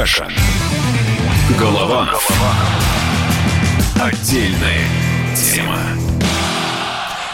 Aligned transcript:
Каша. 0.00 0.26
Голова. 1.58 2.08
Отдельная 4.00 4.86
тема. 5.36 6.09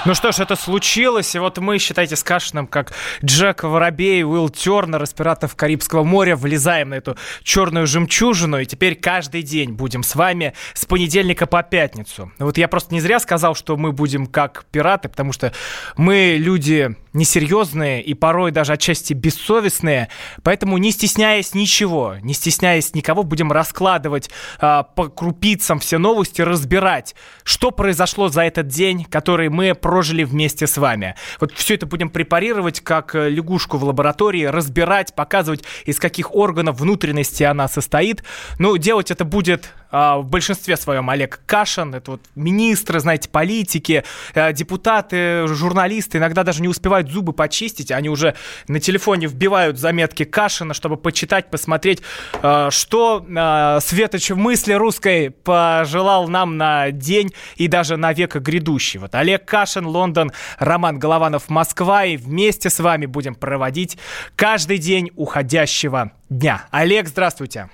Ну 0.07 0.15
что 0.15 0.31
ж, 0.31 0.39
это 0.39 0.55
случилось. 0.55 1.35
И 1.35 1.41
вот 1.41 1.59
мы, 1.59 1.79
считайте, 1.81 2.15
с 2.15 2.23
Кашиным, 2.23 2.69
как 2.69 2.93
Джек 3.25 3.65
Воробей, 3.65 4.23
Уилл 4.23 4.51
Тернер 4.51 5.03
из 5.03 5.13
«Пиратов 5.13 5.57
Карибского 5.57 6.05
моря», 6.05 6.37
влезаем 6.37 6.91
на 6.91 6.95
эту 6.95 7.17
черную 7.43 7.89
жемчужину. 7.89 8.61
И 8.61 8.67
теперь 8.67 8.95
каждый 8.95 9.43
день 9.43 9.73
будем 9.73 10.05
с 10.05 10.15
вами 10.15 10.55
с 10.75 10.85
понедельника 10.85 11.49
по 11.49 11.61
пятницу. 11.65 12.31
Вот 12.39 12.57
я 12.57 12.69
просто 12.69 12.95
не 12.95 13.01
зря 13.01 13.19
сказал, 13.19 13.57
что 13.57 13.77
мы 13.77 13.91
будем 13.91 14.29
как 14.29 14.67
пираты, 14.71 15.09
потому 15.09 15.33
что 15.33 15.53
мы 15.97 16.37
люди 16.39 16.95
несерьезные 17.17 18.03
и 18.03 18.15
порой 18.15 18.53
даже 18.53 18.75
отчасти 18.75 19.13
бессовестные. 19.15 20.09
Поэтому 20.45 20.79
не 20.79 20.93
стесняясь 20.93 21.55
ничего, 21.55 22.17
не 22.23 22.35
стесняясь 22.35 22.95
никого, 22.95 23.25
будем 23.25 23.51
раскладывать 23.51 24.31
э, 24.61 24.85
по 24.95 25.09
крупицам 25.09 25.81
все 25.81 25.99
новости, 25.99 26.43
разбирать, 26.43 27.17
что 27.43 27.71
произошло 27.71 28.29
за 28.29 28.43
этот 28.43 28.69
день, 28.69 29.05
который 29.05 29.49
мы 29.49 29.75
прожили 29.97 30.25
вместе 30.25 30.67
с 30.67 30.77
вами. 30.77 31.15
Вот 31.41 31.53
все 31.53 31.77
это 31.77 31.87
будем 31.87 32.11
препарировать 32.11 32.81
как 32.81 33.15
э, 33.15 33.31
лягушку 33.31 33.79
в 33.79 33.85
лаборатории, 33.85 34.45
разбирать, 34.45 35.15
показывать, 35.15 35.65
из 35.87 35.99
каких 35.99 36.35
органов 36.35 36.79
внутренности 36.79 37.45
она 37.45 37.67
состоит. 37.67 38.23
Ну, 38.59 38.77
делать 38.77 39.11
это 39.11 39.25
будет 39.25 39.73
в 39.91 40.25
большинстве 40.25 40.77
своем 40.77 41.09
Олег 41.11 41.41
Кашин, 41.47 41.95
это 41.95 42.13
вот 42.13 42.21
министры, 42.35 43.01
знаете, 43.01 43.29
политики, 43.29 44.05
э, 44.35 44.53
депутаты, 44.53 45.47
журналисты 45.47 46.19
иногда 46.19 46.43
даже 46.43 46.63
не 46.63 46.69
успевают 46.69 47.11
зубы 47.11 47.33
почистить, 47.33 47.91
они 47.91 48.09
уже 48.09 48.35
на 48.69 48.81
телефоне 48.81 49.27
вбивают 49.27 49.79
заметки 49.79 50.25
Кашина, 50.25 50.75
чтобы 50.75 50.97
почитать, 50.97 51.51
посмотреть, 51.51 52.03
э, 52.43 52.69
что 52.71 53.25
э, 53.27 53.79
Светоч 53.81 54.31
в 54.31 54.37
мысли 54.37 54.73
русской 54.73 55.31
пожелал 55.31 56.29
нам 56.29 56.57
на 56.57 56.91
день 56.91 57.33
и 57.57 57.69
даже 57.69 57.97
на 57.97 58.13
века 58.13 58.41
грядущий. 58.41 58.99
Вот 58.99 59.15
Олег 59.15 59.45
Кашин, 59.45 59.87
Лондон, 59.87 60.33
Роман 60.59 60.99
Голованов, 60.99 61.49
Москва, 61.49 62.05
и 62.05 62.17
вместе 62.17 62.71
с 62.71 62.81
вами 62.81 63.07
будем 63.07 63.35
проводить 63.35 63.99
каждый 64.35 64.79
день 64.79 65.11
уходящего 65.17 66.13
дня. 66.29 66.67
Олег, 66.71 67.09
здравствуйте. 67.09 67.69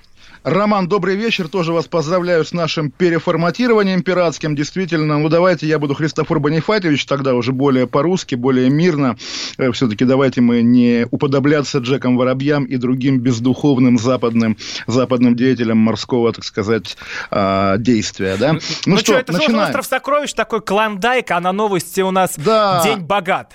Роман, 0.45 0.89
добрый 0.89 1.15
вечер. 1.15 1.47
Тоже 1.47 1.73
вас 1.73 1.87
поздравляю 1.87 2.45
с 2.45 2.53
нашим 2.53 2.91
переформатированием 2.91 4.03
пиратским. 4.03 4.57
Действительно, 4.57 5.19
ну 5.19 5.29
давайте 5.29 5.69
я 5.69 5.79
буду 5.79 5.95
Христофор 5.95 6.41
Бонифатьевич, 6.41 7.07
тогда 7.07 7.35
уже 7.35 7.53
более 7.53 7.87
по-русски, 7.87 8.35
более 8.35 8.69
мирно. 8.69 9.17
Э, 9.57 9.71
Все-таки 9.71 10.05
давайте 10.05 10.41
мы 10.41 10.63
не 10.63 11.07
уподобляться 11.13 11.79
Джеком 11.79 12.17
Воробьям 12.17 12.65
и 12.65 12.77
другим 12.77 13.21
бездуховным 13.21 13.99
западным, 13.99 14.57
западным 14.89 15.37
деятелям 15.37 15.79
морского, 15.79 16.33
так 16.33 16.45
сказать, 16.45 16.97
а, 17.31 17.77
действия. 17.77 18.37
Да? 18.37 18.55
Ну, 18.55 18.61
ну 18.87 18.97
что, 18.99 19.15
это 19.15 19.33
начинаем. 19.33 19.67
остров 19.67 19.87
сокровищ, 19.87 20.33
такой 20.33 20.61
клондайк, 20.61 21.31
а 21.31 21.41
на 21.41 21.53
новости 21.53 22.01
у 22.01 22.11
нас 22.11 22.35
да. 22.37 22.83
день 22.85 22.99
богат. 22.99 23.55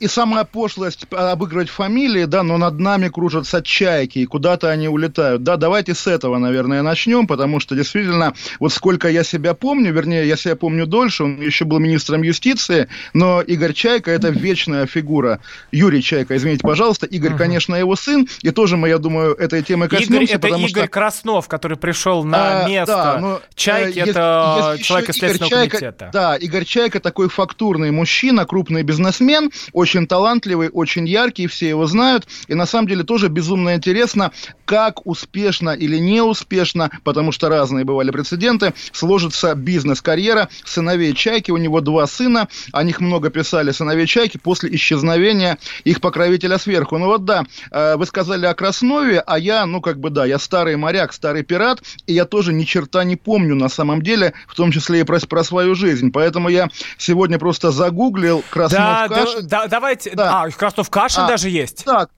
И 0.00 0.06
самая 0.06 0.44
пошлость 0.44 1.06
обыгрывать 1.10 1.68
фамилии, 1.68 2.24
да, 2.24 2.42
но 2.42 2.56
над 2.56 2.78
нами 2.78 3.08
кружатся 3.08 3.62
чайки, 3.62 4.20
и 4.20 4.26
куда-то 4.26 4.70
они 4.70 4.88
улетают. 4.88 5.42
Да, 5.42 5.56
давайте 5.56 5.94
с 5.94 6.06
этого, 6.06 6.38
наверное, 6.38 6.82
начнем, 6.82 7.26
потому 7.26 7.58
что 7.58 7.74
действительно, 7.74 8.34
вот 8.60 8.72
сколько 8.72 9.08
я 9.08 9.24
себя 9.24 9.54
помню, 9.54 9.92
вернее, 9.92 10.26
я 10.26 10.36
себя 10.36 10.54
помню 10.54 10.86
дольше, 10.86 11.24
он 11.24 11.40
еще 11.40 11.64
был 11.64 11.80
министром 11.80 12.22
юстиции, 12.22 12.88
но 13.12 13.40
Игорь 13.40 13.72
Чайка– 13.72 14.10
это 14.12 14.28
вечная 14.28 14.86
фигура. 14.86 15.40
Юрий 15.72 16.02
Чайка, 16.02 16.36
извините, 16.36 16.62
пожалуйста. 16.62 17.06
Игорь, 17.06 17.32
угу. 17.32 17.38
конечно, 17.38 17.74
его 17.74 17.96
сын, 17.96 18.28
и 18.42 18.50
тоже 18.50 18.76
мы, 18.76 18.88
я 18.88 18.98
думаю, 18.98 19.34
этой 19.34 19.62
темы 19.62 19.88
коснемся. 19.88 20.34
Игорь, 20.34 20.36
это 20.36 20.48
Игорь 20.48 20.84
что... 20.84 20.88
Краснов, 20.88 21.48
который 21.48 21.76
пришел 21.76 22.22
на 22.22 22.64
а, 22.64 22.68
место 22.68 22.94
да, 22.94 23.18
но, 23.18 23.40
Чайки, 23.54 23.98
есть, 23.98 24.10
это 24.10 24.74
есть 24.76 24.84
человек 24.84 25.10
из 25.10 25.16
Следственного 25.16 25.50
Чайка, 25.50 25.78
комитета. 25.78 26.10
Да, 26.12 26.36
Игорь 26.36 26.64
Чайка 26.64 27.00
такой 27.00 27.28
фактурный 27.28 27.90
мужчина, 27.90 28.46
крупный 28.46 28.82
бизнесмен, 28.82 29.50
очень 29.72 29.87
очень 29.88 30.06
талантливый, 30.06 30.68
очень 30.70 31.08
яркий, 31.08 31.46
все 31.46 31.70
его 31.70 31.86
знают. 31.86 32.28
И 32.46 32.54
на 32.54 32.66
самом 32.66 32.88
деле 32.88 33.04
тоже 33.04 33.28
безумно 33.28 33.74
интересно, 33.74 34.32
как 34.66 35.06
успешно 35.06 35.70
или 35.70 35.96
неуспешно, 35.96 36.90
потому 37.04 37.32
что 37.32 37.48
разные 37.48 37.86
бывали 37.86 38.10
прецеденты, 38.10 38.74
сложится 38.92 39.54
бизнес-карьера 39.54 40.50
сыновей 40.64 41.14
Чайки. 41.14 41.50
У 41.50 41.56
него 41.56 41.80
два 41.80 42.06
сына, 42.06 42.48
о 42.72 42.82
них 42.82 43.00
много 43.00 43.30
писали 43.30 43.70
сыновей 43.70 44.06
Чайки 44.06 44.36
после 44.36 44.74
исчезновения 44.74 45.56
их 45.84 46.02
покровителя 46.02 46.58
сверху. 46.58 46.98
Ну 46.98 47.06
вот 47.06 47.24
да, 47.24 47.46
э, 47.70 47.96
вы 47.96 48.04
сказали 48.04 48.44
о 48.44 48.52
Краснове, 48.52 49.20
а 49.26 49.38
я, 49.38 49.64
ну 49.64 49.80
как 49.80 49.98
бы 50.00 50.10
да, 50.10 50.26
я 50.26 50.38
старый 50.38 50.76
моряк, 50.76 51.14
старый 51.14 51.44
пират, 51.44 51.80
и 52.06 52.12
я 52.12 52.26
тоже 52.26 52.52
ни 52.52 52.64
черта 52.64 53.04
не 53.04 53.16
помню 53.16 53.54
на 53.54 53.70
самом 53.70 54.02
деле, 54.02 54.34
в 54.48 54.54
том 54.54 54.70
числе 54.70 55.00
и 55.00 55.04
про, 55.04 55.18
про 55.20 55.42
свою 55.44 55.74
жизнь. 55.74 56.12
Поэтому 56.12 56.50
я 56.50 56.68
сегодня 56.98 57.38
просто 57.38 57.70
загуглил 57.70 58.44
Краснов 58.50 58.80
да, 58.80 59.08
Кашин. 59.08 59.48
Да, 59.48 59.66
да, 59.66 59.77
давайте... 59.78 60.10
Да. 60.10 60.42
А, 60.42 60.50
Краснов 60.50 60.90
Кашин 60.90 61.24
а, 61.24 61.28
даже 61.28 61.48
есть? 61.48 61.84
Да, 61.86 62.08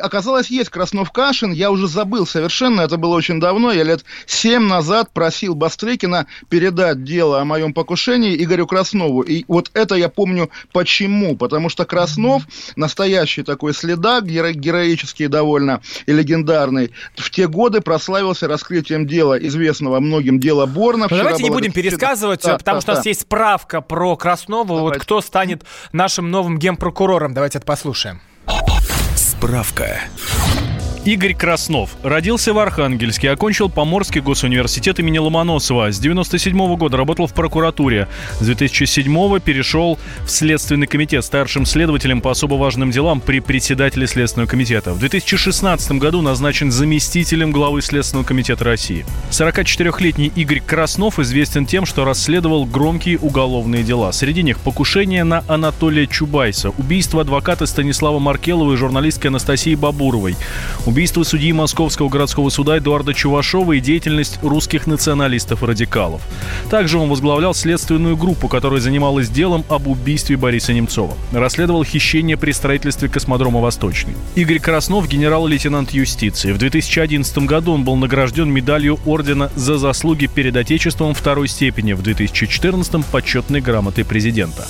оказалось, 0.00 0.48
есть 0.48 0.68
Краснов 0.68 1.10
Кашин. 1.12 1.52
Я 1.52 1.70
уже 1.70 1.88
забыл 1.88 2.26
совершенно, 2.26 2.82
это 2.82 2.96
было 2.96 3.16
очень 3.16 3.40
давно. 3.40 3.72
Я 3.72 3.84
лет 3.84 4.04
семь 4.26 4.66
назад 4.66 5.10
просил 5.12 5.54
Бастрыкина 5.54 6.26
передать 6.48 7.04
дело 7.04 7.40
о 7.40 7.44
моем 7.44 7.72
покушении 7.72 8.42
Игорю 8.42 8.66
Краснову. 8.66 9.22
И 9.22 9.44
вот 9.48 9.70
это 9.74 9.94
я 9.94 10.08
помню 10.08 10.50
почему. 10.72 11.36
Потому 11.36 11.68
что 11.70 11.84
Краснов, 11.84 12.42
настоящий 12.76 13.42
такой 13.42 13.72
следак, 13.72 14.24
геро- 14.24 14.52
героический 14.52 15.26
довольно 15.26 15.80
и 16.06 16.12
легендарный, 16.12 16.92
в 17.16 17.30
те 17.30 17.48
годы 17.48 17.80
прославился 17.80 18.46
раскрытием 18.46 19.06
дела, 19.06 19.38
известного 19.38 20.00
многим 20.00 20.38
дела 20.38 20.66
Борна. 20.66 21.06
Ну, 21.10 21.16
давайте 21.16 21.42
не 21.42 21.50
будем 21.50 21.72
пересказывать, 21.72 22.42
да, 22.42 22.58
потому 22.58 22.76
да, 22.76 22.80
что 22.80 22.86
да. 22.88 22.92
у 22.92 22.96
нас 22.96 23.06
есть 23.06 23.22
справка 23.22 23.80
про 23.80 24.16
Краснова. 24.16 24.66
Давайте. 24.66 24.98
Вот 24.98 25.02
кто 25.02 25.20
станет 25.20 25.64
нашим 25.92 26.30
новым 26.30 26.58
генпрокурором 26.58 26.89
прокурором. 26.90 27.34
Давайте 27.34 27.58
это 27.58 27.66
послушаем. 27.66 28.20
Справка. 29.14 30.00
Игорь 31.06 31.32
Краснов 31.34 31.96
родился 32.02 32.52
в 32.52 32.58
Архангельске, 32.58 33.30
окончил 33.30 33.70
Поморский 33.70 34.20
госуниверситет 34.20 34.98
имени 35.00 35.16
Ломоносова. 35.16 35.90
С 35.90 35.98
97 35.98 36.76
года 36.76 36.98
работал 36.98 37.26
в 37.26 37.32
прокуратуре. 37.32 38.06
С 38.38 38.44
2007 38.44 39.40
перешел 39.40 39.98
в 40.26 40.30
Следственный 40.30 40.86
комитет 40.86 41.24
старшим 41.24 41.64
следователем 41.64 42.20
по 42.20 42.32
особо 42.32 42.56
важным 42.56 42.90
делам 42.90 43.22
при 43.22 43.40
председателе 43.40 44.06
Следственного 44.06 44.46
комитета. 44.46 44.92
В 44.92 44.98
2016 44.98 45.92
году 45.92 46.20
назначен 46.20 46.70
заместителем 46.70 47.50
главы 47.50 47.80
Следственного 47.80 48.26
комитета 48.26 48.64
России. 48.64 49.06
44-летний 49.30 50.30
Игорь 50.36 50.60
Краснов 50.60 51.18
известен 51.18 51.64
тем, 51.64 51.86
что 51.86 52.04
расследовал 52.04 52.66
громкие 52.66 53.18
уголовные 53.18 53.84
дела. 53.84 54.12
Среди 54.12 54.42
них 54.42 54.58
покушение 54.58 55.24
на 55.24 55.44
Анатолия 55.48 56.06
Чубайса, 56.06 56.70
убийство 56.76 57.22
адвоката 57.22 57.64
Станислава 57.64 58.18
Маркелова 58.18 58.74
и 58.74 58.76
журналистки 58.76 59.28
Анастасии 59.28 59.74
Бабуровой, 59.74 60.36
убийство 60.90 61.22
судьи 61.22 61.52
Московского 61.52 62.08
городского 62.08 62.50
суда 62.50 62.78
Эдуарда 62.78 63.14
Чувашова 63.14 63.74
и 63.74 63.80
деятельность 63.80 64.40
русских 64.42 64.88
националистов 64.88 65.62
и 65.62 65.66
радикалов. 65.66 66.20
Также 66.68 66.98
он 66.98 67.08
возглавлял 67.08 67.54
следственную 67.54 68.16
группу, 68.16 68.48
которая 68.48 68.80
занималась 68.80 69.28
делом 69.28 69.64
об 69.68 69.86
убийстве 69.86 70.36
Бориса 70.36 70.72
Немцова. 70.72 71.14
Расследовал 71.32 71.84
хищение 71.84 72.36
при 72.36 72.50
строительстве 72.50 73.08
космодрома 73.08 73.60
«Восточный». 73.60 74.14
Игорь 74.34 74.58
Краснов– 74.58 75.08
генерал-лейтенант 75.08 75.92
юстиции. 75.92 76.50
В 76.50 76.58
2011 76.58 77.38
году 77.38 77.72
он 77.72 77.84
был 77.84 77.94
награжден 77.94 78.50
медалью 78.50 78.98
ордена 79.06 79.50
за 79.54 79.78
заслуги 79.78 80.26
перед 80.26 80.56
Отечеством 80.56 81.14
второй 81.14 81.46
степени, 81.46 81.92
в 81.92 82.02
2014– 82.02 83.04
почетной 83.12 83.60
грамотой 83.60 84.04
президента. 84.04 84.66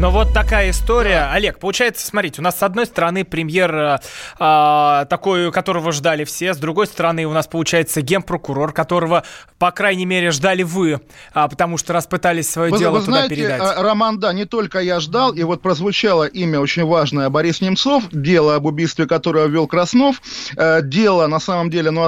Но 0.00 0.12
вот 0.12 0.32
такая 0.32 0.70
история. 0.70 1.22
Да. 1.22 1.32
Олег, 1.32 1.58
получается, 1.58 2.06
смотрите, 2.06 2.40
у 2.40 2.44
нас 2.44 2.56
с 2.56 2.62
одной 2.62 2.86
стороны 2.86 3.24
премьер 3.24 3.74
э, 3.74 3.98
а, 4.38 5.06
такой, 5.06 5.50
которого 5.50 5.90
ждали 5.90 6.22
все, 6.22 6.54
с 6.54 6.56
другой 6.56 6.86
стороны 6.86 7.24
у 7.24 7.32
нас 7.32 7.48
получается 7.48 8.00
генпрокурор, 8.00 8.72
которого, 8.72 9.24
по 9.58 9.72
крайней 9.72 10.06
мере, 10.06 10.30
ждали 10.30 10.62
вы, 10.62 11.00
а, 11.34 11.48
потому 11.48 11.78
что 11.78 11.92
раз 11.92 12.06
пытались 12.06 12.48
свое 12.48 12.70
вы, 12.70 12.78
дело 12.78 12.92
вы 12.92 13.00
туда 13.00 13.12
знаете, 13.12 13.34
передать. 13.34 13.60
А, 13.60 13.82
Роман, 13.82 14.20
да, 14.20 14.32
не 14.32 14.44
только 14.44 14.78
я 14.78 15.00
ждал, 15.00 15.32
и 15.32 15.42
вот 15.42 15.62
прозвучало 15.62 16.26
имя 16.26 16.60
очень 16.60 16.84
важное 16.84 17.28
Борис 17.28 17.60
Немцов, 17.60 18.04
дело 18.12 18.54
об 18.54 18.66
убийстве 18.66 19.06
которого 19.06 19.46
вел 19.46 19.66
Краснов. 19.66 20.22
Э, 20.56 20.80
дело, 20.80 21.26
на 21.26 21.40
самом 21.40 21.70
деле, 21.70 21.90
ну, 21.90 22.04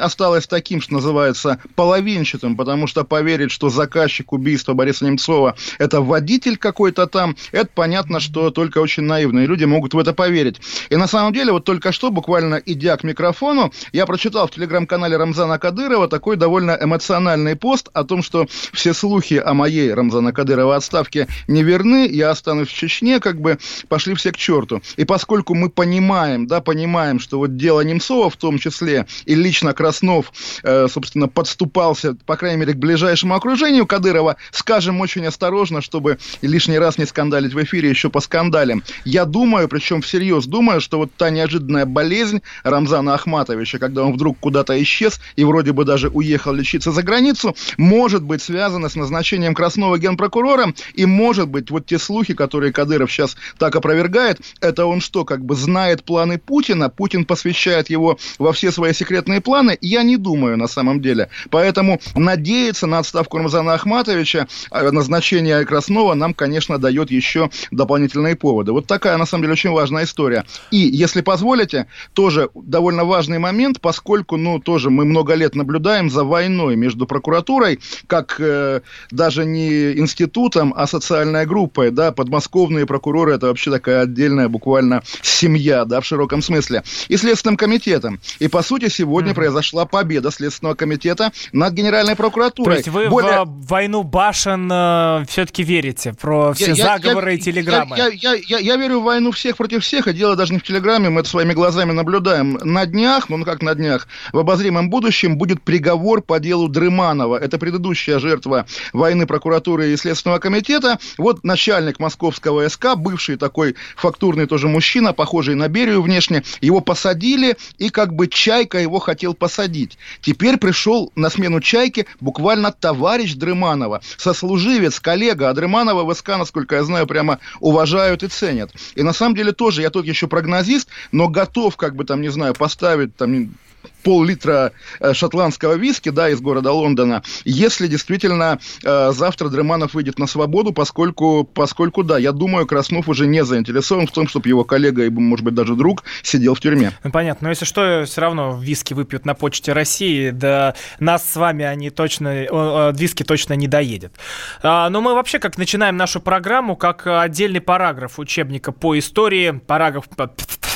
осталось 0.00 0.46
таким, 0.46 0.80
что 0.80 0.94
называется, 0.94 1.58
половинчатым, 1.74 2.56
потому 2.56 2.86
что 2.86 3.04
поверить, 3.04 3.50
что 3.50 3.68
заказчик 3.68 4.32
убийства 4.32 4.72
Бориса 4.72 5.04
Немцова 5.04 5.56
это 5.78 6.00
водитель 6.00 6.56
какой-то 6.56 7.06
там, 7.06 7.33
Это 7.52 7.68
понятно, 7.74 8.20
что 8.20 8.50
только 8.50 8.78
очень 8.78 9.04
наивные 9.04 9.46
люди 9.46 9.64
могут 9.64 9.94
в 9.94 9.98
это 9.98 10.12
поверить. 10.12 10.60
И 10.90 10.96
на 10.96 11.06
самом 11.06 11.32
деле, 11.32 11.52
вот 11.52 11.64
только 11.64 11.92
что, 11.92 12.10
буквально 12.10 12.56
идя 12.64 12.96
к 12.96 13.04
микрофону, 13.04 13.72
я 13.92 14.06
прочитал 14.06 14.46
в 14.46 14.50
телеграм-канале 14.50 15.16
Рамзана 15.16 15.58
Кадырова 15.58 16.08
такой 16.08 16.36
довольно 16.36 16.76
эмоциональный 16.80 17.56
пост 17.56 17.88
о 17.92 18.04
том, 18.04 18.22
что 18.22 18.46
все 18.72 18.94
слухи 18.94 19.34
о 19.34 19.54
моей 19.54 19.92
Рамзана 19.92 20.32
Кадырова 20.32 20.76
отставке 20.76 21.28
неверны, 21.48 22.08
я 22.08 22.30
останусь 22.30 22.68
в 22.68 22.74
Чечне, 22.74 23.20
как 23.20 23.40
бы 23.40 23.58
пошли 23.88 24.14
все 24.14 24.32
к 24.32 24.36
черту. 24.36 24.82
И 24.96 25.04
поскольку 25.04 25.54
мы 25.54 25.68
понимаем, 25.70 26.46
да, 26.46 26.60
понимаем, 26.60 27.20
что 27.20 27.38
вот 27.38 27.56
дело 27.56 27.80
Немцова 27.80 28.30
в 28.30 28.36
том 28.36 28.58
числе, 28.58 29.06
и 29.24 29.34
лично 29.34 29.72
Краснов, 29.72 30.32
э, 30.62 30.86
собственно, 30.88 31.28
подступался, 31.28 32.16
по 32.26 32.36
крайней 32.36 32.58
мере, 32.58 32.74
к 32.74 32.76
ближайшему 32.76 33.34
окружению 33.34 33.86
Кадырова, 33.86 34.36
скажем 34.50 35.00
очень 35.00 35.26
осторожно, 35.26 35.80
чтобы 35.80 36.18
лишний 36.42 36.78
раз 36.78 36.98
не 36.98 37.06
скандалить 37.06 37.23
в 37.30 37.62
эфире 37.62 37.88
еще 37.88 38.10
по 38.10 38.20
скандалям. 38.20 38.82
Я 39.04 39.24
думаю, 39.24 39.68
причем 39.68 40.02
всерьез 40.02 40.46
думаю, 40.46 40.80
что 40.80 40.98
вот 40.98 41.10
та 41.16 41.30
неожиданная 41.30 41.86
болезнь 41.86 42.42
Рамзана 42.62 43.14
Ахматовича, 43.14 43.78
когда 43.78 44.04
он 44.04 44.12
вдруг 44.12 44.38
куда-то 44.38 44.80
исчез 44.82 45.20
и 45.36 45.44
вроде 45.44 45.72
бы 45.72 45.84
даже 45.84 46.08
уехал 46.08 46.52
лечиться 46.52 46.92
за 46.92 47.02
границу, 47.02 47.56
может 47.76 48.22
быть 48.22 48.42
связана 48.42 48.88
с 48.88 48.94
назначением 48.94 49.54
Краснова 49.54 49.98
генпрокурора, 49.98 50.74
и 50.94 51.06
может 51.06 51.48
быть 51.48 51.70
вот 51.70 51.86
те 51.86 51.98
слухи, 51.98 52.34
которые 52.34 52.72
Кадыров 52.72 53.10
сейчас 53.10 53.36
так 53.58 53.74
опровергает, 53.76 54.40
это 54.60 54.86
он 54.86 55.00
что, 55.00 55.24
как 55.24 55.44
бы 55.44 55.54
знает 55.54 56.04
планы 56.04 56.38
Путина, 56.38 56.90
Путин 56.90 57.24
посвящает 57.24 57.90
его 57.90 58.18
во 58.38 58.52
все 58.52 58.70
свои 58.70 58.92
секретные 58.92 59.40
планы, 59.40 59.78
я 59.80 60.02
не 60.02 60.16
думаю 60.16 60.56
на 60.56 60.68
самом 60.68 61.00
деле. 61.00 61.28
Поэтому 61.50 62.00
надеяться 62.14 62.86
на 62.86 62.98
отставку 62.98 63.38
Рамзана 63.38 63.74
Ахматовича, 63.74 64.46
а 64.70 64.90
назначение 64.90 65.64
Краснова 65.64 66.14
нам, 66.14 66.34
конечно, 66.34 66.78
дает 66.78 67.10
еще 67.14 67.50
дополнительные 67.70 68.36
поводы. 68.36 68.72
Вот 68.72 68.86
такая, 68.86 69.16
на 69.16 69.26
самом 69.26 69.42
деле, 69.42 69.52
очень 69.52 69.70
важная 69.70 70.04
история. 70.04 70.44
И, 70.70 70.78
если 70.78 71.20
позволите, 71.20 71.86
тоже 72.12 72.50
довольно 72.54 73.04
важный 73.04 73.38
момент, 73.38 73.80
поскольку, 73.80 74.36
ну, 74.36 74.58
тоже 74.58 74.90
мы 74.90 75.04
много 75.04 75.34
лет 75.34 75.54
наблюдаем 75.54 76.10
за 76.10 76.24
войной 76.24 76.76
между 76.76 77.06
прокуратурой, 77.06 77.80
как 78.06 78.36
э, 78.38 78.80
даже 79.10 79.44
не 79.44 79.98
институтом, 79.98 80.72
а 80.76 80.86
социальной 80.86 81.46
группой, 81.46 81.90
да, 81.90 82.12
подмосковные 82.12 82.86
прокуроры, 82.86 83.34
это 83.34 83.46
вообще 83.46 83.70
такая 83.70 84.02
отдельная 84.02 84.48
буквально 84.48 85.02
семья, 85.22 85.84
да, 85.84 86.00
в 86.00 86.06
широком 86.06 86.42
смысле, 86.42 86.82
и 87.08 87.16
Следственным 87.16 87.56
комитетом. 87.56 88.20
И, 88.38 88.48
по 88.48 88.62
сути, 88.62 88.88
сегодня 88.88 89.32
mm-hmm. 89.32 89.34
произошла 89.34 89.86
победа 89.86 90.30
Следственного 90.30 90.74
комитета 90.74 91.32
над 91.52 91.72
Генеральной 91.74 92.16
прокуратурой. 92.16 92.74
То 92.74 92.78
есть 92.78 92.88
вы 92.88 93.08
Более... 93.08 93.44
в 93.44 93.66
войну 93.66 94.02
башен 94.02 94.68
э, 94.70 95.24
все-таки 95.28 95.62
верите? 95.62 96.14
Про 96.20 96.52
все 96.52 96.72
я, 96.72 96.74
заговоры 96.74 97.03
я, 97.12 97.30
и 97.30 97.38
телеграммы? 97.38 97.96
Я, 97.96 98.08
я, 98.08 98.34
я, 98.34 98.58
я 98.58 98.76
верю 98.76 99.00
в 99.00 99.04
войну 99.04 99.30
всех 99.30 99.56
против 99.56 99.82
всех, 99.82 100.08
и 100.08 100.12
дело 100.12 100.36
даже 100.36 100.52
не 100.52 100.58
в 100.58 100.62
телеграмме, 100.62 101.10
мы 101.10 101.20
это 101.20 101.28
своими 101.28 101.52
глазами 101.52 101.92
наблюдаем. 101.92 102.58
На 102.62 102.86
днях, 102.86 103.28
ну 103.28 103.44
как 103.44 103.62
на 103.62 103.74
днях, 103.74 104.08
в 104.32 104.38
обозримом 104.38 104.90
будущем 104.90 105.36
будет 105.36 105.62
приговор 105.62 106.22
по 106.22 106.38
делу 106.40 106.68
Дрыманова. 106.68 107.36
Это 107.36 107.58
предыдущая 107.58 108.18
жертва 108.18 108.66
войны 108.92 109.26
прокуратуры 109.26 109.92
и 109.92 109.96
Следственного 109.96 110.38
комитета. 110.38 110.98
Вот 111.18 111.44
начальник 111.44 111.98
московского 111.98 112.68
СК, 112.68 112.94
бывший 112.96 113.36
такой 113.36 113.74
фактурный 113.96 114.46
тоже 114.46 114.68
мужчина, 114.68 115.12
похожий 115.12 115.54
на 115.54 115.68
Берию 115.68 116.02
внешне, 116.02 116.44
его 116.60 116.80
посадили, 116.80 117.56
и 117.78 117.90
как 117.90 118.14
бы 118.14 118.28
Чайка 118.28 118.78
его 118.78 118.98
хотел 118.98 119.34
посадить. 119.34 119.98
Теперь 120.20 120.58
пришел 120.58 121.12
на 121.16 121.30
смену 121.30 121.60
Чайки 121.60 122.06
буквально 122.20 122.72
товарищ 122.72 123.34
Дрыманова, 123.34 124.00
сослуживец, 124.16 125.00
коллега. 125.00 125.50
А 125.50 125.54
Дрыманова 125.54 126.04
в 126.04 126.14
СК, 126.14 126.28
насколько 126.38 126.76
я 126.76 126.83
знаю, 126.84 127.06
прямо 127.06 127.40
уважают 127.60 128.22
и 128.22 128.28
ценят. 128.28 128.70
И 128.94 129.02
на 129.02 129.12
самом 129.12 129.34
деле 129.34 129.52
тоже, 129.52 129.82
я 129.82 129.90
тут 129.90 130.06
еще 130.06 130.26
прогнозист, 130.26 130.88
но 131.12 131.28
готов, 131.28 131.76
как 131.76 131.96
бы 131.96 132.04
там, 132.04 132.20
не 132.20 132.30
знаю, 132.30 132.54
поставить 132.54 133.16
там 133.16 133.54
пол-литра 134.02 134.72
э, 135.00 135.14
шотландского 135.14 135.74
виски, 135.74 136.10
да, 136.10 136.28
из 136.28 136.40
города 136.40 136.72
Лондона, 136.72 137.22
если 137.44 137.86
действительно 137.86 138.58
э, 138.82 139.12
завтра 139.12 139.48
Дреманов 139.48 139.94
выйдет 139.94 140.18
на 140.18 140.26
свободу, 140.26 140.72
поскольку, 140.72 141.44
поскольку, 141.44 142.02
да, 142.02 142.18
я 142.18 142.32
думаю, 142.32 142.66
Краснов 142.66 143.08
уже 143.08 143.26
не 143.26 143.44
заинтересован 143.44 144.06
в 144.06 144.12
том, 144.12 144.28
чтобы 144.28 144.48
его 144.48 144.64
коллега 144.64 145.04
и, 145.04 145.10
может 145.10 145.44
быть, 145.44 145.54
даже 145.54 145.74
друг 145.74 146.04
сидел 146.22 146.54
в 146.54 146.60
тюрьме. 146.60 146.92
Ну, 147.02 147.10
понятно, 147.10 147.46
но 147.46 147.50
если 147.50 147.64
что, 147.64 148.04
все 148.06 148.20
равно 148.20 148.58
виски 148.60 148.94
выпьют 148.94 149.24
на 149.24 149.34
почте 149.34 149.72
России, 149.72 150.30
да 150.30 150.74
нас 151.00 151.30
с 151.30 151.36
вами 151.36 151.64
они 151.64 151.90
точно, 151.90 152.92
виски 152.92 153.22
точно 153.22 153.54
не 153.54 153.68
доедет. 153.68 154.14
А, 154.62 154.88
но 154.90 155.00
мы 155.00 155.14
вообще 155.14 155.38
как 155.38 155.58
начинаем 155.58 155.96
нашу 155.96 156.20
программу, 156.20 156.76
как 156.76 157.06
отдельный 157.06 157.60
параграф 157.60 158.18
учебника 158.18 158.72
по 158.72 158.98
истории, 158.98 159.60
параграф 159.66 160.08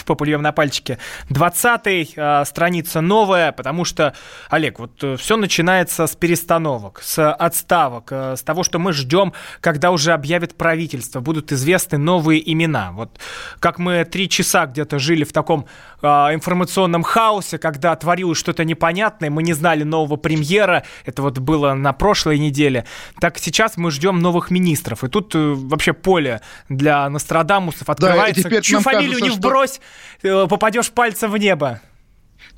попульем 0.08 0.43
на 0.43 0.52
пальчике. 0.52 0.99
20 1.28 2.16
э, 2.16 2.44
страница 2.44 3.00
новая, 3.00 3.52
потому 3.52 3.84
что, 3.84 4.14
Олег, 4.50 4.81
вот 4.81 5.05
э, 5.05 5.16
все 5.16 5.37
начинается 5.37 6.06
с 6.06 6.16
перестановок, 6.16 7.00
с 7.02 7.31
отставок, 7.31 8.08
э, 8.10 8.37
с 8.37 8.43
того, 8.43 8.64
что 8.64 8.78
мы 8.78 8.93
ждем, 8.93 9.32
когда 9.60 9.93
уже 9.93 10.12
объявят 10.12 10.56
правительство, 10.56 11.20
будут 11.20 11.52
известны 11.52 11.99
новые 11.99 12.40
имена. 12.52 12.90
Вот 12.93 13.20
как 13.60 13.78
мы 13.78 14.05
три 14.05 14.28
часа 14.28 14.66
где-то 14.66 14.99
жили 14.99 15.25
в 15.25 15.32
таком 15.32 15.66
э, 16.02 16.06
информационном 16.06 17.02
хаосе, 17.02 17.58
когда 17.58 17.94
творилось 17.94 18.38
что-то 18.38 18.64
непонятное, 18.64 19.31
мы 19.31 19.43
не 19.43 19.52
знали 19.52 19.84
нового 19.84 20.16
премьера, 20.16 20.84
это 21.04 21.22
вот 21.22 21.38
было 21.38 21.75
на 21.75 21.93
прошлой 21.93 22.38
неделе, 22.38 22.84
так 23.20 23.38
сейчас 23.38 23.76
мы 23.76 23.90
ждем 23.90 24.20
новых 24.20 24.50
министров. 24.50 25.04
И 25.04 25.08
тут 25.08 25.34
э, 25.34 25.54
вообще 25.54 25.93
поле 25.93 26.40
для 26.69 27.08
Нострадамусов 27.11 27.90
открывается. 27.90 28.49
Да, 28.49 28.61
Чью 28.62 28.81
фамилию 28.81 29.19
кажется, 29.19 29.31
не 29.31 29.37
вбрось, 29.37 29.81
попадешь 30.23 30.91
пальцем 30.91 31.31
в 31.31 31.39
небо. 31.39 31.81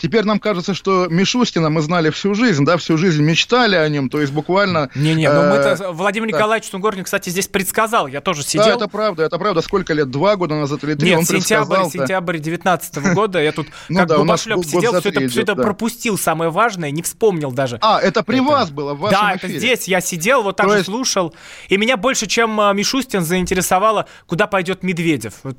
Теперь 0.00 0.24
нам 0.24 0.38
кажется, 0.38 0.72
что 0.72 1.08
Мишустина 1.10 1.68
мы 1.68 1.82
знали 1.82 2.08
всю 2.08 2.34
жизнь, 2.34 2.64
да, 2.64 2.78
всю 2.78 2.96
жизнь 2.96 3.22
мечтали 3.22 3.76
о 3.76 3.86
нем, 3.88 4.08
то 4.08 4.18
есть 4.20 4.32
буквально... 4.32 4.88
Не-не, 4.94 5.30
ну 5.30 5.50
мы-то... 5.50 5.76
Э, 5.78 5.92
Владимир 5.92 6.28
Николаевич 6.28 6.70
Сунгоркин, 6.70 7.04
кстати, 7.04 7.28
здесь 7.28 7.48
предсказал, 7.48 8.06
я 8.06 8.22
тоже 8.22 8.42
сидел... 8.42 8.64
Да, 8.64 8.74
это 8.74 8.88
правда, 8.88 9.24
это 9.24 9.38
правда. 9.38 9.60
Сколько 9.60 9.92
лет? 9.92 10.10
Два 10.10 10.36
года 10.36 10.54
назад 10.54 10.82
или 10.84 10.94
три 10.94 11.10
Нет, 11.10 11.18
он 11.18 11.24
сентябрь, 11.26 11.84
сентябрь 11.90 12.38
19 12.38 13.14
года, 13.14 13.42
я 13.42 13.52
тут 13.52 13.66
ну 13.90 13.98
как 13.98 14.16
губошлеп 14.16 14.64
сидел, 14.64 14.98
все 15.00 15.10
это, 15.10 15.28
все 15.28 15.42
это 15.42 15.54
пропустил, 15.54 16.16
самое 16.16 16.50
важное, 16.50 16.90
не 16.90 17.02
вспомнил 17.02 17.52
даже. 17.52 17.78
А, 17.82 18.00
это 18.00 18.22
при 18.22 18.40
вас 18.40 18.70
было, 18.70 18.94
в 18.94 19.00
вашем 19.00 19.20
Да, 19.20 19.34
это 19.34 19.48
здесь, 19.48 19.86
я 19.86 20.00
сидел, 20.00 20.42
вот 20.42 20.56
так 20.56 20.70
же 20.70 20.82
слушал, 20.82 21.34
и 21.68 21.76
меня 21.76 21.98
больше, 21.98 22.26
чем 22.26 22.58
а, 22.58 22.72
Мишустин 22.72 23.22
заинтересовало, 23.22 24.06
куда 24.26 24.46
пойдет 24.46 24.82
Медведев. 24.82 25.34
Вот 25.42 25.56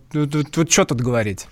что 0.72 0.86
тут 0.86 1.00
говорить? 1.00 1.48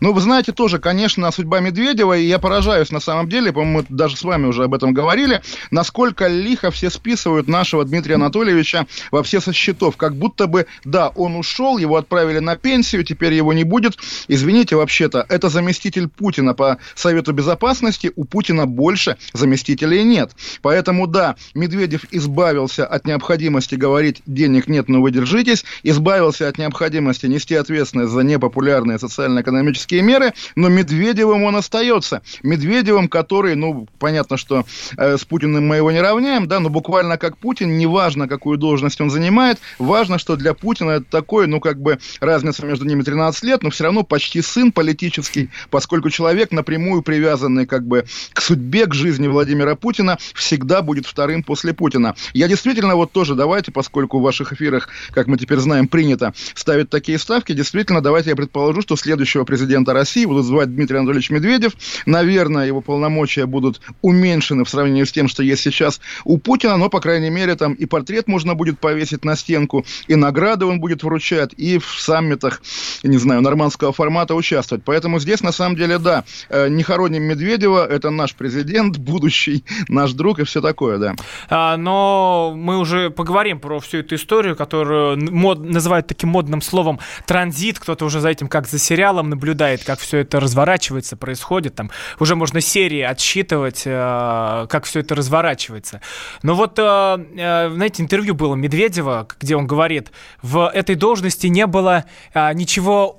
Ну, 0.00 0.12
вы 0.12 0.20
знаете, 0.20 0.52
тоже, 0.52 0.78
конечно, 0.78 1.30
судьба 1.30 1.60
Медведева, 1.60 2.16
и 2.16 2.24
я 2.24 2.38
поражаюсь 2.38 2.90
на 2.90 3.00
самом 3.00 3.28
деле, 3.28 3.52
по-моему, 3.52 3.84
даже 3.88 4.16
с 4.16 4.22
вами 4.22 4.46
уже 4.46 4.64
об 4.64 4.74
этом 4.74 4.92
говорили, 4.92 5.42
насколько 5.70 6.26
лихо 6.26 6.70
все 6.70 6.90
списывают 6.90 7.48
нашего 7.48 7.84
Дмитрия 7.84 8.16
Анатольевича 8.16 8.86
во 9.10 9.22
все 9.22 9.40
со 9.40 9.52
счетов. 9.52 9.96
Как 9.96 10.14
будто 10.16 10.46
бы, 10.46 10.66
да, 10.84 11.08
он 11.08 11.36
ушел, 11.36 11.78
его 11.78 11.96
отправили 11.96 12.38
на 12.38 12.56
пенсию, 12.56 13.04
теперь 13.04 13.34
его 13.34 13.52
не 13.52 13.64
будет. 13.64 13.98
Извините, 14.28 14.76
вообще-то, 14.76 15.24
это 15.28 15.48
заместитель 15.48 16.08
Путина 16.08 16.54
по 16.54 16.78
Совету 16.94 17.32
Безопасности, 17.32 18.12
у 18.16 18.24
Путина 18.24 18.66
больше 18.66 19.16
заместителей 19.32 20.02
нет. 20.04 20.32
Поэтому, 20.62 21.06
да, 21.06 21.36
Медведев 21.54 22.04
избавился 22.10 22.86
от 22.86 23.06
необходимости 23.06 23.74
говорить 23.74 24.22
«денег 24.26 24.68
нет, 24.68 24.88
но 24.88 25.00
вы 25.00 25.10
держитесь», 25.10 25.64
избавился 25.82 26.48
от 26.48 26.58
необходимости 26.58 27.26
нести 27.26 27.54
ответственность 27.54 28.12
за 28.12 28.22
непопулярные 28.22 28.98
социально-экономические 28.98 29.73
экономические 29.74 30.02
меры, 30.02 30.32
но 30.56 30.68
Медведевым 30.68 31.44
он 31.44 31.56
остается. 31.56 32.22
Медведевым, 32.42 33.08
который, 33.08 33.54
ну, 33.54 33.86
понятно, 33.98 34.36
что 34.36 34.64
э, 34.96 35.16
с 35.16 35.24
Путиным 35.24 35.66
мы 35.66 35.76
его 35.76 35.90
не 35.90 36.00
равняем, 36.00 36.46
да, 36.46 36.60
но 36.60 36.68
буквально 36.70 37.18
как 37.18 37.36
Путин, 37.36 37.76
неважно, 37.76 38.28
какую 38.28 38.58
должность 38.58 39.00
он 39.00 39.10
занимает, 39.10 39.58
важно, 39.78 40.18
что 40.18 40.36
для 40.36 40.54
Путина 40.54 40.92
это 40.92 41.06
такой, 41.10 41.46
ну, 41.46 41.60
как 41.60 41.80
бы 41.80 41.98
разница 42.20 42.64
между 42.66 42.84
ними 42.84 43.02
13 43.02 43.42
лет, 43.44 43.62
но 43.62 43.70
все 43.70 43.84
равно 43.84 44.02
почти 44.02 44.42
сын 44.42 44.72
политический, 44.72 45.50
поскольку 45.70 46.10
человек 46.10 46.52
напрямую 46.52 47.02
привязанный 47.02 47.66
как 47.66 47.86
бы 47.86 48.04
к 48.32 48.40
судьбе, 48.40 48.86
к 48.86 48.94
жизни 48.94 49.26
Владимира 49.26 49.74
Путина, 49.74 50.18
всегда 50.34 50.82
будет 50.82 51.06
вторым 51.06 51.42
после 51.42 51.72
Путина. 51.72 52.14
Я 52.32 52.48
действительно 52.48 52.96
вот 52.96 53.12
тоже 53.12 53.34
давайте, 53.34 53.72
поскольку 53.72 54.18
в 54.18 54.22
ваших 54.22 54.52
эфирах, 54.52 54.88
как 55.10 55.26
мы 55.26 55.36
теперь 55.36 55.58
знаем, 55.58 55.88
принято 55.88 56.32
ставить 56.54 56.90
такие 56.90 57.18
ставки, 57.18 57.52
действительно 57.52 58.00
давайте 58.00 58.30
я 58.30 58.36
предположу, 58.36 58.82
что 58.82 58.96
следующего 58.96 59.44
президента 59.44 59.63
президента 59.64 59.94
России 59.94 60.26
будут 60.26 60.44
звать 60.44 60.74
Дмитрий 60.74 60.98
Анатольевич 60.98 61.30
Медведев. 61.30 61.72
Наверное, 62.04 62.66
его 62.66 62.82
полномочия 62.82 63.46
будут 63.46 63.80
уменьшены 64.02 64.64
в 64.64 64.68
сравнении 64.68 65.04
с 65.04 65.12
тем, 65.12 65.26
что 65.26 65.42
есть 65.42 65.62
сейчас 65.62 66.00
у 66.24 66.36
Путина, 66.36 66.76
но, 66.76 66.90
по 66.90 67.00
крайней 67.00 67.30
мере, 67.30 67.54
там 67.56 67.72
и 67.72 67.86
портрет 67.86 68.28
можно 68.28 68.54
будет 68.54 68.78
повесить 68.78 69.24
на 69.24 69.36
стенку, 69.36 69.86
и 70.06 70.16
награды 70.16 70.66
он 70.66 70.80
будет 70.80 71.02
вручать, 71.02 71.54
и 71.56 71.78
в 71.78 71.86
саммитах, 71.98 72.60
не 73.02 73.16
знаю, 73.16 73.40
нормандского 73.40 73.94
формата 73.94 74.34
участвовать. 74.34 74.84
Поэтому 74.84 75.18
здесь, 75.18 75.42
на 75.42 75.52
самом 75.52 75.76
деле, 75.76 75.98
да, 75.98 76.24
э, 76.50 76.68
не 76.68 76.82
хороним 76.82 77.22
Медведева, 77.22 77.86
это 77.86 78.10
наш 78.10 78.34
президент, 78.34 78.98
будущий 78.98 79.64
наш 79.88 80.12
друг 80.12 80.40
и 80.40 80.44
все 80.44 80.60
такое, 80.60 80.98
да. 80.98 81.14
А, 81.48 81.78
но 81.78 82.52
мы 82.54 82.78
уже 82.78 83.08
поговорим 83.08 83.60
про 83.60 83.80
всю 83.80 83.98
эту 83.98 84.16
историю, 84.16 84.56
которую 84.56 85.18
мод, 85.32 85.64
называют 85.64 86.06
таким 86.06 86.28
модным 86.28 86.60
словом 86.60 86.98
транзит. 87.26 87.78
Кто-то 87.78 88.04
уже 88.04 88.20
за 88.20 88.28
этим 88.28 88.48
как 88.48 88.68
за 88.68 88.78
сериалом 88.78 89.30
наблюдает, 89.30 89.53
как 89.84 89.98
все 89.98 90.18
это 90.18 90.40
разворачивается, 90.40 91.16
происходит. 91.16 91.74
Там 91.74 91.90
уже 92.18 92.36
можно 92.36 92.60
серии 92.60 93.00
отсчитывать, 93.00 93.82
э, 93.84 94.66
как 94.68 94.84
все 94.84 95.00
это 95.00 95.14
разворачивается. 95.14 96.00
Но 96.42 96.54
вот, 96.54 96.78
э, 96.78 96.82
э, 96.82 97.70
знаете, 97.74 98.02
интервью 98.02 98.34
было 98.34 98.54
Медведева, 98.54 99.28
где 99.40 99.56
он 99.56 99.66
говорит, 99.66 100.10
в 100.42 100.70
этой 100.72 100.94
должности 100.94 101.46
не 101.46 101.66
было 101.66 102.04
ничего, 102.34 103.18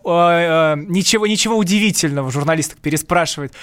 ничего, 0.75 1.27
ничего 1.27 1.57
удивительного. 1.57 2.31
Журналисток 2.31 2.79
переспрашивает, 2.79 3.53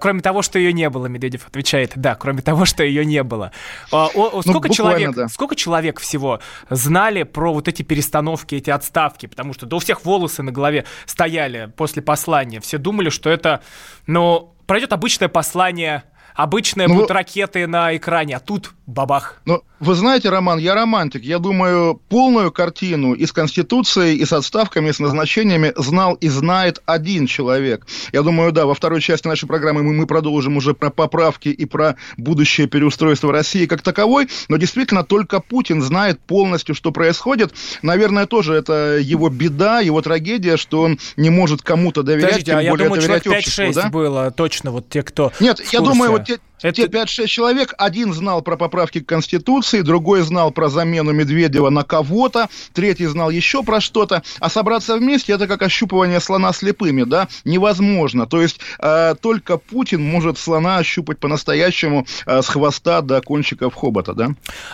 кроме 0.00 0.20
того, 0.20 0.42
что 0.42 0.58
ее 0.58 0.72
не 0.72 0.88
было. 0.88 1.06
Медведев 1.06 1.46
отвечает, 1.46 1.92
да, 1.96 2.14
кроме 2.14 2.42
того, 2.42 2.64
что 2.64 2.82
ее 2.82 3.04
не 3.04 3.22
было. 3.22 3.52
Ну, 3.90 4.42
сколько, 4.42 4.68
ну, 4.68 4.74
человек, 4.74 5.14
да. 5.14 5.28
сколько 5.28 5.54
человек 5.54 6.00
всего 6.00 6.40
знали 6.70 7.22
про 7.22 7.52
вот 7.52 7.68
эти 7.68 7.82
перестановки, 7.82 8.54
эти 8.54 8.70
отставки? 8.70 9.26
Потому 9.26 9.52
что 9.54 9.66
да 9.66 9.76
у 9.76 9.78
всех 9.78 10.04
волосы 10.04 10.42
на 10.42 10.52
голове 10.52 10.84
стояли 11.06 11.72
после 11.76 12.02
послания. 12.12 12.60
Все 12.60 12.76
думали, 12.76 13.08
что 13.08 13.30
это, 13.30 13.62
ну, 14.06 14.54
пройдет 14.66 14.92
обычное 14.92 15.28
послание 15.28 16.02
обычные 16.34 16.88
ну, 16.88 16.94
будут 16.94 17.10
ракеты 17.10 17.66
на 17.66 17.94
экране, 17.96 18.36
а 18.36 18.40
тут 18.40 18.72
бабах. 18.92 19.40
Ну, 19.44 19.62
вы 19.80 19.94
знаете, 19.96 20.28
Роман, 20.28 20.58
я 20.58 20.74
романтик. 20.74 21.24
Я 21.24 21.40
думаю, 21.40 22.00
полную 22.08 22.52
картину 22.52 23.14
и 23.14 23.26
с 23.26 23.32
Конституцией, 23.32 24.16
и 24.16 24.24
с 24.24 24.32
отставками, 24.32 24.90
и 24.90 24.92
с 24.92 25.00
назначениями 25.00 25.72
знал 25.76 26.14
и 26.14 26.28
знает 26.28 26.80
один 26.86 27.26
человек. 27.26 27.86
Я 28.12 28.22
думаю, 28.22 28.52
да, 28.52 28.66
во 28.66 28.74
второй 28.74 29.00
части 29.00 29.26
нашей 29.26 29.48
программы 29.48 29.82
мы, 29.82 29.92
мы 29.92 30.06
продолжим 30.06 30.56
уже 30.56 30.72
про 30.74 30.90
поправки 30.90 31.48
и 31.48 31.64
про 31.64 31.96
будущее 32.16 32.68
переустройство 32.68 33.32
России 33.32 33.66
как 33.66 33.82
таковой, 33.82 34.28
но 34.48 34.56
действительно 34.56 35.02
только 35.02 35.40
Путин 35.40 35.82
знает 35.82 36.20
полностью, 36.20 36.76
что 36.76 36.92
происходит. 36.92 37.52
Наверное, 37.82 38.26
тоже 38.26 38.54
это 38.54 38.98
его 38.98 39.30
беда, 39.30 39.80
его 39.80 40.00
трагедия, 40.00 40.56
что 40.56 40.82
он 40.82 41.00
не 41.16 41.30
может 41.30 41.62
кому-то 41.62 42.04
доверять, 42.04 42.44
Подождите, 42.44 42.52
тем 42.52 42.58
а 42.58 42.70
более 42.70 42.84
я 42.84 42.88
думаю, 42.88 43.02
доверять 43.02 43.24
человек 43.24 43.44
5-6 43.46 43.74
да? 43.74 43.88
было 43.88 44.30
точно, 44.30 44.70
вот 44.70 44.88
те, 44.88 45.02
кто 45.02 45.32
Нет, 45.40 45.60
я 45.72 45.80
думаю, 45.80 46.12
вот 46.12 46.24
те, 46.24 46.38
это... 46.62 46.72
Те 46.72 46.86
5-6 46.86 47.26
человек, 47.26 47.74
один 47.78 48.12
знал 48.12 48.42
про 48.42 48.56
поправки 48.56 49.00
к 49.00 49.06
Конституции, 49.06 49.80
другой 49.80 50.22
знал 50.22 50.50
про 50.50 50.68
замену 50.68 51.12
Медведева 51.12 51.70
на 51.70 51.84
кого-то, 51.84 52.48
третий 52.72 53.06
знал 53.06 53.30
еще 53.30 53.62
про 53.62 53.80
что-то, 53.80 54.22
а 54.40 54.48
собраться 54.48 54.96
вместе 54.96 55.32
это 55.32 55.46
как 55.46 55.62
ощупывание 55.62 56.20
слона 56.20 56.52
слепыми, 56.52 57.04
да, 57.04 57.28
невозможно. 57.44 58.26
То 58.26 58.42
есть 58.42 58.60
э, 58.78 59.14
только 59.20 59.58
Путин 59.58 60.02
может 60.02 60.38
слона 60.38 60.78
ощупать 60.78 61.18
по-настоящему 61.18 62.06
э, 62.26 62.42
с 62.42 62.48
хвоста 62.48 63.00
до 63.00 63.20
кончиков 63.20 63.74
хобота, 63.74 64.14
да. 64.14 64.30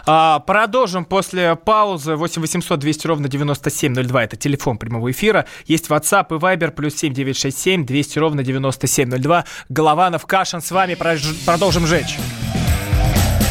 А, 0.06 0.40
продолжим 0.40 1.04
после 1.04 1.56
паузы. 1.56 2.16
8 2.16 2.40
800 2.40 2.78
200 2.78 3.06
ровно 3.06 3.28
9702, 3.28 4.24
это 4.24 4.36
телефон 4.36 4.78
прямого 4.78 5.10
эфира. 5.10 5.46
Есть 5.66 5.88
WhatsApp 5.88 6.26
и 6.30 6.34
Viber, 6.34 6.70
плюс 6.70 6.94
7 6.96 7.12
967 7.12 7.86
200 7.86 8.18
ровно 8.18 8.42
9702. 8.42 9.44
Голованов, 9.68 10.26
Кашин 10.26 10.60
с 10.60 10.70
вами, 10.70 10.94
продолжим 10.94 11.77
можем 11.78 11.86
жечь. 11.86 12.18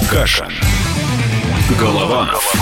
Каша. 0.10 0.50
Голованов. 1.80 2.54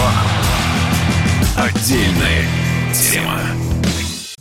Отдельная 1.58 2.46
тема. 2.94 3.65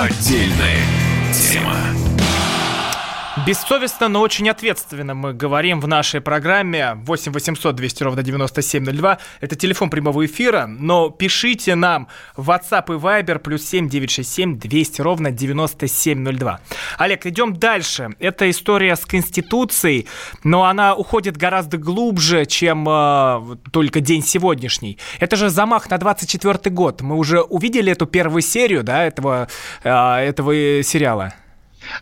Отдельная 0.00 0.78
тема. 1.30 1.76
Бессовестно, 3.46 4.08
но 4.08 4.20
очень 4.20 4.50
ответственно 4.50 5.14
мы 5.14 5.32
говорим 5.32 5.80
в 5.80 5.88
нашей 5.88 6.20
программе 6.20 6.92
8 6.94 7.32
800 7.32 7.74
200 7.74 8.02
ровно 8.02 8.22
9702. 8.22 9.18
Это 9.40 9.56
телефон 9.56 9.88
прямого 9.88 10.26
эфира, 10.26 10.66
но 10.66 11.08
пишите 11.08 11.74
нам 11.74 12.08
в 12.36 12.50
WhatsApp 12.50 12.84
и 12.88 12.98
Viber 12.98 13.38
плюс 13.38 13.64
7 13.64 13.88
967 13.88 14.58
200 14.58 15.00
ровно 15.00 15.30
9702. 15.30 16.60
Олег, 16.98 17.24
идем 17.24 17.56
дальше. 17.56 18.10
Это 18.18 18.50
история 18.50 18.94
с 18.94 19.06
Конституцией, 19.06 20.06
но 20.44 20.64
она 20.64 20.94
уходит 20.94 21.38
гораздо 21.38 21.78
глубже, 21.78 22.44
чем 22.44 22.86
э, 22.86 23.56
только 23.72 24.00
день 24.00 24.22
сегодняшний. 24.22 24.98
Это 25.18 25.36
же 25.36 25.48
замах 25.48 25.88
на 25.88 25.96
24 25.96 26.74
год. 26.74 27.00
Мы 27.00 27.16
уже 27.16 27.40
увидели 27.40 27.90
эту 27.90 28.04
первую 28.04 28.42
серию 28.42 28.82
да, 28.82 29.02
этого, 29.04 29.48
э, 29.82 29.90
этого 29.90 30.82
сериала. 30.82 31.32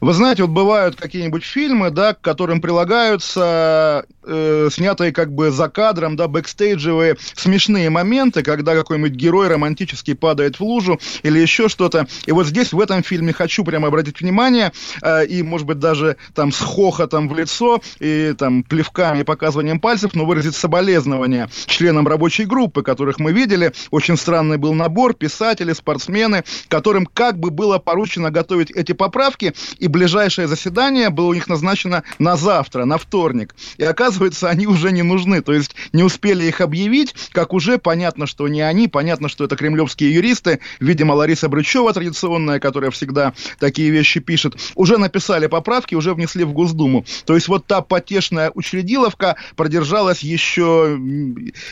Вы 0.00 0.12
знаете, 0.12 0.42
вот 0.42 0.50
бывают 0.50 0.97
какие-нибудь 0.97 1.44
фильмы, 1.44 1.90
да, 1.90 2.14
к 2.14 2.20
которым 2.20 2.61
прилагаются 2.61 4.04
э, 4.25 4.68
снятые 4.70 5.12
как 5.12 5.32
бы 5.32 5.50
за 5.50 5.68
кадром, 5.68 6.16
да, 6.16 6.28
бэкстейджевые 6.28 7.16
смешные 7.35 7.90
моменты, 7.90 8.42
когда 8.42 8.75
какой-нибудь 8.75 9.12
герой 9.12 9.49
романтически 9.49 10.14
падает 10.14 10.61
в 10.61 10.62
лужу 10.62 11.00
или 11.23 11.38
еще 11.38 11.68
что-то. 11.68 12.06
И 12.26 12.32
вот 12.32 12.47
здесь, 12.47 12.73
в 12.73 12.80
этом 12.80 13.02
фильме, 13.02 13.32
хочу 13.32 13.64
прямо 13.64 13.88
обратить 13.88 14.20
внимание, 14.20 14.73
э, 15.02 15.26
и, 15.26 15.42
может 15.42 15.66
быть, 15.66 15.78
даже 15.78 16.16
там 16.35 16.52
с 16.52 16.61
хохотом 16.61 17.28
в 17.28 17.37
лицо 17.37 17.80
и 18.00 18.35
там 18.38 18.62
плевками 18.62 19.23
показыванием 19.23 19.80
пальцев, 19.80 20.14
но 20.14 20.25
выразить 20.25 20.54
соболезнования 20.54 21.49
членам 21.66 22.06
рабочей 22.06 22.44
группы, 22.44 22.82
которых 22.82 23.18
мы 23.18 23.32
видели. 23.32 23.73
Очень 23.90 24.16
странный 24.16 24.58
был 24.58 24.75
набор, 24.75 25.14
писатели, 25.14 25.73
спортсмены, 25.73 26.44
которым 26.68 27.06
как 27.06 27.38
бы 27.38 27.50
было 27.50 27.78
поручено 27.78 28.30
готовить 28.30 28.70
эти 28.70 28.92
поправки, 28.92 29.54
и 29.78 29.88
ближайшее 29.88 30.48
заседание 30.48 31.10
было 31.10 31.26
у 31.26 31.34
них 31.34 31.48
назначено 31.48 32.02
на 32.18 32.37
завтра, 32.37 32.84
на 32.84 32.98
вторник. 32.98 33.54
И 33.76 33.84
оказывается, 33.84 34.48
они 34.48 34.66
уже 34.66 34.92
не 34.92 35.02
нужны, 35.02 35.42
то 35.42 35.52
есть 35.52 35.75
не 35.92 36.02
успели 36.02 36.44
их 36.44 36.60
объявить, 36.60 37.14
как 37.32 37.52
уже 37.52 37.78
понятно, 37.78 38.26
что 38.26 38.48
не 38.48 38.60
они, 38.60 38.88
понятно, 38.88 39.28
что 39.28 39.44
это 39.44 39.56
кремлевские 39.56 40.12
юристы, 40.14 40.60
видимо, 40.80 41.12
Лариса 41.12 41.48
Брючева 41.48 41.92
традиционная, 41.92 42.60
которая 42.60 42.90
всегда 42.90 43.32
такие 43.58 43.90
вещи 43.90 44.20
пишет, 44.20 44.56
уже 44.75 44.98
написали 44.98 45.46
поправки, 45.46 45.94
уже 45.94 46.14
внесли 46.14 46.44
в 46.44 46.52
Госдуму. 46.52 47.04
То 47.25 47.34
есть 47.34 47.48
вот 47.48 47.66
та 47.66 47.80
потешная 47.80 48.50
учредиловка 48.54 49.37
продержалась 49.56 50.20
еще 50.20 50.96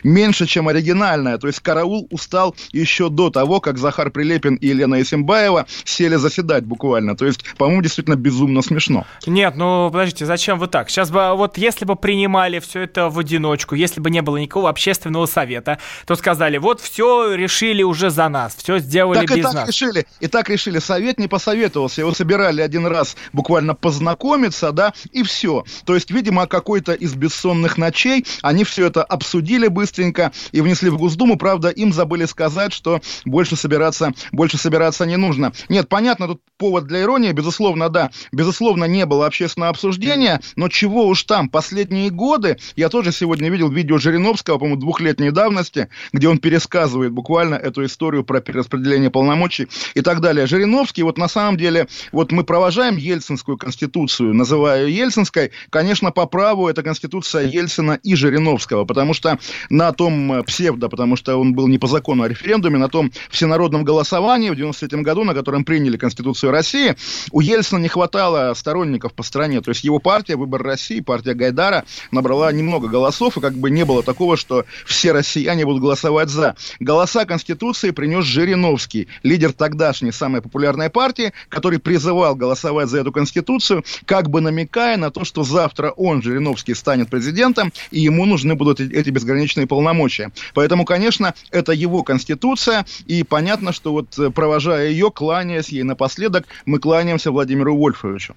меньше, 0.03 0.47
чем 0.47 0.69
оригинальная. 0.69 1.38
То 1.38 1.47
есть 1.47 1.61
караул 1.61 2.07
устал 2.11 2.55
еще 2.73 3.09
до 3.09 3.31
того, 3.31 3.61
как 3.61 3.79
Захар 3.79 4.11
Прилепин 4.11 4.57
и 4.57 4.69
Елена 4.69 5.00
Исимбаева 5.00 5.67
сели 5.85 6.17
заседать 6.17 6.65
буквально. 6.65 7.17
То 7.17 7.26
есть, 7.26 7.45
по-моему, 7.57 7.83
действительно 7.87 8.16
безумно 8.16 8.62
смешно. 8.62 9.07
Нет, 9.26 9.55
ну 9.57 9.90
подождите, 9.90 10.26
зачем 10.26 10.59
вы 10.59 10.66
так? 10.66 10.90
Сейчас 10.90 11.11
бы, 11.11 11.35
вот 11.35 11.57
если 11.59 11.85
бы 11.85 11.97
принимали 11.97 12.59
все 12.59 12.83
это 12.83 13.09
в 13.09 13.19
одиночку, 13.19 13.75
если 13.75 14.00
бы 14.00 14.11
не 14.11 14.23
было 14.23 14.37
никакого 14.37 14.69
общественного 14.69 15.26
совета, 15.26 15.78
то 16.07 16.14
сказали, 16.16 16.59
вот 16.59 16.81
все 16.81 17.35
решили 17.35 17.83
уже 17.83 18.11
за 18.11 18.28
нас, 18.28 18.57
все 18.57 18.78
сделали 18.78 19.21
так 19.21 19.28
без 19.31 19.37
и 19.37 19.43
так 19.43 19.55
нас. 19.55 19.69
решили, 19.69 20.07
и 20.21 20.26
так 20.26 20.49
решили. 20.49 20.78
Совет 20.78 21.19
не 21.19 21.28
посоветовался, 21.28 22.00
его 22.00 22.12
собирали 22.12 22.61
один 22.61 22.87
раз 22.87 23.16
буквально 23.33 23.75
познакомиться, 23.75 24.73
да, 24.73 24.93
и 25.12 25.23
все. 25.23 25.64
То 25.85 25.95
есть, 25.95 26.11
видимо, 26.11 26.47
какой-то 26.47 26.93
из 26.93 27.14
бессонных 27.14 27.78
ночей 27.78 28.25
они 28.43 28.64
все 28.64 28.87
это 28.87 29.05
обсудили 29.05 29.69
быстренько 29.69 30.33
и 30.52 30.61
внесли 30.61 30.90
в 30.90 30.99
Госдуму. 30.99 31.37
Правда, 31.37 31.69
им 31.69 31.93
забыли 31.93 32.25
сказать, 32.25 32.73
что 32.73 33.00
больше 33.25 33.57
собираться, 33.57 34.12
больше 34.33 34.59
собираться 34.59 35.07
не 35.07 35.16
нужно. 35.16 35.52
Нет, 35.69 35.88
понятно, 35.88 36.26
тут 36.26 36.43
повод 36.59 36.87
для 36.87 37.02
иронии, 37.02 37.33
безусловно, 37.33 37.75
да. 37.88 38.11
Безусловно, 38.33 38.85
не 38.85 39.06
было 39.06 39.26
общественного 39.26 39.71
обсуждения, 39.71 40.40
но 40.56 40.68
чего 40.68 41.06
уж 41.06 41.23
там, 41.25 41.49
последние 41.49 42.11
годы, 42.11 42.56
я 42.76 42.88
тоже 42.88 43.12
сегодня 43.12 43.50
видел 43.50 43.71
видео 43.71 43.99
Жириновского, 43.99 44.59
по-моему, 44.59 44.80
двухлетней 44.80 45.30
давности, 45.30 45.88
где 46.12 46.28
он 46.28 46.38
пересказывает 46.38 47.12
буквально 47.12 47.54
эту 47.54 47.85
историю 47.85 48.25
про 48.25 48.40
перераспределение 48.40 49.11
полномочий 49.11 49.68
и 49.95 50.00
так 50.00 50.21
далее. 50.21 50.47
Жириновский, 50.47 51.02
вот 51.02 51.18
на 51.18 51.28
самом 51.28 51.56
деле, 51.56 51.87
вот 52.12 52.33
мы 52.33 52.45
провожаем 52.45 52.97
Ельцинскую 52.97 53.56
конституцию, 53.56 54.35
называя 54.35 54.87
ее 54.87 54.97
Ельцинской, 54.97 55.52
конечно, 55.71 56.11
по 56.11 56.26
праву 56.26 56.68
это 56.68 56.83
конституция 56.83 57.47
Ельцина 57.47 57.99
и 58.02 58.14
Жириновского, 58.14 58.85
потому 58.85 59.14
что 59.14 59.38
на 59.71 59.92
том 59.92 60.33
э, 60.33 60.42
псевдо, 60.42 60.88
потому 60.88 61.16
что 61.16 61.37
он 61.37 61.54
был 61.54 61.68
не 61.68 61.78
по 61.78 61.87
закону 61.87 62.23
о 62.23 62.28
референдуме, 62.28 62.78
на 62.78 62.88
том 62.88 63.12
всенародном 63.30 63.85
голосовании 63.85 64.50
в 64.50 64.56
93 64.56 65.02
году, 65.02 65.25
на 65.25 65.35
котором 65.35 65.64
приняли 65.64 65.97
Конституцию 65.97 66.52
России, 66.52 66.97
у 67.33 67.40
Ельцина 67.40 67.66
не 67.73 67.89
хватало 67.89 68.55
сторонников 68.55 69.13
по 69.13 69.23
стране, 69.23 69.61
то 69.61 69.71
есть 69.71 69.85
его 69.85 69.99
партия, 69.99 70.37
Выбор 70.37 70.63
России, 70.63 71.01
партия 71.01 71.35
Гайдара, 71.35 71.85
набрала 72.11 72.53
немного 72.53 72.89
голосов, 72.89 73.37
и 73.37 73.41
как 73.41 73.55
бы 73.55 73.71
не 73.71 73.85
было 73.85 74.03
такого, 74.03 74.37
что 74.37 74.65
все 74.85 75.13
россияне 75.13 75.65
будут 75.65 75.83
голосовать 75.83 76.29
за. 76.29 76.57
Голоса 76.81 77.25
Конституции 77.25 77.91
принес 77.91 78.25
Жириновский, 78.25 79.09
лидер 79.23 79.53
тогдашней 79.53 80.13
самой 80.13 80.43
популярной 80.43 80.91
партии, 80.91 81.33
который 81.49 81.79
призывал 81.79 82.35
голосовать 82.35 82.89
за 82.89 83.01
эту 83.01 83.13
Конституцию, 83.13 83.85
как 84.05 84.31
бы 84.31 84.41
намекая 84.41 84.97
на 84.97 85.11
то, 85.11 85.25
что 85.25 85.43
завтра 85.43 85.91
он, 85.91 86.23
Жириновский, 86.23 86.75
станет 86.75 87.09
президентом, 87.09 87.73
и 87.91 88.01
ему 88.01 88.27
нужны 88.27 88.55
будут 88.55 88.81
эти 88.81 89.11
безграничные 89.11 89.67
полномочия. 89.67 90.31
Поэтому, 90.55 90.85
конечно, 90.85 91.35
это 91.51 91.73
его 91.73 92.03
Конституция, 92.03 92.85
и 93.07 93.23
понятно, 93.23 93.73
что 93.73 93.93
вот 93.93 94.19
э, 94.19 94.31
провожая 94.31 94.89
ее, 94.91 95.11
кланяясь 95.11 95.69
ей 95.69 95.83
напоследок, 95.83 96.47
мы 96.67 96.79
кланяемся 96.79 97.31
Владимиру 97.31 97.56
Вольфовичу. 97.65 98.35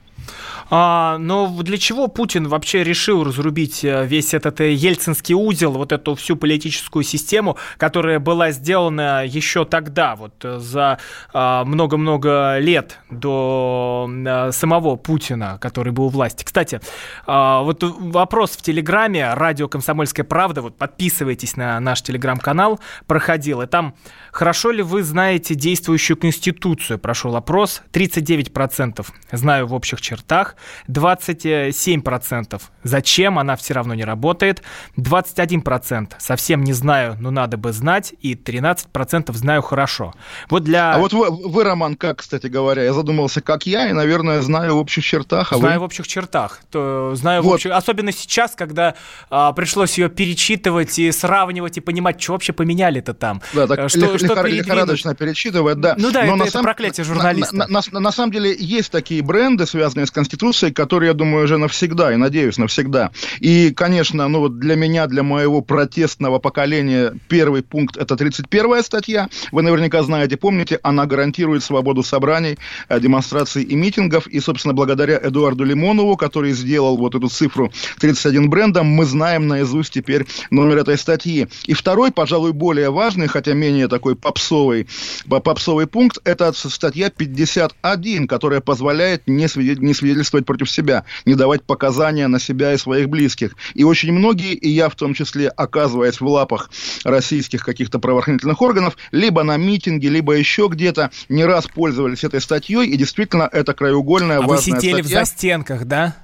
А, 0.70 1.18
но 1.18 1.48
для 1.62 1.78
чего 1.78 2.08
Путин 2.08 2.48
вообще 2.48 2.84
решил 2.84 3.24
разрубить 3.24 3.84
э, 3.84 4.06
весь 4.06 4.34
этот 4.34 4.62
э, 4.62 4.74
ельцинский 4.74 5.34
узел, 5.34 5.72
вот 5.72 5.92
эту 5.92 6.16
всю 6.16 6.36
политическую 6.36 7.04
систему, 7.04 7.58
которая 7.78 8.20
была 8.20 8.52
сделана 8.52 9.26
еще 9.26 9.66
тогда, 9.66 10.16
вот 10.16 10.34
э, 10.44 10.60
за 10.60 11.00
а, 11.34 11.66
много-много 11.66 12.58
лет 12.60 13.00
до 13.10 14.10
самого 14.52 14.96
Путина, 14.96 15.58
который 15.60 15.92
был 15.92 16.06
у 16.06 16.10
власти. 16.10 16.44
Кстати, 16.44 16.82
а, 17.26 17.62
вот 17.62 17.84
вопрос 17.84 18.52
в 18.52 18.62
Телеграме, 18.62 19.34
радио 19.34 19.68
«Комсомольская 19.68 20.26
правда», 20.26 20.62
вот 20.62 20.78
подписывайтесь 20.78 21.56
на 21.56 21.80
наш 21.80 22.02
Телеграм-канал, 22.02 22.80
проходил, 23.08 23.62
и 23.62 23.68
там 23.68 23.96
«Хорошо 24.32 24.72
ли 24.72 24.84
вы 24.84 25.04
знаете 25.04 25.56
действующую 25.56 26.18
Конституцию?» 26.18 27.00
прошел 27.00 27.36
опрос, 27.36 27.82
39% 27.92 29.06
знаю 29.32 29.68
в 29.68 29.74
общих 29.74 30.01
чертах, 30.01 30.56
27% 30.88 32.62
зачем, 32.84 33.39
она 33.39 33.56
все 33.56 33.74
равно 33.74 33.94
не 33.94 34.04
работает, 34.04 34.63
21% 34.98 36.13
совсем 36.18 36.63
не 36.63 36.74
знаю, 36.74 37.18
но 37.20 37.32
надо 37.32 37.58
бы 37.58 37.74
знать, 37.74 38.13
и 38.22 38.36
13% 38.36 39.34
знаю 39.34 39.62
хорошо. 39.62 40.13
Вот 40.50 40.63
для... 40.63 40.94
А 40.94 41.00
вот 41.00 41.13
вы, 41.13 41.30
вы, 41.30 41.63
Роман, 41.63 41.96
как, 41.96 42.20
кстати 42.20 42.48
говоря, 42.48 42.84
я 42.84 42.94
задумался, 42.94 43.42
как 43.42 43.66
я, 43.66 43.89
и, 43.89 43.94
наверное, 43.94 44.42
знаю 44.42 44.75
в 44.75 44.80
общих 44.80 45.04
чертах. 45.04 45.54
А 45.54 45.58
знаю 45.58 45.80
вы... 45.80 45.82
в 45.82 45.86
общих 45.86 46.08
чертах. 46.08 46.60
То, 46.72 47.13
знаю 47.16 47.42
вот. 47.42 47.51
в 47.51 47.54
общих... 47.56 47.72
Особенно 47.72 48.12
сейчас, 48.12 48.56
когда 48.56 48.96
а, 49.30 49.51
пришлось 49.54 49.98
ее 49.98 50.10
перечитывать 50.10 50.98
и 51.00 51.12
сравнивать, 51.12 51.78
и 51.78 51.82
понимать, 51.82 52.22
что 52.22 52.34
вообще 52.34 52.54
поменяли-то 52.54 53.13
там. 53.13 53.42
Да, 53.54 53.68
так 53.68 53.80
э, 53.80 53.88
что, 53.89 54.00
лих- 54.00 54.18
что 54.18 54.28
лихор- 54.28 54.50
лихорадочно 54.50 55.16
перечитывать, 55.16 55.80
да. 55.80 55.96
Ну 55.98 56.12
да, 56.12 56.24
Но 56.24 56.36
это, 56.36 56.44
это 56.44 56.51
сам... 56.51 56.63
проклятие 56.63 57.04
журналиста. 57.04 57.56
На, 57.56 57.68
на, 57.68 57.82
на, 57.92 58.00
на 58.00 58.12
самом 58.12 58.32
деле 58.32 58.56
есть 58.58 58.92
такие 58.92 58.99
бренды, 59.22 59.65
связанные 59.65 60.06
с 60.06 60.12
Конституцией, 60.12 60.74
которые, 60.74 61.10
я 61.10 61.13
думаю, 61.13 61.46
уже 61.46 61.58
навсегда, 61.58 62.13
и 62.13 62.15
надеюсь, 62.15 62.58
навсегда. 62.58 63.12
И, 63.39 63.72
конечно, 63.72 64.27
ну 64.27 64.39
вот 64.39 64.60
для 64.60 64.75
меня, 64.75 65.08
для 65.08 65.24
моего 65.24 65.62
протестного 65.62 66.39
поколения, 66.39 67.13
первый 67.27 67.63
пункт– 67.63 67.98
это 67.98 68.15
31-я 68.15 68.84
статья. 68.84 69.29
Вы 69.51 69.62
наверняка 69.62 70.03
знаете, 70.03 70.38
помните, 70.38 70.79
она 70.84 71.06
гарантирует 71.06 71.63
свободу 71.63 72.03
собраний, 72.03 72.58
э, 72.89 73.00
демонстраций 73.00 73.63
и 73.63 73.75
митингов. 73.75 74.27
И, 74.27 74.39
собственно, 74.39 74.74
благодаря 74.74 75.18
Эдуарду 75.18 75.63
Лимонову, 75.63 76.18
который 76.18 76.51
сделал 76.51 76.98
вот 76.98 77.15
эту 77.15 77.29
цифру 77.29 77.72
31 78.00 78.50
брендом, 78.50 78.88
мы 78.88 79.06
знаем 79.06 79.48
наизусть 79.48 79.94
теперь 79.94 80.25
номер 80.51 80.79
этой 80.79 80.98
статьи. 80.98 81.48
И 81.65 81.74
второй, 81.74 82.12
пожалуй, 82.12 82.51
более 82.51 82.89
важный, 82.89 83.27
хотя 83.27 83.53
менее 83.53 83.88
такой 83.88 84.15
попсовый, 84.15 84.88
попсовый 85.27 85.88
пункт– 85.88 86.18
это 86.24 86.51
статья 86.53 87.10
51, 87.10 88.27
которая 88.27 88.62
позволяет 88.62 88.88
не, 89.27 89.48
не 89.55 89.93
свидетельствовать 89.93 90.46
против 90.46 90.69
себя, 90.69 91.05
не 91.25 91.36
давать 91.36 91.63
показания 91.63 92.28
на 92.28 92.39
себя 92.39 92.73
и 92.73 92.78
своих 92.78 93.10
близких. 93.10 93.56
И 93.73 93.84
очень 93.84 94.12
многие, 94.12 94.54
и 94.54 94.69
я 94.69 94.89
в 94.89 94.95
том 94.95 95.13
числе, 95.13 95.49
оказываясь 95.49 96.19
в 96.19 96.28
лапах 96.28 96.69
российских 97.04 97.65
каких-то 97.65 97.99
правоохранительных 97.99 98.62
органов, 98.62 98.97
либо 99.12 99.43
на 99.43 99.58
митинге, 99.58 100.10
либо 100.10 100.34
еще 100.34 100.67
где-то, 100.69 101.12
не 101.30 101.45
раз 101.45 101.67
пользовались 101.67 102.23
этой 102.23 102.41
статьей, 102.41 102.88
и 102.88 102.97
действительно 102.97 103.49
это 103.52 103.73
краеугольная 103.73 104.38
а 104.38 104.41
важная 104.41 104.75
вы 104.75 104.82
сидели 104.82 105.02
статья. 105.02 105.21
в 105.23 105.25
застенках, 105.25 105.86
да? 105.86 106.15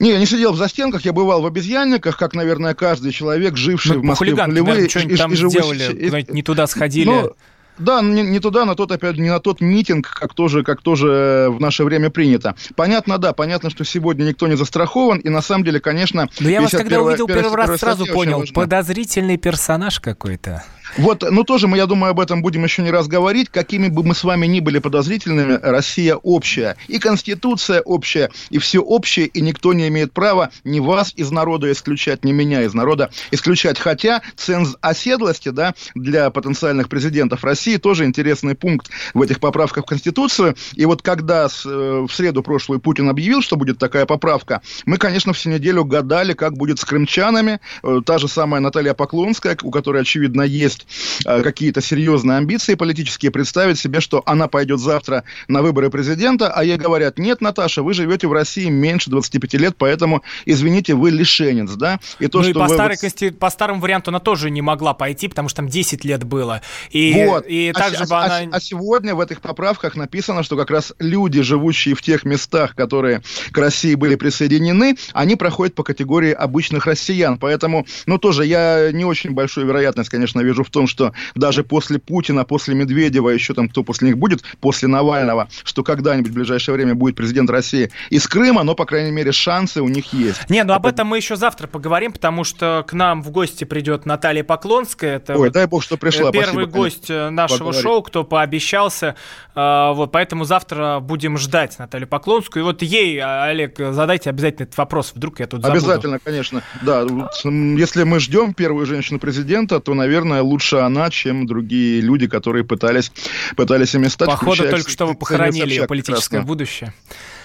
Не, 0.00 0.10
я 0.10 0.18
не 0.18 0.26
сидел 0.26 0.52
в 0.52 0.56
застенках, 0.56 1.04
я 1.04 1.12
бывал 1.12 1.42
в 1.42 1.46
обезьянниках, 1.46 2.16
как, 2.16 2.34
наверное, 2.34 2.74
каждый 2.74 3.12
человек, 3.12 3.56
живший 3.56 3.96
ну, 3.96 4.00
в 4.00 4.04
Москве 4.04 4.34
полевые. 4.34 4.88
Что-нибудь 4.88 5.18
там 5.18 5.32
и 5.32 5.36
живущий... 5.36 5.58
сделали, 5.60 6.26
не 6.30 6.42
туда 6.42 6.66
сходили. 6.66 7.06
Но, 7.06 7.32
да, 7.78 8.02
не, 8.02 8.22
не 8.22 8.40
туда, 8.40 8.64
на 8.64 8.74
тот, 8.74 8.92
опять 8.92 9.16
не 9.16 9.30
на 9.30 9.40
тот 9.40 9.60
митинг, 9.60 10.08
как 10.08 10.34
тоже, 10.34 10.62
как 10.62 10.82
тоже 10.82 11.48
в 11.50 11.60
наше 11.60 11.84
время 11.84 12.10
принято. 12.10 12.54
Понятно, 12.76 13.18
да, 13.18 13.32
понятно, 13.32 13.70
что 13.70 13.84
сегодня 13.84 14.24
никто 14.24 14.46
не 14.46 14.56
застрахован, 14.56 15.18
и 15.18 15.28
на 15.28 15.42
самом 15.42 15.64
деле, 15.64 15.80
конечно... 15.80 16.28
Но 16.40 16.48
я 16.48 16.60
вас 16.60 16.70
когда 16.70 17.00
увидел 17.00 17.26
первый 17.26 17.54
раз, 17.54 17.80
сразу 17.80 18.06
понял, 18.06 18.44
подозрительный 18.52 19.36
персонаж 19.36 20.00
какой-то. 20.00 20.64
Вот, 20.96 21.24
ну 21.28 21.42
тоже 21.42 21.66
мы, 21.66 21.76
я 21.76 21.86
думаю, 21.86 22.12
об 22.12 22.20
этом 22.20 22.40
будем 22.40 22.62
еще 22.62 22.82
не 22.82 22.90
раз 22.90 23.08
говорить. 23.08 23.48
Какими 23.48 23.88
бы 23.88 24.04
мы 24.04 24.14
с 24.14 24.22
вами 24.22 24.46
ни 24.46 24.60
были 24.60 24.78
подозрительными, 24.78 25.58
Россия 25.60 26.14
общая. 26.14 26.76
И 26.86 26.98
Конституция 26.98 27.80
общая, 27.80 28.30
и 28.50 28.58
все 28.58 28.78
общее, 28.80 29.26
и 29.26 29.40
никто 29.40 29.72
не 29.72 29.88
имеет 29.88 30.12
права 30.12 30.50
ни 30.62 30.78
вас 30.78 31.12
из 31.16 31.32
народа 31.32 31.72
исключать, 31.72 32.24
ни 32.24 32.30
меня 32.30 32.62
из 32.62 32.74
народа 32.74 33.10
исключать. 33.32 33.78
Хотя 33.78 34.22
ценз 34.36 34.76
оседлости, 34.80 35.48
да, 35.48 35.74
для 35.96 36.30
потенциальных 36.30 36.88
президентов 36.88 37.42
России 37.42 37.76
тоже 37.76 38.04
интересный 38.04 38.54
пункт 38.54 38.88
в 39.14 39.22
этих 39.22 39.40
поправках 39.40 39.84
в 39.84 39.88
Конституцию. 39.88 40.54
И 40.74 40.84
вот 40.84 41.02
когда 41.02 41.48
с, 41.48 41.66
э, 41.66 42.06
в 42.08 42.12
среду 42.12 42.42
прошлую 42.42 42.78
Путин 42.78 43.08
объявил, 43.08 43.42
что 43.42 43.56
будет 43.56 43.78
такая 43.78 44.06
поправка, 44.06 44.62
мы, 44.86 44.96
конечно, 44.98 45.32
всю 45.32 45.50
неделю 45.50 45.84
гадали, 45.84 46.34
как 46.34 46.56
будет 46.56 46.78
с 46.78 46.84
крымчанами. 46.84 47.58
Э, 47.82 48.00
та 48.04 48.18
же 48.18 48.28
самая 48.28 48.60
Наталья 48.60 48.94
Поклонская, 48.94 49.56
у 49.62 49.72
которой, 49.72 50.02
очевидно, 50.02 50.42
есть 50.42 50.83
какие-то 51.24 51.80
серьезные 51.80 52.38
амбиции 52.38 52.74
политические, 52.74 53.30
представить 53.30 53.78
себе, 53.78 54.00
что 54.00 54.22
она 54.26 54.48
пойдет 54.48 54.80
завтра 54.80 55.24
на 55.48 55.62
выборы 55.62 55.90
президента, 55.90 56.52
а 56.52 56.64
ей 56.64 56.76
говорят, 56.76 57.18
нет, 57.18 57.40
Наташа, 57.40 57.82
вы 57.82 57.94
живете 57.94 58.26
в 58.26 58.32
России 58.32 58.68
меньше 58.68 59.10
25 59.10 59.54
лет, 59.54 59.74
поэтому, 59.78 60.22
извините, 60.44 60.94
вы 60.94 61.10
лишенец, 61.10 61.72
да? 61.72 62.00
И 62.18 62.26
то, 62.26 62.38
ну 62.38 62.44
что 62.44 62.50
и 62.50 62.54
по, 62.54 62.66
вы 62.66 62.74
старой, 62.74 62.98
вот... 63.00 63.38
по 63.38 63.50
старому 63.50 63.80
варианту 63.80 64.10
она 64.10 64.20
тоже 64.20 64.50
не 64.50 64.62
могла 64.62 64.94
пойти, 64.94 65.28
потому 65.28 65.48
что 65.48 65.56
там 65.56 65.68
10 65.68 66.04
лет 66.04 66.24
было. 66.24 66.62
И, 66.90 67.24
вот. 67.26 67.46
и 67.46 67.72
а, 67.74 67.78
также 67.78 68.04
а, 68.04 68.06
бы 68.06 68.16
она... 68.16 68.38
а, 68.38 68.56
а 68.56 68.60
сегодня 68.60 69.14
в 69.14 69.20
этих 69.20 69.40
поправках 69.40 69.96
написано, 69.96 70.42
что 70.42 70.56
как 70.56 70.70
раз 70.70 70.92
люди, 70.98 71.42
живущие 71.42 71.94
в 71.94 72.02
тех 72.02 72.24
местах, 72.24 72.74
которые 72.74 73.22
к 73.50 73.58
России 73.58 73.94
были 73.94 74.16
присоединены, 74.16 74.96
они 75.12 75.36
проходят 75.36 75.74
по 75.74 75.82
категории 75.82 76.32
обычных 76.32 76.86
россиян. 76.86 77.38
Поэтому, 77.38 77.86
ну, 78.06 78.18
тоже 78.18 78.46
я 78.46 78.90
не 78.92 79.04
очень 79.04 79.30
большую 79.30 79.66
вероятность, 79.66 80.10
конечно, 80.10 80.40
вижу 80.40 80.64
в 80.64 80.70
том, 80.74 80.86
что 80.86 81.12
даже 81.34 81.64
после 81.64 81.98
Путина, 81.98 82.44
после 82.44 82.74
Медведева, 82.74 83.30
еще 83.30 83.54
там 83.54 83.68
кто 83.68 83.82
после 83.82 84.08
них 84.08 84.18
будет, 84.18 84.42
после 84.60 84.88
Навального, 84.88 85.48
что 85.64 85.82
когда-нибудь 85.82 86.30
в 86.30 86.34
ближайшее 86.34 86.74
время 86.74 86.94
будет 86.94 87.16
президент 87.16 87.48
России 87.48 87.90
из 88.10 88.26
Крыма, 88.28 88.62
но, 88.62 88.74
по 88.74 88.84
крайней 88.84 89.12
мере, 89.12 89.32
шансы 89.32 89.80
у 89.80 89.88
них 89.88 90.12
есть. 90.12 90.50
Не, 90.50 90.64
ну 90.64 90.74
об 90.74 90.86
этом 90.86 91.06
мы 91.06 91.16
еще 91.16 91.36
завтра 91.36 91.66
поговорим, 91.66 92.12
потому 92.12 92.44
что 92.44 92.84
к 92.86 92.92
нам 92.92 93.22
в 93.22 93.30
гости 93.30 93.64
придет 93.64 94.04
Наталья 94.04 94.44
Поклонская. 94.44 95.16
Это 95.16 95.34
Ой, 95.34 95.38
вот 95.38 95.52
дай 95.52 95.66
бог, 95.66 95.82
что 95.82 95.96
пришла. 95.96 96.32
Первый 96.32 96.64
Спасибо, 96.64 96.66
гость 96.66 97.06
конечно. 97.06 97.30
нашего 97.30 97.58
Поговорить. 97.58 97.82
шоу, 97.82 98.02
кто 98.02 98.24
пообещался. 98.24 99.14
Вот, 99.54 100.10
поэтому 100.10 100.44
завтра 100.44 100.98
будем 101.00 101.38
ждать 101.38 101.78
Наталью 101.78 102.08
Поклонскую. 102.08 102.62
И 102.62 102.64
вот 102.64 102.82
ей, 102.82 103.22
Олег, 103.22 103.78
задайте 103.78 104.30
обязательно 104.30 104.64
этот 104.64 104.76
вопрос, 104.76 105.12
вдруг 105.14 105.38
я 105.38 105.46
тут 105.46 105.62
забуду. 105.62 105.78
Обязательно, 105.78 106.18
конечно. 106.18 106.62
Да, 106.82 107.06
если 107.44 108.02
мы 108.02 108.18
ждем 108.18 108.54
первую 108.54 108.86
женщину-президента, 108.86 109.78
то, 109.78 109.94
наверное, 109.94 110.42
лучше 110.42 110.63
она, 110.72 111.10
чем 111.10 111.46
другие 111.46 112.00
люди, 112.00 112.26
которые 112.26 112.64
пытались, 112.64 113.12
пытались 113.56 113.94
ими 113.94 114.08
стать. 114.08 114.28
Походу, 114.28 114.68
только 114.68 114.90
что 114.90 115.06
вы 115.06 115.14
похоронили 115.14 115.70
ее 115.70 115.86
политическое 115.86 116.40
будущее. 116.42 116.92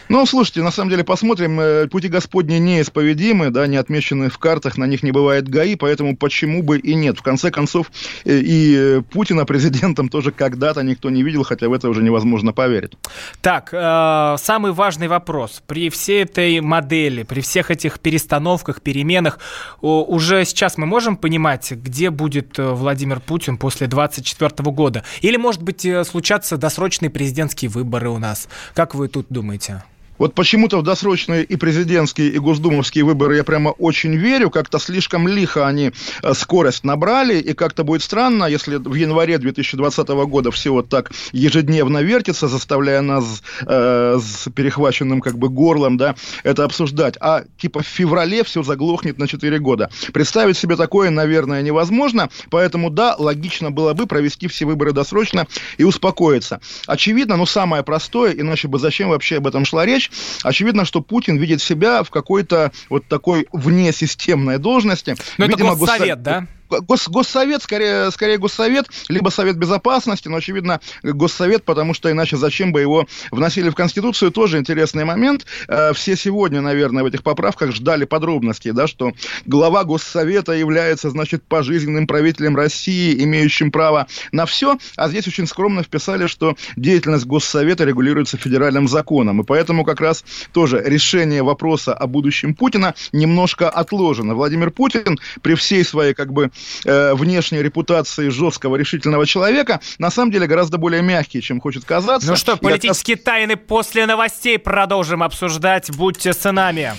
Ну, 0.09 0.25
слушайте, 0.25 0.63
на 0.63 0.71
самом 0.71 0.89
деле, 0.89 1.03
посмотрим. 1.03 1.59
Э, 1.59 1.87
пути 1.87 2.07
Господни 2.07 2.55
неисповедимы, 2.55 3.51
да, 3.51 3.67
не 3.67 3.77
отмечены 3.77 4.29
в 4.29 4.39
картах, 4.39 4.75
на 4.75 4.85
них 4.85 5.03
не 5.03 5.11
бывает 5.11 5.47
ГАИ, 5.47 5.75
поэтому 5.75 6.17
почему 6.17 6.63
бы 6.63 6.79
и 6.79 6.95
нет. 6.95 7.19
В 7.19 7.21
конце 7.21 7.51
концов, 7.51 7.91
э, 8.25 8.39
и 8.43 9.01
Путина 9.13 9.45
президентом 9.45 10.09
тоже 10.09 10.31
когда-то 10.31 10.81
никто 10.81 11.11
не 11.11 11.21
видел, 11.21 11.43
хотя 11.43 11.69
в 11.69 11.73
это 11.73 11.89
уже 11.89 12.01
невозможно 12.01 12.53
поверить. 12.53 12.93
Так, 13.41 13.69
э, 13.71 14.35
самый 14.39 14.71
важный 14.71 15.07
вопрос. 15.07 15.61
При 15.67 15.91
всей 15.91 16.23
этой 16.23 16.59
модели, 16.59 17.21
при 17.21 17.41
всех 17.41 17.69
этих 17.69 17.99
перестановках, 17.99 18.81
переменах, 18.81 19.37
уже 19.79 20.43
сейчас 20.45 20.79
мы 20.79 20.87
можем 20.87 21.17
понимать, 21.17 21.71
где 21.71 22.09
будет 22.09 22.57
Владимир 22.57 23.19
Путин 23.19 23.57
после 23.57 23.85
2024 23.85 24.71
года? 24.71 25.03
Или, 25.21 25.37
может 25.37 25.61
быть, 25.61 25.85
случатся 26.07 26.57
досрочные 26.57 27.11
президентские 27.11 27.69
выборы 27.69 28.09
у 28.09 28.17
нас? 28.17 28.47
Как 28.73 28.95
вы 28.95 29.07
тут 29.07 29.27
думаете? 29.29 29.83
Вот 30.19 30.35
почему-то 30.35 30.77
в 30.77 30.83
досрочные 30.83 31.43
и 31.43 31.55
президентские, 31.55 32.29
и 32.29 32.37
госдумовские 32.37 33.05
выборы 33.05 33.37
я 33.37 33.43
прямо 33.43 33.69
очень 33.69 34.15
верю. 34.15 34.49
Как-то 34.49 34.77
слишком 34.77 35.27
лихо 35.27 35.65
они 35.65 35.91
э, 36.21 36.33
скорость 36.33 36.83
набрали. 36.83 37.39
И 37.39 37.53
как-то 37.53 37.83
будет 37.83 38.03
странно, 38.03 38.43
если 38.43 38.75
в 38.75 38.93
январе 38.93 39.37
2020 39.37 40.07
года 40.09 40.51
все 40.51 40.71
вот 40.71 40.89
так 40.89 41.11
ежедневно 41.31 41.99
вертится, 41.99 42.49
заставляя 42.49 43.01
нас 43.01 43.41
э, 43.65 44.19
с 44.21 44.51
перехваченным 44.51 45.21
как 45.21 45.37
бы 45.37 45.47
горлом, 45.47 45.97
да, 45.97 46.15
это 46.43 46.65
обсуждать. 46.65 47.15
А 47.21 47.43
типа 47.57 47.81
в 47.81 47.87
феврале 47.87 48.43
все 48.43 48.61
заглохнет 48.61 49.17
на 49.17 49.27
4 49.27 49.57
года. 49.59 49.89
Представить 50.13 50.57
себе 50.57 50.75
такое, 50.75 51.09
наверное, 51.09 51.61
невозможно. 51.61 52.29
Поэтому, 52.49 52.89
да, 52.89 53.15
логично 53.17 53.71
было 53.71 53.93
бы 53.93 54.05
провести 54.05 54.49
все 54.49 54.65
выборы 54.65 54.91
досрочно 54.91 55.47
и 55.77 55.85
успокоиться. 55.85 56.59
Очевидно, 56.87 57.37
но 57.37 57.45
самое 57.45 57.83
простое, 57.83 58.33
иначе 58.33 58.67
бы 58.67 58.79
зачем 58.79 59.09
вообще 59.09 59.37
об 59.37 59.47
этом 59.47 59.63
шла 59.63 59.85
речь, 59.85 60.08
Очевидно, 60.43 60.85
что 60.85 61.01
Путин 61.01 61.37
видит 61.37 61.61
себя 61.61 62.03
в 62.03 62.09
какой-то 62.09 62.71
вот 62.89 63.07
такой 63.07 63.47
внесистемной 63.51 64.57
должности. 64.57 65.15
Но 65.37 65.45
ну, 65.45 65.51
Видимо, 65.51 65.69
это 65.69 65.79
госсовет, 65.79 66.21
да? 66.21 66.47
Гос, 66.69 67.07
госсовет, 67.07 67.63
скорее, 67.63 68.11
скорее 68.11 68.37
госсовет, 68.37 68.87
либо 69.07 69.29
Совет 69.29 69.57
Безопасности, 69.57 70.27
но, 70.27 70.37
очевидно, 70.37 70.79
госсовет, 71.03 71.65
потому 71.65 71.93
что 71.93 72.11
иначе 72.11 72.37
зачем 72.37 72.71
бы 72.71 72.81
его 72.81 73.07
вносили 73.31 73.69
в 73.69 73.75
Конституцию, 73.75 74.31
тоже 74.31 74.57
интересный 74.57 75.05
момент. 75.05 75.45
Э, 75.67 75.93
все 75.93 76.15
сегодня, 76.15 76.61
наверное, 76.61 77.03
в 77.03 77.07
этих 77.07 77.23
поправках 77.23 77.71
ждали 77.71 78.05
подробностей, 78.05 78.71
да, 78.71 78.87
что 78.87 79.13
глава 79.45 79.83
Госсовета 79.83 80.53
является, 80.53 81.09
значит, 81.09 81.43
пожизненным 81.43 82.07
правителем 82.07 82.55
России, 82.55 83.23
имеющим 83.23 83.71
право 83.71 84.07
на 84.31 84.45
все, 84.45 84.77
а 84.95 85.09
здесь 85.09 85.27
очень 85.27 85.47
скромно 85.47 85.83
вписали, 85.83 86.27
что 86.27 86.55
деятельность 86.75 87.25
Госсовета 87.25 87.83
регулируется 87.83 88.37
федеральным 88.37 88.87
законом, 88.87 89.41
и 89.41 89.43
поэтому 89.43 89.83
как 89.83 90.01
раз 90.01 90.23
тоже 90.53 90.81
решение 90.85 91.43
вопроса 91.43 91.93
о 91.93 92.07
будущем 92.07 92.53
Путина 92.53 92.95
немножко 93.11 93.69
отложено. 93.69 94.35
Владимир 94.35 94.71
Путин 94.71 95.17
при 95.41 95.55
всей 95.55 95.83
своей, 95.83 96.13
как 96.13 96.31
бы, 96.33 96.51
э, 96.85 97.13
внешней 97.13 97.61
репутации 97.61 98.29
жесткого 98.29 98.75
решительного 98.75 99.25
человека, 99.25 99.79
на 99.97 100.09
самом 100.09 100.31
деле 100.31 100.47
гораздо 100.47 100.77
более 100.77 101.01
мягкий, 101.01 101.41
чем 101.41 101.61
хочет 101.61 101.85
казаться. 101.85 102.29
Ну 102.29 102.35
что, 102.35 102.57
политические 102.57 103.17
Я... 103.17 103.23
тайны 103.23 103.55
после 103.57 104.05
новостей 104.05 104.57
продолжим 104.59 105.23
обсуждать. 105.23 105.89
Будьте 105.95 106.33
с 106.33 106.51
нами. 106.51 106.93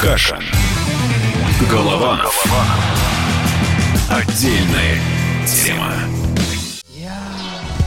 Каша. 0.00 0.38
Голова. 1.70 2.20
Отдельная 4.10 5.00
тема. 5.46 5.92
Я 6.94 7.18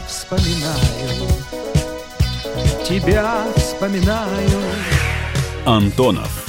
вспоминаю, 0.08 1.30
тебя 2.84 3.46
вспоминаю. 3.56 4.60
Антонов. 5.66 6.49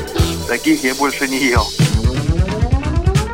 Таких 0.51 0.83
я 0.83 0.93
больше 0.95 1.29
не 1.29 1.45
ел. 1.45 1.65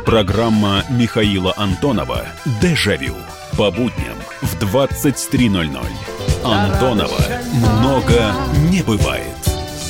Программа 0.06 0.84
Михаила 0.88 1.52
Антонова 1.56 2.24
«Дежавю». 2.62 3.16
По 3.56 3.72
будням 3.72 4.14
в 4.40 4.54
23.00. 4.62 5.84
Антонова 6.44 7.18
много 7.80 8.32
не 8.70 8.82
бывает. 8.82 9.24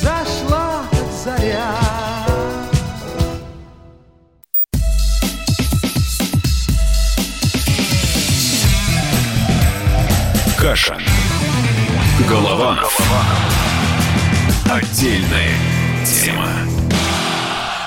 Зашла 0.01 0.81
заря. 1.23 1.75
Каша. 10.57 10.97
Голованов. 12.27 12.99
Отдельная 14.65 15.53
тема. 16.03 16.49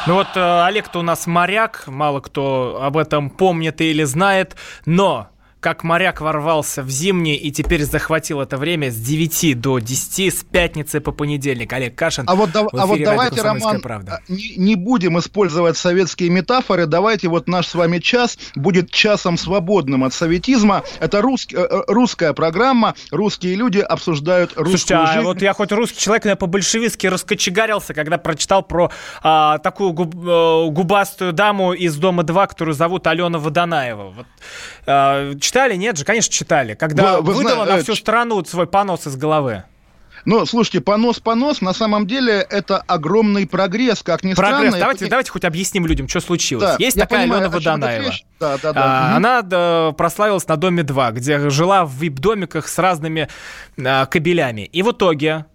Ну 0.04 0.14
вот 0.14 0.26
э, 0.34 0.64
Олег-то 0.64 0.98
у 0.98 1.02
нас 1.02 1.28
моряк, 1.28 1.84
мало 1.86 2.20
кто 2.20 2.80
об 2.82 2.96
этом 2.96 3.30
помнит 3.30 3.80
или 3.80 4.02
знает, 4.02 4.56
но 4.84 5.28
как 5.62 5.84
моряк 5.84 6.20
ворвался 6.20 6.82
в 6.82 6.90
зимний 6.90 7.36
и 7.36 7.52
теперь 7.52 7.84
захватил 7.84 8.40
это 8.40 8.56
время 8.56 8.90
с 8.90 8.96
9 8.96 9.60
до 9.60 9.78
10, 9.78 10.34
с 10.34 10.42
пятницы 10.42 11.00
по 11.00 11.12
понедельник. 11.12 11.72
Олег 11.72 11.94
Кашин. 11.94 12.24
А 12.26 12.34
вот, 12.34 12.50
да, 12.50 12.66
а 12.72 12.84
вот 12.86 13.00
давайте, 13.00 13.42
Роман, 13.42 13.80
правда. 13.80 14.20
Не, 14.26 14.56
не 14.56 14.74
будем 14.74 15.20
использовать 15.20 15.76
советские 15.76 16.30
метафоры. 16.30 16.86
Давайте 16.86 17.28
вот 17.28 17.46
наш 17.46 17.68
с 17.68 17.76
вами 17.76 18.00
час 18.00 18.38
будет 18.56 18.90
часом 18.90 19.38
свободным 19.38 20.02
от 20.02 20.12
советизма. 20.12 20.82
Это 20.98 21.22
русский, 21.22 21.54
э, 21.54 21.60
э, 21.60 21.82
русская 21.86 22.32
программа. 22.32 22.96
Русские 23.12 23.54
люди 23.54 23.78
обсуждают 23.78 24.50
русскую 24.56 24.78
Слушайте, 24.78 24.96
а 24.96 25.06
жизнь. 25.12 25.24
вот 25.24 25.42
я 25.42 25.52
хоть 25.52 25.70
русский 25.70 26.00
человек, 26.00 26.24
но 26.24 26.30
я 26.30 26.36
по-большевистски 26.36 27.06
раскочегарился, 27.06 27.94
когда 27.94 28.18
прочитал 28.18 28.64
про 28.64 28.90
а, 29.22 29.58
такую 29.58 29.92
губ, 29.92 30.12
а, 30.26 30.66
губастую 30.70 31.32
даму 31.32 31.72
из 31.72 31.94
«Дома-2», 31.94 32.48
которую 32.48 32.74
зовут 32.74 33.06
Алена 33.06 33.38
Водонаева. 33.38 34.10
Вот, 34.10 34.26
а, 34.86 35.32
читали? 35.52 35.76
Нет 35.76 35.98
же, 35.98 36.04
конечно, 36.04 36.32
читали. 36.32 36.74
Когда 36.74 37.18
вы, 37.18 37.22
вы 37.22 37.34
выдала 37.34 37.66
зна... 37.66 37.76
на 37.76 37.82
всю 37.82 37.94
страну 37.94 38.42
свой 38.44 38.66
понос 38.66 39.06
из 39.06 39.16
головы. 39.16 39.64
Ну, 40.24 40.46
слушайте, 40.46 40.80
понос-понос, 40.80 41.62
на 41.62 41.72
самом 41.72 42.06
деле 42.06 42.46
это 42.48 42.78
огромный 42.78 43.44
прогресс, 43.44 44.04
как 44.04 44.22
ни 44.22 44.34
прогресс. 44.34 44.58
странно. 44.60 44.78
Давайте, 44.78 45.04
это... 45.04 45.10
давайте 45.10 45.30
хоть 45.32 45.44
объясним 45.44 45.84
людям, 45.84 46.06
что 46.06 46.20
случилось. 46.20 46.64
Да, 46.64 46.76
Есть 46.78 46.96
такая 46.96 47.22
понимаю, 47.22 47.42
Алена 47.42 47.56
Водонаева. 47.56 48.12
Да, 48.38 48.56
да, 48.62 48.72
да. 48.72 48.82
А, 48.84 49.08
угу. 49.08 49.16
Она 49.16 49.42
да, 49.42 49.92
прославилась 49.96 50.46
на 50.46 50.56
Доме 50.56 50.84
2, 50.84 51.10
где 51.10 51.50
жила 51.50 51.84
в 51.84 51.92
вип-домиках 51.94 52.68
с 52.68 52.78
разными 52.78 53.28
а, 53.84 54.06
кабелями. 54.06 54.62
И 54.62 54.82
в 54.82 54.92
итоге 54.92 55.46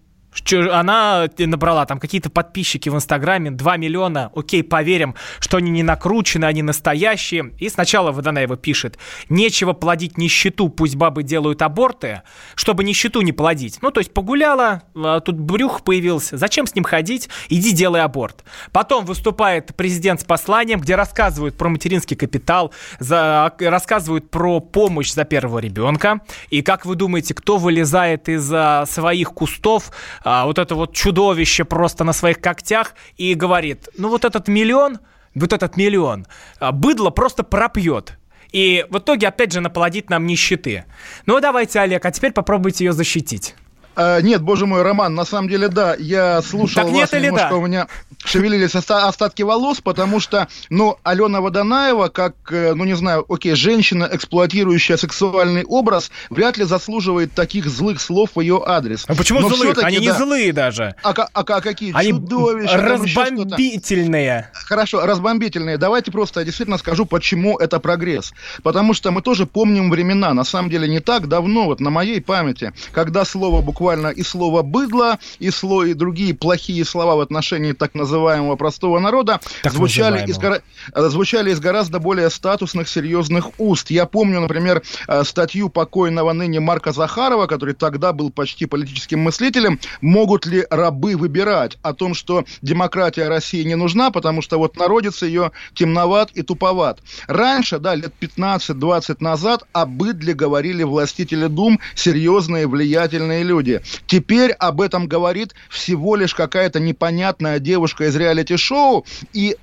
Чё- 0.44 0.72
Она 0.72 1.28
набрала 1.38 1.86
там 1.86 1.98
какие-то 1.98 2.30
подписчики 2.30 2.88
в 2.88 2.94
Инстаграме, 2.94 3.50
2 3.50 3.76
миллиона, 3.76 4.30
окей, 4.34 4.62
поверим, 4.62 5.14
что 5.40 5.56
они 5.56 5.70
не 5.70 5.82
накручены, 5.82 6.44
они 6.44 6.62
настоящие. 6.62 7.52
И 7.58 7.68
сначала 7.68 8.12
Водонаева 8.12 8.56
пишет, 8.56 8.98
нечего 9.28 9.72
плодить 9.72 10.18
нищету, 10.18 10.68
пусть 10.68 10.96
бабы 10.96 11.22
делают 11.22 11.62
аборты, 11.62 12.22
чтобы 12.54 12.84
нищету 12.84 13.20
не 13.20 13.32
плодить. 13.32 13.78
Ну, 13.82 13.90
то 13.90 14.00
есть 14.00 14.12
погуляла, 14.12 14.82
а, 14.94 15.20
тут 15.20 15.38
брюх 15.38 15.82
появился, 15.82 16.36
зачем 16.36 16.66
с 16.66 16.74
ним 16.74 16.84
ходить, 16.84 17.28
иди 17.48 17.72
делай 17.72 18.02
аборт. 18.02 18.44
Потом 18.72 19.04
выступает 19.04 19.74
президент 19.76 20.20
с 20.20 20.24
посланием, 20.24 20.80
где 20.80 20.94
рассказывают 20.94 21.56
про 21.56 21.68
материнский 21.68 22.16
капитал, 22.16 22.72
за, 22.98 23.52
рассказывают 23.58 24.30
про 24.30 24.60
помощь 24.60 25.12
за 25.12 25.24
первого 25.24 25.58
ребенка. 25.58 26.20
И 26.50 26.62
как 26.62 26.86
вы 26.86 26.94
думаете, 26.94 27.34
кто 27.34 27.56
вылезает 27.58 28.28
из 28.28 28.50
а, 28.52 28.86
своих 28.86 29.30
кустов, 29.32 29.90
а, 30.30 30.44
вот 30.44 30.58
это 30.58 30.74
вот 30.74 30.94
чудовище 30.94 31.64
просто 31.64 32.04
на 32.04 32.12
своих 32.12 32.38
когтях 32.38 32.94
и 33.16 33.32
говорит, 33.32 33.88
ну 33.96 34.10
вот 34.10 34.26
этот 34.26 34.46
миллион, 34.46 34.98
вот 35.34 35.54
этот 35.54 35.78
миллион, 35.78 36.26
а, 36.60 36.70
быдло 36.70 37.08
просто 37.08 37.44
пропьет. 37.44 38.18
И 38.52 38.84
в 38.90 38.98
итоге, 38.98 39.28
опять 39.28 39.52
же, 39.52 39.60
наплодит 39.60 40.10
нам 40.10 40.26
нищеты. 40.26 40.84
Ну, 41.24 41.40
давайте, 41.40 41.80
Олег, 41.80 42.04
а 42.04 42.10
теперь 42.10 42.32
попробуйте 42.32 42.84
ее 42.84 42.92
защитить. 42.92 43.54
А, 44.00 44.20
нет, 44.20 44.42
боже 44.42 44.64
мой, 44.66 44.82
Роман, 44.82 45.16
на 45.16 45.24
самом 45.24 45.48
деле, 45.48 45.66
да, 45.66 45.96
я 45.98 46.40
слушал 46.40 46.84
Так 46.84 46.92
вас, 46.92 46.94
нет 46.94 47.12
немножко 47.24 47.48
да? 47.50 47.56
у 47.56 47.66
меня 47.66 47.88
шевелились 48.24 48.76
оста- 48.76 49.08
остатки 49.08 49.42
волос, 49.42 49.80
потому 49.80 50.20
что, 50.20 50.46
ну, 50.70 50.96
Алена 51.02 51.40
Водонаева, 51.40 52.06
как, 52.06 52.34
э, 52.52 52.74
ну, 52.74 52.84
не 52.84 52.94
знаю, 52.94 53.24
окей, 53.28 53.56
женщина, 53.56 54.08
эксплуатирующая 54.12 54.96
сексуальный 54.96 55.64
образ, 55.64 56.12
вряд 56.30 56.56
ли 56.58 56.64
заслуживает 56.64 57.32
таких 57.32 57.66
злых 57.66 58.00
слов 58.00 58.30
в 58.36 58.40
ее 58.40 58.62
адрес. 58.64 59.04
А 59.08 59.16
почему 59.16 59.40
Но 59.40 59.48
злых? 59.48 59.76
Они 59.82 59.98
не 59.98 60.06
да. 60.06 60.14
злые 60.14 60.52
даже. 60.52 60.94
А, 61.02 61.10
а 61.10 61.42
ка- 61.42 61.60
какие 61.60 61.92
Они 61.92 62.10
чудовища, 62.10 62.76
разбомбительные. 62.76 64.50
Хорошо, 64.52 65.04
разбомбительные. 65.06 65.76
Давайте 65.76 66.12
просто 66.12 66.38
я 66.40 66.46
действительно 66.46 66.78
скажу, 66.78 67.04
почему 67.04 67.58
это 67.58 67.80
прогресс. 67.80 68.32
Потому 68.62 68.94
что 68.94 69.10
мы 69.10 69.22
тоже 69.22 69.44
помним 69.46 69.90
времена, 69.90 70.34
на 70.34 70.44
самом 70.44 70.70
деле 70.70 70.86
не 70.88 71.00
так 71.00 71.26
давно, 71.26 71.64
вот 71.64 71.80
на 71.80 71.90
моей 71.90 72.20
памяти, 72.20 72.72
когда 72.92 73.24
слово 73.24 73.60
буквально 73.60 73.87
и 73.88 74.22
слово 74.22 74.62
быдло, 74.62 75.18
и, 75.38 75.50
сло, 75.50 75.84
и 75.84 75.94
другие 75.94 76.34
плохие 76.34 76.84
слова 76.84 77.16
в 77.16 77.20
отношении 77.20 77.72
так 77.72 77.94
называемого 77.94 78.56
простого 78.56 78.98
народа 78.98 79.40
Так 79.62 79.72
звучали 79.72 80.24
из, 80.24 80.36
называемого. 80.36 80.62
э, 80.94 81.08
звучали 81.08 81.50
из 81.52 81.60
гораздо 81.60 81.98
более 81.98 82.30
статусных, 82.30 82.88
серьезных 82.88 83.50
уст. 83.58 83.90
Я 83.90 84.06
помню, 84.06 84.40
например, 84.40 84.82
э, 85.06 85.24
статью 85.24 85.68
покойного 85.68 86.32
ныне 86.32 86.60
Марка 86.60 86.92
Захарова, 86.92 87.46
который 87.46 87.74
тогда 87.74 88.12
был 88.12 88.30
почти 88.30 88.66
политическим 88.66 89.20
мыслителем, 89.20 89.78
могут 90.00 90.46
ли 90.46 90.66
рабы 90.70 91.16
выбирать 91.16 91.78
о 91.82 91.92
том, 91.94 92.14
что 92.14 92.44
демократия 92.62 93.28
России 93.28 93.62
не 93.62 93.74
нужна, 93.74 94.10
потому 94.10 94.42
что 94.42 94.58
вот 94.58 94.76
народец 94.76 95.22
ее 95.22 95.52
темноват 95.74 96.30
и 96.34 96.42
туповат. 96.42 97.00
Раньше, 97.26 97.78
да, 97.78 97.94
лет 97.94 98.12
15-20 98.20 99.16
назад 99.20 99.64
о 99.72 99.86
быдле 99.86 100.34
говорили 100.34 100.82
властители 100.82 101.46
дум, 101.46 101.80
серьезные, 101.94 102.66
влиятельные 102.66 103.42
люди. 103.42 103.77
Теперь 104.06 104.52
об 104.52 104.80
этом 104.80 105.06
говорит 105.06 105.54
всего 105.68 106.16
лишь 106.16 106.34
какая-то 106.34 106.80
непонятная 106.80 107.58
девушка 107.58 108.06
из 108.06 108.16
реалити-шоу, 108.16 109.04
и 109.32 109.56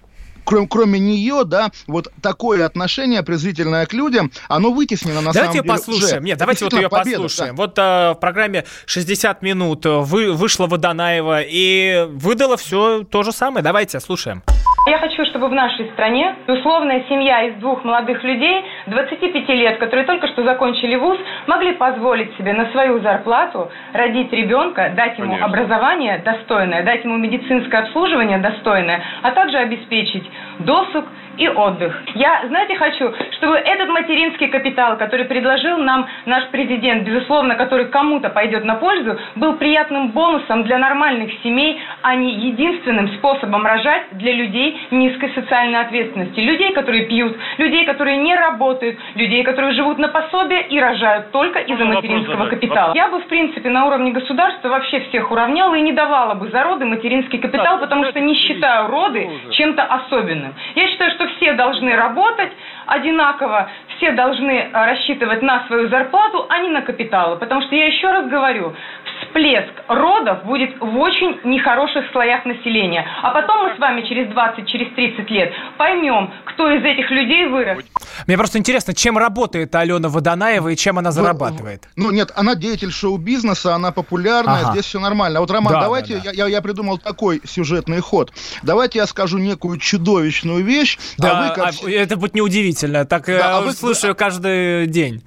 кроме, 0.45 0.67
кроме 0.67 0.99
нее, 0.99 1.43
да, 1.43 1.71
вот 1.88 2.12
такое 2.21 2.65
отношение 2.65 3.23
презрительное 3.23 3.86
к 3.86 3.93
людям, 3.93 4.32
оно 4.47 4.71
вытеснено 4.71 5.21
на 5.21 5.34
давайте 5.34 5.39
самом 5.39 5.54
деле 5.54 5.63
послушаем. 5.63 6.17
уже. 6.17 6.25
Нет, 6.25 6.38
давайте 6.38 6.63
вот 6.65 6.73
ее 6.73 6.89
победа, 6.89 7.23
послушаем. 7.23 7.56
да. 7.56 7.62
Вот 7.62 7.73
а, 7.78 8.13
в 8.13 8.19
программе 8.19 8.65
60 8.86 9.41
минут 9.41 9.86
вы, 9.86 10.32
вышла 10.32 10.67
Водонаева 10.67 11.41
и 11.41 12.06
выдала 12.10 12.56
все 12.58 13.04
то 13.04 13.23
же 13.23 13.32
самое. 13.32 13.63
Давайте, 13.63 13.99
слушаем. 13.99 14.43
Я 14.88 15.00
хочу, 15.00 15.26
чтобы 15.26 15.48
в 15.48 15.52
нашей 15.52 15.86
стране 15.93 16.36
условная 16.48 17.04
семья 17.10 17.41
из 17.41 17.56
двух 17.56 17.84
молодых 17.84 18.24
людей, 18.24 18.63
25 18.86 19.50
лет, 19.50 19.80
которые 19.80 20.06
только 20.06 20.28
что 20.28 20.43
закончили 20.43 20.95
вуз, 20.95 21.17
могли 21.48 21.74
позволить 21.74 22.38
себе 22.38 22.54
на 22.54 22.69
свою 22.69 23.00
зарплату 23.00 23.71
родить 23.93 24.32
ребенка, 24.32 24.93
дать 24.95 25.17
ему 25.17 25.32
Конечно. 25.32 25.45
образование 25.48 26.19
достойное, 26.19 26.84
дать 26.84 27.04
ему 27.04 27.17
медицинское 27.17 27.78
обслуживание 27.82 28.38
достойное, 28.38 29.02
а 29.24 29.32
также 29.32 29.58
обеспечить 29.58 30.30
досуг 30.60 31.06
и 31.38 31.48
отдых. 31.48 32.02
Я, 32.15 32.43
знаете, 32.48 32.76
хочу, 32.76 33.13
чтобы 33.34 33.56
этот 33.56 33.89
материнский 33.89 34.48
капитал, 34.48 34.98
который 34.98 35.26
предложил 35.26 35.78
нам 35.78 36.08
наш 36.26 36.48
президент, 36.50 37.04
безусловно, 37.04 37.56
который 37.56 37.88
кому-то 37.88 38.30
пойдет 38.30 38.63
на 38.65 38.76
пользу, 38.76 39.17
был 39.36 39.56
приятным 39.58 40.10
бонусом 40.10 40.63
для 40.63 40.78
нормальных 40.78 41.32
семей, 41.43 41.80
а 42.02 42.15
не 42.15 42.34
единственным 42.34 43.10
способом 43.17 43.65
рожать 43.65 44.06
для 44.12 44.34
людей 44.34 44.80
низкой 44.91 45.32
социальной 45.34 45.82
ответственности. 45.82 46.39
Людей, 46.39 46.74
которые 46.74 47.06
пьют, 47.06 47.38
людей, 47.58 47.86
которые 47.86 48.17
не 48.17 48.36
работают, 48.36 48.98
людей, 49.15 49.43
которые 49.43 49.74
живут 49.74 49.98
на 49.98 50.08
пособие 50.08 50.67
и 50.67 50.80
рожают 50.80 51.32
только 51.32 51.60
из-за 51.60 51.86
материнского 51.86 52.48
капитала. 52.48 52.93
Я 52.93 53.10
бы, 53.10 53.19
в 53.19 53.28
принципе, 53.28 53.69
на 53.69 53.86
уровне 53.86 54.12
государства 54.12 54.69
вообще 54.69 55.00
всех 55.02 55.32
уравняла 55.32 55.76
и 55.76 55.82
не 55.82 55.91
давала 55.91 56.34
бы 56.36 56.50
за 56.50 56.63
роды 56.63 56.86
материнский 56.86 57.39
капитал, 57.39 57.80
потому 57.80 58.06
что 58.06 58.19
не 58.19 58.36
считаю 58.36 58.88
роды 58.88 59.30
чем-то 59.52 59.84
особенным. 59.84 60.54
Я 60.76 60.88
считаю, 60.88 61.12
что 61.12 61.25
все 61.38 61.54
должны 61.54 61.96
работать 61.96 62.52
одинаково, 62.88 63.70
все 63.98 64.12
должны 64.12 64.52
э, 64.52 64.72
рассчитывать 64.72 65.42
на 65.42 65.66
свою 65.68 65.90
зарплату, 65.90 66.46
а 66.50 66.60
не 66.60 66.70
на 66.70 66.82
капиталы. 66.82 67.38
Потому 67.38 67.62
что 67.64 67.76
я 67.76 67.88
еще 67.88 68.08
раз 68.12 68.30
говорю, 68.30 68.74
всплеск 69.22 69.72
родов 69.88 70.44
будет 70.46 70.80
в 70.80 70.98
очень 70.98 71.40
нехороших 71.44 72.06
слоях 72.12 72.46
населения. 72.46 73.06
А 73.24 73.32
потом 73.32 73.68
мы 73.68 73.76
с 73.76 73.80
вами 73.80 74.02
через 74.02 74.28
20, 74.30 74.68
через 74.68 74.94
30 74.94 75.30
лет 75.32 75.52
поймем, 75.78 76.32
кто 76.46 76.70
из 76.72 76.84
этих 76.84 77.10
людей 77.12 77.48
вырос. 77.48 77.84
Мне 78.28 78.38
просто 78.38 78.58
интересно, 78.60 78.94
чем 78.94 79.18
работает 79.18 79.74
Алена 79.76 80.10
Водонаева 80.10 80.70
и 80.70 80.76
чем 80.76 81.00
она 81.00 81.12
зарабатывает. 81.12 81.88
Ну 81.96 82.12
нет, 82.12 82.32
она 82.36 82.56
деятель 82.56 82.92
шоу-бизнеса, 82.92 83.76
она 83.76 83.92
популярная, 83.92 84.62
Ага. 84.62 84.72
здесь 84.74 84.86
все 84.86 85.00
нормально. 85.00 85.40
А 85.40 85.42
вот, 85.42 85.52
Роман, 85.52 85.74
Да, 85.74 85.82
давайте, 85.82 86.16
да, 86.18 86.22
да. 86.26 86.32
Я, 86.32 86.48
я 86.48 86.62
придумал 86.62 86.98
такой 86.98 87.42
сюжетный 87.46 88.00
ход. 88.02 88.32
Давайте 88.64 89.00
я 89.00 89.08
скажу 89.08 89.38
некую 89.38 89.80
чудовищную 89.80 90.64
вещь, 90.64 90.98
Да, 91.17 91.39
а 91.39 91.49
вы 91.49 91.56
как... 91.56 91.73
а, 91.84 91.89
это 91.89 92.17
будет 92.17 92.36
неудивительно. 92.36 93.06
Так 93.06 93.25
Да, 93.28 93.58
а 93.58 93.62
вы- 93.62 93.73
слушаю 93.73 94.15
каждый 94.15 94.88
день. 94.88 95.23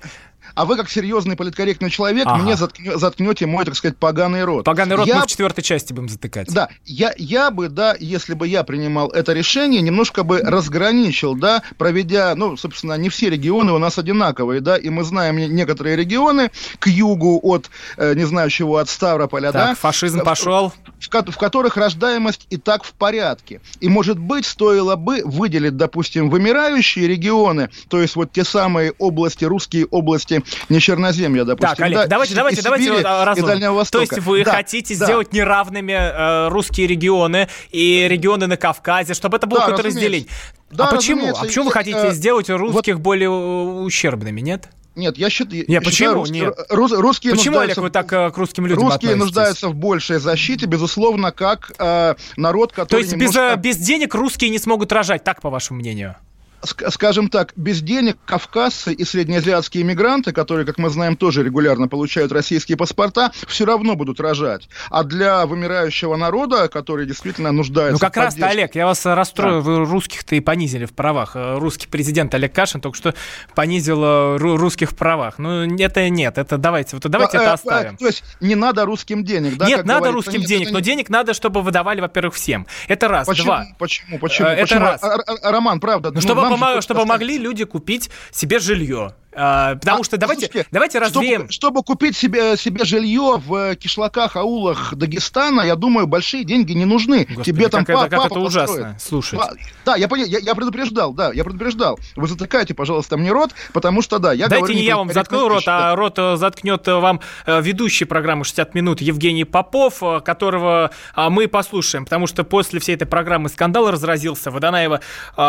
А 0.55 0.65
вы, 0.65 0.77
как 0.77 0.91
серьезный 0.91 1.37
политкорректный 1.37 1.89
человек, 1.89 2.27
Ага. 2.27 2.43
мне 2.43 2.55
заткнё- 2.55 2.97
заткнете 2.99 3.47
мой, 3.47 3.65
так 3.65 3.77
сказать, 3.77 3.97
поганый 3.97 4.43
рот. 4.43 4.65
Поганый 4.65 4.97
рот 4.97 5.07
Я 5.07 5.17
мы 5.19 5.23
в 5.23 5.27
четвертой 5.27 5.63
части 5.63 5.93
будем 5.93 6.09
затыкать. 6.09 6.49
Да, 6.53 6.69
я, 6.85 7.13
я 7.17 7.53
бы, 7.53 7.69
да, 7.69 7.95
если 8.01 8.35
бы 8.35 8.49
я 8.49 8.65
принимал 8.65 9.09
это 9.11 9.35
решение, 9.35 9.81
немножко 9.83 10.25
бы 10.25 10.41
разграничил, 10.41 11.37
да, 11.37 11.63
проведя, 11.77 12.35
ну, 12.35 12.57
собственно, 12.57 12.95
не 12.95 13.09
все 13.09 13.31
регионы 13.31 13.71
у 13.71 13.79
нас 13.79 13.99
одинаковые, 13.99 14.61
да, 14.61 14.77
и 14.77 14.89
мы 14.89 15.05
знаем 15.05 15.37
не- 15.37 15.47
некоторые 15.47 15.95
регионы 15.95 16.51
к 16.81 16.89
югу 16.89 17.39
от, 17.41 17.71
э, 17.97 18.15
не 18.17 18.25
знаю 18.25 18.51
чего, 18.51 18.79
от 18.79 18.89
Ставрополя, 18.89 19.53
да, 19.53 19.69
Так, 19.69 19.79
фашизм 19.79 20.21
в- 20.23 20.25
пошел. 20.25 20.73
В, 21.01 21.09
ко- 21.09 21.25
в 21.31 21.37
которых 21.37 21.77
рождаемость 21.77 22.47
и 22.51 22.57
так 22.57 22.85
в 22.85 22.93
порядке. 22.93 23.61
И, 23.81 23.89
может 23.89 24.19
быть, 24.19 24.47
стоило 24.47 24.97
бы 24.97 25.23
выделить, 25.25 25.77
допустим, 25.77 26.31
вымирающие 26.31 27.07
регионы, 27.07 27.71
то 27.89 28.01
есть 28.01 28.17
вот 28.17 28.33
те 28.33 28.45
самые 28.45 28.93
области, 28.99 29.45
русские 29.45 29.87
области, 29.87 30.43
не 30.69 30.81
Черноземья, 30.81 31.45
допустим. 31.45 31.69
Так, 31.77 31.81
Олег, 31.81 31.99
да, 32.01 32.07
давайте, 32.07 32.33
и- 32.33 32.37
давайте, 32.37 32.61
и 32.61 32.65
давайте 32.65 32.85
Сибири, 32.87 33.03
вот, 33.03 33.07
а. 33.07 33.35
Дальнего 33.35 33.73
То 33.73 33.79
Востока. 33.79 34.03
есть 34.17 34.19
вы 34.27 34.45
Да, 34.45 34.53
хотите 34.53 34.97
да. 34.97 35.05
сделать 35.05 35.33
неравными 35.33 35.93
э, 35.93 36.49
русские 36.49 36.87
регионы 36.87 37.49
и 37.71 38.07
регионы 38.09 38.47
на 38.47 38.57
Кавказе, 38.57 39.15
чтобы 39.15 39.37
это 39.37 39.47
было 39.47 39.61
Да, 39.61 39.67
какое-то 39.67 39.89
разделение. 39.89 40.29
Да, 40.71 40.89
а 40.89 40.95
почему? 40.95 41.35
А 41.35 41.41
почему 41.45 41.67
вы 41.67 41.71
хотите 41.73 41.99
э, 42.09 42.13
сделать 42.13 42.51
русских 42.51 43.01
более 43.01 43.29
э, 43.31 43.83
ущербными, 43.83 44.41
нет? 44.41 44.69
Нет, 44.99 45.17
я 45.17 45.31
считаю... 45.31 45.65
Нет, 45.69 45.85
почему? 45.85 46.27
считаю, 46.27 46.47
Нет. 46.47 46.67
рус- 46.71 46.93
русские 46.93 47.35
Почему, 47.35 47.59
Олег, 47.59 47.77
вы 47.77 47.91
так 47.91 48.13
э, 48.13 48.31
к 48.31 48.37
русским 48.37 48.67
людям 48.67 48.85
Русские 48.85 49.13
относитесь? 49.13 49.21
нуждаются 49.21 49.69
в 49.69 49.75
большей 49.75 50.19
защите, 50.19 50.67
безусловно, 50.67 51.31
как 51.31 51.73
э, 51.79 52.17
народ, 52.37 52.73
который 52.73 52.89
То 52.89 52.99
есть 52.99 53.13
без, 53.15 53.35
немножко, 53.35 53.55
э, 53.55 53.57
без 53.57 53.77
денег 53.77 54.15
русские 54.15 54.51
не 54.51 54.59
смогут 54.59 54.91
рожать, 54.93 55.23
так, 55.23 55.41
по 55.41 55.51
вашему 55.51 55.79
мнению? 55.79 56.17
Ск- 56.63 56.91
скажем 56.91 57.29
так, 57.29 57.53
без 57.57 57.81
денег 57.83 58.17
кавказцы 58.25 58.93
и 58.93 59.05
среднеазиатские 59.05 59.83
иммигранты, 59.83 60.33
которые, 60.33 60.65
как 60.67 60.79
мы 60.79 60.91
знаем, 60.91 61.17
тоже 61.17 61.43
регулярно 61.43 61.89
получают 61.89 62.33
российские 62.33 62.77
паспорта, 62.77 63.33
все 63.47 63.65
равно 63.65 63.95
будут 63.97 64.21
рожать. 64.21 64.69
А 64.91 65.05
для 65.05 65.47
вымирающего 65.47 66.17
народа, 66.17 66.69
который 66.69 67.07
действительно 67.07 67.53
нуждается 67.53 67.95
Ну, 67.95 67.99
как 67.99 68.17
раз-то, 68.17 68.41
поддержке- 68.41 68.59
Олег, 68.59 68.75
я 68.75 68.87
вас 68.87 69.05
расстрою, 69.07 69.61
вы 69.63 69.85
русских-то 69.85 70.35
и 70.35 70.41
понизили 70.41 70.85
в 70.85 70.93
правах. 70.93 71.33
Э, 71.37 71.59
Русский 71.59 71.87
президент 71.89 72.35
Олег 72.35 72.53
Кашин 72.53 72.81
только 72.81 72.97
что 72.97 73.15
понизил 73.55 74.03
э, 74.03 74.37
ру- 74.37 74.57
русских 74.57 74.91
в 74.91 74.97
правах. 74.97 75.39
Ну, 75.39 75.63
это 75.79 76.09
нет, 76.09 76.39
это 76.39 76.59
давайте, 76.59 76.97
вот 76.97 77.03
давайте 77.11 77.39
А, 77.39 77.43
это 77.43 77.51
э, 77.51 77.55
оставим. 77.55 77.95
э, 77.95 77.99
То 77.99 78.07
есть 78.07 78.25
не 78.41 78.55
надо 78.55 78.85
русским 78.85 79.25
денег, 79.25 79.57
да? 79.57 79.67
Нет, 79.67 79.85
надо 79.85 80.01
говорится? 80.11 80.13
русским 80.31 80.41
Нет, 80.41 80.49
денег, 80.49 80.65
это 80.67 80.73
но 80.75 80.79
не- 80.81 80.85
денег 80.85 81.09
надо, 81.09 81.35
чтобы 81.35 81.63
выдавали, 81.63 82.01
во-первых, 82.01 82.35
всем. 82.35 82.67
Это 82.89 83.09
раз. 83.09 83.27
Почему? 83.27 83.47
Два. 83.47 83.67
Почему? 83.79 84.19
Почему? 84.19 84.49
Это 84.49 84.63
Почему? 84.63 84.81
раз. 84.81 85.03
А- 85.03 85.15
а- 85.15 85.23
а- 85.43 85.53
Роман, 85.53 85.81
правда. 85.81 86.11
Ну, 86.13 86.21
чтобы, 86.21 86.48
нам 86.51 86.59
же 86.59 86.65
помо- 86.65 86.75
хочется 86.75 86.95
чтобы 86.95 87.07
могли 87.07 87.39
люди 87.39 87.65
купить 87.65 88.11
себе 88.31 88.59
жилье. 88.59 89.15
А, 89.41 89.77
потому 89.77 90.03
что 90.03 90.17
давайте, 90.17 90.47
слушайте, 90.47 90.69
давайте 90.73 90.99
развеем... 90.99 91.49
Чтобы, 91.49 91.53
чтобы 91.53 91.83
купить 91.85 92.17
себе, 92.17 92.57
себе 92.57 92.85
жилье 92.85 93.37
в 93.39 93.77
кишлаках, 93.77 94.35
аулах 94.35 94.95
Дагестана, 94.95 95.63
я 95.63 95.77
думаю, 95.77 96.09
большие 96.09 96.43
деньги 96.43 96.73
не 96.73 96.85
нужны. 96.85 97.25
Господи, 97.29 97.45
Тебе 97.45 97.69
там 97.69 97.85
как 97.85 97.97
это, 97.97 98.05
па- 98.05 98.09
как 98.09 98.23
папа 98.23 98.33
это 98.33 98.41
ужасно 98.41 98.75
построит. 98.75 99.01
слушать. 99.03 99.41
А, 99.41 99.53
Да, 99.85 99.97
я, 99.97 100.09
я, 100.17 100.39
я 100.39 100.55
предупреждал, 100.55 101.13
да, 101.13 101.33
я 101.33 101.45
предупреждал. 101.45 102.01
Вы 102.17 102.27
затыкайте, 102.27 102.75
пожалуйста, 102.75 103.17
мне 103.17 103.31
рот, 103.31 103.53
потому 103.73 104.03
что, 104.03 104.19
да, 104.19 104.33
я 104.33 104.49
Дайте 104.49 104.65
говорю... 104.65 104.75
не 104.75 104.85
я 104.85 104.97
вам 104.97 105.13
заткну 105.13 105.49
рот, 105.49 105.63
а 105.67 105.95
рот 105.95 106.19
э, 106.19 106.37
заткнет 106.37 106.89
э, 106.89 106.95
вам 106.95 107.21
э, 107.47 107.63
ведущий 107.63 108.07
программы 108.07 108.43
«60 108.43 108.71
минут» 108.75 109.01
Евгений 109.01 109.45
Попов, 109.45 110.03
э, 110.03 110.21
которого 110.21 110.91
а, 111.15 111.31
мы 111.31 111.47
послушаем, 111.47 112.05
потому 112.05 112.27
что 112.27 112.43
после 112.43 112.81
всей 112.81 112.97
этой 112.97 113.07
программы 113.07 113.49
скандал 113.49 113.91
разразился. 113.91 114.51
Водонаева 114.51 115.01
э, 115.37 115.41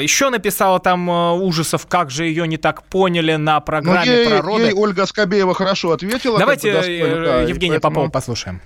еще 0.00 0.30
написала 0.30 0.80
там 0.80 1.10
э, 1.10 1.32
ужасов, 1.32 1.86
как 1.86 2.10
же 2.10 2.24
ее 2.24 2.48
не 2.48 2.56
так 2.56 2.84
поняли 2.84 3.33
на 3.38 3.56
Ну, 3.56 3.60
программе 3.64 4.10
ей, 4.10 4.28
про 4.28 4.42
роды. 4.42 4.62
ей 4.64 4.72
Ольга 4.74 5.06
Скобеева 5.06 5.54
хорошо 5.54 5.92
ответила. 5.92 6.38
Давайте 6.38 6.72
как 6.72 6.82
бы 6.82 6.86
достойно, 6.98 7.14
э, 7.22 7.24
да, 7.24 7.40
Евгения 7.42 7.72
поэтому- 7.74 7.94
Попова 7.94 8.10
послушаем. 8.10 8.60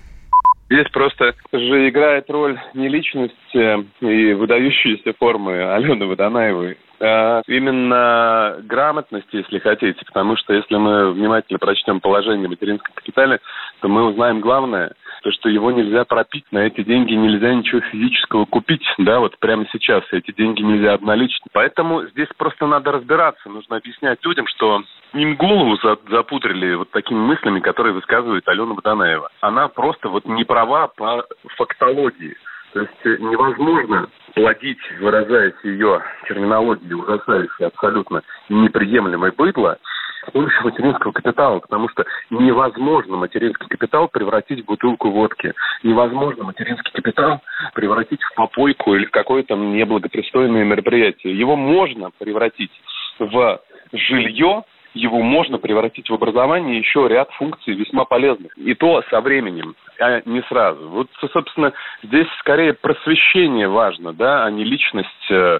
Здесь 0.71 0.87
просто 0.91 1.33
же 1.51 1.89
играет 1.89 2.29
роль 2.29 2.59
не 2.75 2.89
личность 2.89 3.33
и 3.53 4.33
выдающиеся 4.33 5.13
формы 5.17 5.63
Алены 5.63 6.05
Водонаевой, 6.05 6.77
а 6.99 7.41
именно 7.47 8.57
грамотность, 8.65 9.25
если 9.31 9.57
хотите. 9.57 9.99
Потому 10.05 10.37
что 10.37 10.53
если 10.53 10.75
мы 10.75 11.11
внимательно 11.13 11.57
прочтем 11.57 11.99
положение 11.99 12.45
в 12.47 12.51
материнском 12.51 12.93
капитале, 12.93 13.39
то 13.81 13.87
мы 13.87 14.05
узнаем 14.09 14.41
главное, 14.41 14.93
то, 15.21 15.31
что 15.31 15.49
его 15.49 15.71
нельзя 15.71 16.05
пропить, 16.05 16.45
на 16.51 16.59
эти 16.59 16.83
деньги 16.83 17.13
нельзя 17.13 17.53
ничего 17.53 17.81
физического 17.81 18.45
купить, 18.45 18.83
да, 18.97 19.19
вот 19.19 19.37
прямо 19.39 19.65
сейчас 19.71 20.03
эти 20.11 20.31
деньги 20.31 20.61
нельзя 20.61 20.93
обналичить. 20.93 21.41
Поэтому 21.51 22.05
здесь 22.07 22.29
просто 22.37 22.67
надо 22.67 22.91
разбираться, 22.91 23.49
нужно 23.49 23.77
объяснять 23.77 24.23
людям, 24.23 24.47
что 24.47 24.83
им 25.13 25.35
голову 25.35 25.77
за- 25.77 25.97
запудрили 26.09 26.75
вот 26.75 26.91
такими 26.91 27.19
мыслями, 27.19 27.59
которые 27.59 27.93
высказывает 27.93 28.47
Алена 28.47 28.73
Бодонаева. 28.73 29.29
Она 29.41 29.67
просто 29.67 30.09
вот 30.09 30.25
не 30.25 30.43
права 30.43 30.87
по 30.87 31.25
фактологии. 31.57 32.35
То 32.73 32.81
есть 32.81 33.05
э, 33.05 33.17
невозможно 33.19 34.09
плодить, 34.35 34.79
выражаясь 34.99 35.55
ее 35.63 36.03
терминологией, 36.27 36.93
ужасающей 36.93 37.65
абсолютно 37.65 38.21
неприемлемой 38.49 39.31
быдло, 39.31 39.77
помощью 40.31 40.63
материнского 40.63 41.11
капитала, 41.11 41.59
потому 41.59 41.89
что 41.89 42.05
невозможно 42.29 43.17
материнский 43.17 43.67
капитал 43.67 44.07
превратить 44.07 44.63
в 44.63 44.65
бутылку 44.65 45.09
водки. 45.09 45.53
Невозможно 45.83 46.43
материнский 46.43 46.91
капитал 46.91 47.41
превратить 47.73 48.21
в 48.21 48.33
попойку 48.35 48.95
или 48.95 49.05
в 49.05 49.11
какое-то 49.11 49.55
неблагопристойное 49.55 50.63
мероприятие. 50.63 51.37
Его 51.37 51.55
можно 51.55 52.11
превратить 52.17 52.71
в 53.19 53.59
жилье, 53.93 54.63
его 54.93 55.21
можно 55.21 55.57
превратить 55.57 56.09
в 56.09 56.13
образование 56.13 56.75
и 56.75 56.79
еще 56.79 57.07
ряд 57.07 57.29
функций 57.31 57.73
весьма 57.73 58.05
полезных. 58.05 58.57
И 58.57 58.73
то 58.73 59.03
со 59.09 59.21
временем, 59.21 59.75
а 59.99 60.21
не 60.25 60.41
сразу. 60.43 60.87
Вот, 60.89 61.07
собственно, 61.31 61.73
здесь 62.03 62.27
скорее 62.39 62.73
просвещение 62.73 63.67
важно, 63.67 64.13
да, 64.13 64.45
а 64.45 64.51
не 64.51 64.63
личность 64.63 65.07
э, 65.31 65.59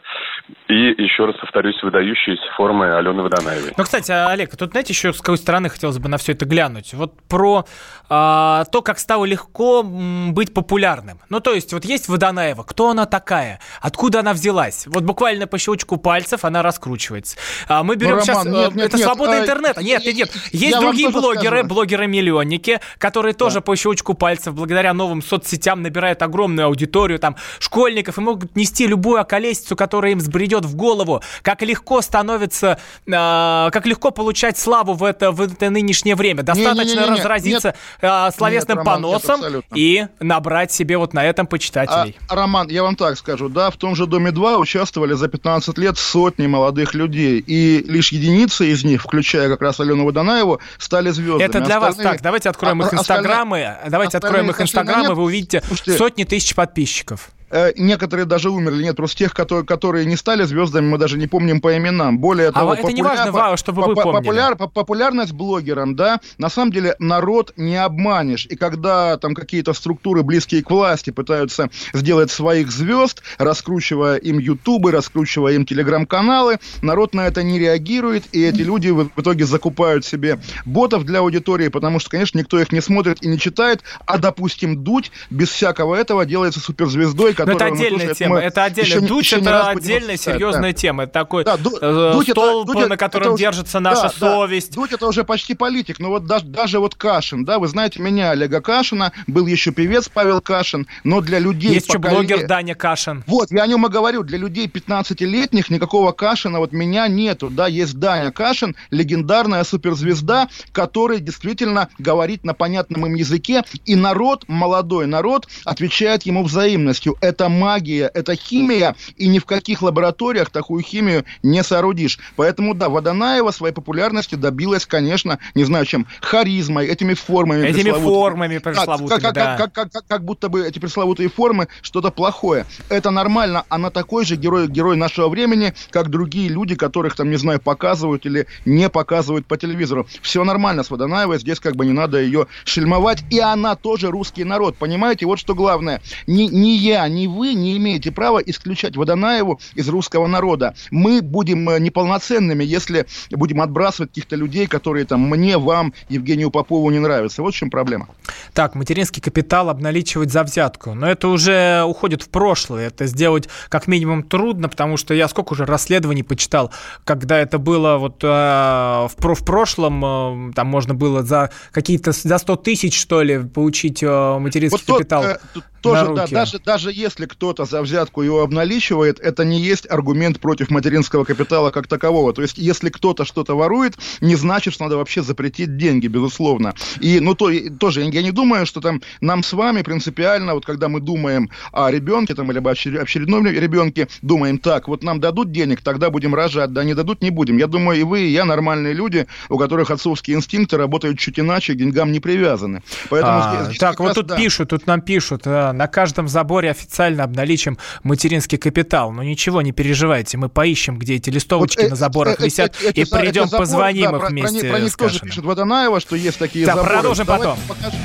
и, 0.67 1.03
еще 1.03 1.25
раз 1.25 1.35
повторюсь, 1.37 1.81
выдающиеся 1.83 2.51
формы 2.55 2.93
Алены 2.93 3.21
Водонаевой. 3.21 3.73
Ну, 3.77 3.83
кстати, 3.83 4.11
Олег, 4.11 4.55
тут, 4.55 4.71
знаете, 4.71 4.93
еще 4.93 5.13
с 5.13 5.19
какой 5.19 5.37
стороны 5.37 5.69
хотелось 5.69 5.99
бы 5.99 6.09
на 6.09 6.17
все 6.17 6.31
это 6.33 6.45
глянуть? 6.45 6.93
Вот 6.93 7.13
про 7.27 7.65
а, 8.09 8.65
то, 8.65 8.81
как 8.81 8.99
стало 8.99 9.25
легко 9.25 9.83
быть 9.83 10.53
популярным. 10.53 11.19
Ну, 11.29 11.39
то 11.39 11.53
есть, 11.53 11.73
вот 11.73 11.85
есть 11.85 12.07
Водонаева, 12.07 12.63
кто 12.63 12.89
она 12.89 13.05
такая? 13.05 13.59
Откуда 13.81 14.21
она 14.21 14.33
взялась? 14.33 14.87
Вот 14.87 15.03
буквально 15.03 15.47
по 15.47 15.57
щелчку 15.57 15.97
пальцев 15.97 16.45
она 16.45 16.61
раскручивается. 16.63 17.37
А 17.67 17.83
мы 17.83 17.95
берем 17.95 18.17
Ну, 18.17 18.21
сейчас... 18.21 18.45
Роман, 18.45 18.59
нет, 18.59 18.71
э, 18.71 18.75
нет, 18.75 18.85
это 18.87 18.97
нет, 18.97 19.05
свобода 19.19 19.39
а, 19.39 19.41
интернета. 19.41 19.83
Нет, 19.83 20.05
нет, 20.05 20.15
нет. 20.15 20.31
Есть 20.51 20.79
другие 20.79 21.09
блогеры, 21.09 21.63
блогеры-миллионники, 21.63 22.79
которые 22.97 23.33
тоже 23.33 23.61
по 23.61 23.75
щелчку 23.75 24.13
пальцев, 24.13 24.53
благодаря 24.53 24.93
новым 24.93 25.21
соцсетям, 25.21 25.81
набирают 25.81 26.21
огромную 26.21 26.67
аудиторию, 26.67 27.19
там, 27.19 27.35
школьников, 27.59 28.17
и 28.17 28.21
могут 28.21 28.55
нести 28.55 28.87
любую 28.87 29.21
околесицу, 29.21 29.75
которая 29.75 30.13
им 30.13 30.19
взбредет 30.19 30.65
в 30.65 30.75
голову. 30.75 31.21
Как 31.41 31.61
легко 31.61 32.01
становится, 32.01 32.79
а, 33.11 33.69
как 33.71 33.85
легко 33.85 34.11
получать 34.11 34.57
славу 34.57 34.93
в 34.93 35.03
это, 35.03 35.31
в 35.31 35.41
это 35.41 35.69
нынешнее 35.69 36.15
время. 36.15 36.43
Достаточно 36.43 37.07
разразиться 37.07 37.75
а, 38.01 38.31
словесным 38.31 38.83
поносом 38.83 39.41
и 39.73 40.07
набрать 40.19 40.71
себе 40.71 40.97
вот 40.97 41.13
на 41.13 41.25
этом 41.25 41.47
почитателей. 41.47 42.17
А, 42.27 42.35
Роман, 42.35 42.69
я 42.69 42.83
вам 42.83 42.95
так 42.95 43.17
скажу, 43.17 43.49
да, 43.49 43.69
в 43.69 43.77
том 43.77 43.95
же 43.95 44.05
«Доме-2» 44.05 44.57
участвовали 44.57 45.13
за 45.13 45.27
15 45.27 45.77
лет 45.77 45.97
сотни 45.97 46.47
молодых 46.47 46.93
людей, 46.93 47.43
и 47.45 47.83
лишь 47.87 48.11
единицы 48.11 48.71
из 48.71 48.83
них, 48.83 49.05
включая 49.09 49.49
как 49.49 49.61
раз 49.61 49.79
Алену 49.79 50.05
Водонаеву, 50.05 50.61
стали 50.77 51.09
звездами. 51.09 51.43
Это 51.43 51.59
для 51.61 51.79
вас 51.79 51.91
Остальные- 51.91 52.13
так. 52.13 52.21
Давайте 52.21 52.49
откроем 52.49 52.81
а- 52.81 52.85
их 52.85 52.93
остальные- 52.93 52.99
инстаграмы. 53.25 53.77
Давайте 53.89 54.17
откроем 54.17 54.49
остальные 54.49 54.51
их 54.51 54.61
инстаграмы, 54.61 55.15
вы 55.15 55.23
увидите 55.23 55.61
Слушайте, 55.65 55.97
сотни 55.97 56.23
тысяч 56.23 56.53
подписчиков. 56.55 57.31
Э, 57.49 57.71
некоторые 57.77 58.25
даже 58.25 58.49
умерли. 58.49 58.83
Нет, 58.83 58.95
просто 58.95 59.17
тех, 59.17 59.33
которые, 59.33 59.65
которые 59.65 60.05
не 60.05 60.15
стали 60.15 60.43
звездами, 60.43 60.87
мы 60.87 60.97
даже 60.97 61.17
не 61.17 61.27
помним 61.27 61.61
по 61.61 61.75
именам. 61.77 62.19
Более 62.19 62.51
того, 62.51 62.71
А 62.71 62.75
это 62.75 62.91
не 62.91 63.01
важно, 63.01 63.31
Ва, 63.31 63.57
чтобы 63.57 63.83
вы 63.83 63.95
по- 63.95 64.03
помнили. 64.03 64.29
популяр- 64.29 64.55
по- 64.55 64.67
популярность 64.67 65.33
блогерам, 65.33 65.95
да, 65.95 66.19
на 66.37 66.49
самом 66.49 66.71
деле 66.71 66.95
народ 66.99 67.53
не 67.57 67.75
обманешь. 67.75 68.45
И 68.45 68.55
когда 68.55 69.17
там 69.17 69.33
какие-то 69.35 69.73
структуры, 69.73 70.23
близкие 70.23 70.63
к 70.63 70.69
власти, 70.69 71.09
пытаются 71.11 71.69
сделать 71.93 72.31
своих 72.31 72.71
звезд, 72.71 73.21
раскручивая 73.37 74.15
им 74.17 74.37
ютубы, 74.39 74.91
раскручивая 74.91 75.53
им 75.53 75.65
телеграм-каналы, 75.65 76.59
народ 76.81 77.13
на 77.13 77.27
это 77.27 77.43
не 77.43 77.59
реагирует, 77.59 78.23
и 78.31 78.41
эти 78.43 78.61
люди 78.61 78.89
в 78.89 79.09
итоге 79.17 79.45
закупают 79.45 80.05
себе 80.05 80.39
ботов 80.65 81.03
для 81.03 81.19
аудитории, 81.19 81.67
потому 81.69 81.99
что, 81.99 82.09
конечно, 82.11 82.37
никто 82.37 82.59
их 82.59 82.71
не 82.71 82.81
смотрит 82.81 83.21
и 83.23 83.27
не 83.27 83.37
читает, 83.39 83.81
а, 84.05 84.17
допустим, 84.17 84.83
Дудь 84.83 85.11
без 85.29 85.49
всякого 85.49 85.95
этого 85.95 86.25
делается 86.25 86.59
суперзвездой, 86.59 87.33
Но 87.45 87.53
которую 87.53 87.55
это 87.57 87.65
мы 87.65 87.85
отдельная 87.85 88.13
тема. 88.13 88.35
мы 88.35 88.41
Это 88.41 88.61
еще 88.65 88.81
отдельная. 88.81 89.07
Дудь 89.07 89.25
еще 89.25 89.35
раз 89.37 89.45
это 89.45 89.69
отдельная 89.69 90.17
серьезная 90.17 90.71
да. 90.71 90.73
тема. 90.73 91.03
Это 91.03 91.13
такой 91.13 91.43
Да, 91.43 91.57
Ду- 91.57 91.77
э, 91.81 92.11
Дудь 92.13 92.29
это- 92.29 92.41
столб, 92.41 92.67
Дудь 92.67 92.77
это- 92.77 92.87
на 92.89 92.97
котором 92.97 93.23
это 93.23 93.31
уже- 93.33 93.41
держится 93.41 93.79
наша 93.79 94.01
да, 94.03 94.13
да. 94.19 94.31
совесть. 94.35 94.73
Дудь 94.73 94.91
это 94.91 95.07
уже 95.07 95.23
почти 95.23 95.53
политик, 95.55 95.99
но 95.99 96.09
вот 96.09 96.25
даже, 96.25 96.45
даже 96.45 96.79
вот 96.79 96.95
Кашин, 96.95 97.45
да, 97.45 97.59
вы 97.59 97.67
знаете 97.67 98.01
меня, 98.01 98.31
Олега 98.31 98.61
Кашина, 98.61 99.11
был 99.27 99.45
еще 99.47 99.71
певец 99.71 100.09
Павел 100.09 100.41
Кашин, 100.41 100.87
но 101.03 101.21
для 101.21 101.39
людей... 101.39 101.73
Есть 101.73 101.87
еще 101.89 101.97
блогер 101.99 102.47
Даня 102.47 102.75
Кашин. 102.75 103.23
Вот, 103.27 103.51
я 103.51 103.63
о 103.63 103.67
нем 103.67 103.85
и 103.85 103.89
говорю, 103.89 104.23
для 104.23 104.37
людей 104.37 104.67
15-летних 104.67 105.69
никакого 105.69 106.11
Кашина 106.11 106.59
вот 106.59 106.71
меня 106.71 107.07
нету, 107.07 107.49
да, 107.49 107.67
есть 107.67 107.97
Даня 107.99 108.31
Кашин, 108.31 108.75
легендарная 108.91 109.63
суперзвезда, 109.63 110.49
который 110.71 111.19
действительно 111.19 111.89
говорит 111.97 112.43
на 112.43 112.53
понятном 112.53 113.05
им 113.05 113.15
языке, 113.15 113.63
и 113.85 113.95
народ, 113.95 114.43
молодой 114.47 115.07
народ, 115.07 115.47
отвечает 115.65 116.23
ему 116.23 116.43
взаимностью. 116.43 117.17
Это 117.29 117.47
магия, 117.47 118.09
это 118.15 118.35
химия, 118.35 118.95
и 119.15 119.27
ни 119.27 119.37
в 119.37 119.45
каких 119.45 119.83
лабораториях 119.83 120.49
такую 120.49 120.81
химию 120.81 121.25
не 121.43 121.63
соорудишь. 121.63 122.17
Поэтому, 122.35 122.73
да, 122.73 122.89
Водонаева 122.89 123.51
своей 123.51 123.71
популярности 123.73 124.33
добилась, 124.33 124.87
конечно, 124.87 125.37
не 125.53 125.63
знаю 125.63 125.85
чем, 125.85 126.07
харизмой, 126.21 126.87
этими 126.87 127.13
формами. 127.13 127.67
Этими 127.67 127.91
формами 127.91 128.57
пресловутыми, 128.57 129.19
как, 129.21 129.33
да. 129.35 129.57
как- 129.57 129.73
как- 129.73 129.91
как- 129.91 130.07
как 130.07 130.25
будто 130.25 130.49
бы 130.49 130.65
эти 130.65 130.79
пресловутые 130.79 131.29
формы 131.29 131.67
что-то 131.83 132.09
плохое. 132.09 132.65
Это 132.89 133.11
нормально. 133.11 133.63
Она 133.69 133.91
такой 133.91 134.25
же 134.25 134.35
герой, 134.35 134.67
герой 134.67 134.97
нашего 134.97 135.29
времени, 135.29 135.75
как 135.91 136.09
другие 136.09 136.49
люди, 136.49 136.73
которых 136.73 137.15
там, 137.15 137.29
не 137.29 137.37
знаю, 137.37 137.59
показывают 137.59 138.25
или 138.25 138.47
не 138.65 138.89
показывают 138.89 139.45
по 139.45 139.55
телевизору. 139.55 140.07
Все 140.23 140.43
нормально 140.43 140.81
с 140.83 140.89
Водонаевой, 140.89 141.37
здесь 141.37 141.59
как 141.59 141.75
бы 141.75 141.85
не 141.85 141.93
надо 141.93 142.19
ее 142.19 142.47
шельмовать. 142.63 143.23
И 143.29 143.39
она 143.39 143.75
тоже 143.75 144.09
русский 144.09 144.43
народ, 144.43 144.75
понимаете? 144.77 145.27
Вот 145.27 145.37
что 145.37 145.53
главное. 145.53 146.01
Ни, 146.25 146.43
ни 146.43 146.69
я, 146.71 147.07
ни 147.07 147.18
вы 147.27 147.53
не 147.53 147.77
имеете 147.77 148.11
права 148.11 148.39
исключать 148.39 148.95
Водонаеву 148.95 149.59
из 149.75 149.87
русского 149.89 150.27
народа. 150.27 150.73
Мы 150.91 151.21
будем 151.21 151.69
э, 151.69 151.79
неполноценными, 151.79 152.63
если 152.63 153.05
будем 153.31 153.61
отбрасывать 153.61 154.11
каких-то 154.11 154.35
людей, 154.35 154.67
которые 154.67 155.05
там 155.05 155.21
мне, 155.21 155.57
вам, 155.57 155.93
Евгению 156.09 156.51
Попову 156.51 156.89
не 156.91 156.99
нравятся. 156.99 157.41
Вот 157.41 157.53
в 157.53 157.57
чем 157.57 157.69
проблема. 157.69 158.07
Так, 158.53 158.75
материнский 158.75 159.21
капитал 159.21 159.69
обналичивать 159.69 160.31
за 160.31 160.43
взятку. 160.43 160.93
Но 160.93 161.07
это 161.07 161.27
уже 161.27 161.83
уходит 161.85 162.21
в 162.23 162.29
прошлое. 162.29 162.87
Это 162.87 163.05
сделать 163.07 163.47
как 163.69 163.87
минимум 163.87 164.23
трудно, 164.23 164.69
потому 164.69 164.97
что 164.97 165.13
я 165.13 165.27
сколько 165.27 165.53
уже 165.53 165.65
расследований 165.65 166.23
почитал, 166.23 166.71
когда 167.03 167.37
это 167.39 167.57
было 167.57 167.97
вот 167.97 168.23
э, 168.23 168.27
в, 168.27 169.15
в 169.17 169.45
прошлом, 169.45 170.49
э, 170.49 170.53
там 170.53 170.67
можно 170.67 170.93
было 170.93 171.23
за 171.23 171.51
какие-то, 171.71 172.11
за 172.11 172.37
100 172.37 172.55
тысяч, 172.57 172.99
что 172.99 173.21
ли, 173.21 173.39
получить 173.39 174.01
э, 174.03 174.37
материнский 174.39 174.77
Вот 174.77 174.85
тот, 174.85 174.97
капитал. 174.97 175.23
э, 175.23 175.37
тут- 175.53 175.63
тоже, 175.81 176.09
на 176.09 176.15
да, 176.15 176.27
даже, 176.27 176.59
даже 176.59 176.91
если 176.91 177.25
кто-то 177.25 177.65
за 177.65 177.81
взятку 177.81 178.21
его 178.21 178.41
обналичивает, 178.41 179.19
это 179.19 179.43
не 179.45 179.59
есть 179.59 179.89
аргумент 179.89 180.39
против 180.39 180.69
материнского 180.69 181.23
капитала 181.23 181.71
как 181.71 181.87
такового. 181.87 182.33
То 182.33 182.41
есть, 182.41 182.57
если 182.57 182.89
кто-то 182.89 183.25
что-то 183.25 183.55
ворует, 183.55 183.97
не 184.21 184.35
значит, 184.35 184.73
что 184.73 184.83
надо 184.83 184.97
вообще 184.97 185.21
запретить 185.21 185.77
деньги, 185.77 186.07
безусловно. 186.07 186.73
И, 186.99 187.19
ну, 187.19 187.35
то, 187.35 187.49
и 187.49 187.69
тоже, 187.69 188.01
я 188.01 188.21
не 188.21 188.31
думаю, 188.31 188.65
что 188.65 188.81
там 188.81 189.01
нам 189.21 189.43
с 189.43 189.53
вами 189.53 189.81
принципиально, 189.81 190.53
вот 190.53 190.65
когда 190.65 190.87
мы 190.89 190.99
думаем 190.99 191.49
о 191.71 191.89
ребенке, 191.91 192.35
там, 192.35 192.51
или 192.51 192.57
об 192.59 192.67
очер- 192.67 192.97
очередном 192.99 193.45
ребенке, 193.47 194.07
думаем, 194.21 194.57
так, 194.59 194.87
вот 194.87 195.03
нам 195.03 195.19
дадут 195.19 195.51
денег, 195.51 195.81
тогда 195.81 196.09
будем 196.09 196.35
рожать, 196.35 196.73
да, 196.73 196.83
не 196.83 196.93
дадут, 196.93 197.21
не 197.21 197.29
будем. 197.29 197.57
Я 197.57 197.67
думаю, 197.67 197.99
и 197.99 198.03
вы, 198.03 198.21
и 198.21 198.31
я 198.31 198.45
нормальные 198.45 198.93
люди, 198.93 199.27
у 199.49 199.57
которых 199.57 199.91
отцовские 199.91 200.37
инстинкты 200.37 200.77
работают 200.77 201.19
чуть 201.19 201.39
иначе, 201.39 201.73
к 201.73 201.77
деньгам 201.77 202.11
не 202.11 202.19
привязаны. 202.19 202.81
Поэтому 203.09 203.39
А, 203.39 203.53
здесь- 203.55 203.65
здесь 203.67 203.77
так, 203.79 203.99
вот 203.99 204.07
раз, 204.07 204.15
тут 204.15 204.27
да. 204.27 204.35
пишут, 204.37 204.69
тут 204.69 204.87
нам 204.87 205.01
пишут, 205.01 205.41
э, 205.45 205.68
на 205.73 205.87
каждом 205.87 206.27
заборе 206.27 206.71
официально 206.71 207.23
обналичим 207.23 207.77
материнский 208.03 208.57
капитал. 208.57 209.11
Ну 209.11 209.21
ничего, 209.23 209.61
не 209.61 209.71
переживайте, 209.71 210.37
мы 210.37 210.49
поищем, 210.49 210.97
где 210.97 211.15
эти 211.15 211.29
листовочки 211.29 211.79
Вот, 211.81 211.85
э, 211.87 211.89
на 211.89 211.95
заборах 211.95 212.39
э, 212.39 212.43
э, 212.43 212.45
висят, 212.45 212.75
э, 212.81 212.89
эти 212.89 212.99
и 213.01 213.05
придем, 213.05 213.43
эти 213.43 213.49
заборы, 213.51 213.57
позвоним 213.57 214.03
да, 214.03 214.09
их 214.09 214.11
про- 214.11 214.19
про 214.19 214.29
них- 214.31 214.49
вместе 214.49 214.69
Про 214.69 214.79
них 214.79 214.97
тоже 214.97 215.19
пишет 215.19 215.45
Водонаева, 215.45 215.99
что 215.99 216.15
есть 216.15 216.37
такие 216.39 216.65
Да, 216.65 216.75
заборы. 216.75 216.93
продолжим 216.95 217.25
Давайте 217.25 217.45
потом. 217.47 217.59
покажем. 217.67 217.99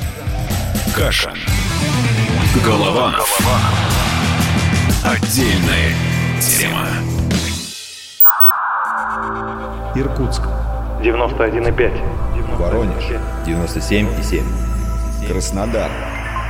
Кашин. 0.95 1.31
Голованов. 2.63 3.39
Отдельная 5.03 5.93
тема. 6.41 6.87
Иркутск. 9.95 10.41
91,5. 11.03 11.93
Воронеж. 12.57 13.03
97,7. 13.45 14.43
Краснодар. 15.27 15.89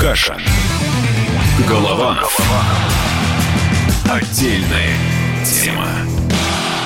Кашин. 0.00 0.40
Голованов. 1.68 2.34
Отдельная 4.08 4.96
тема. 5.44 6.19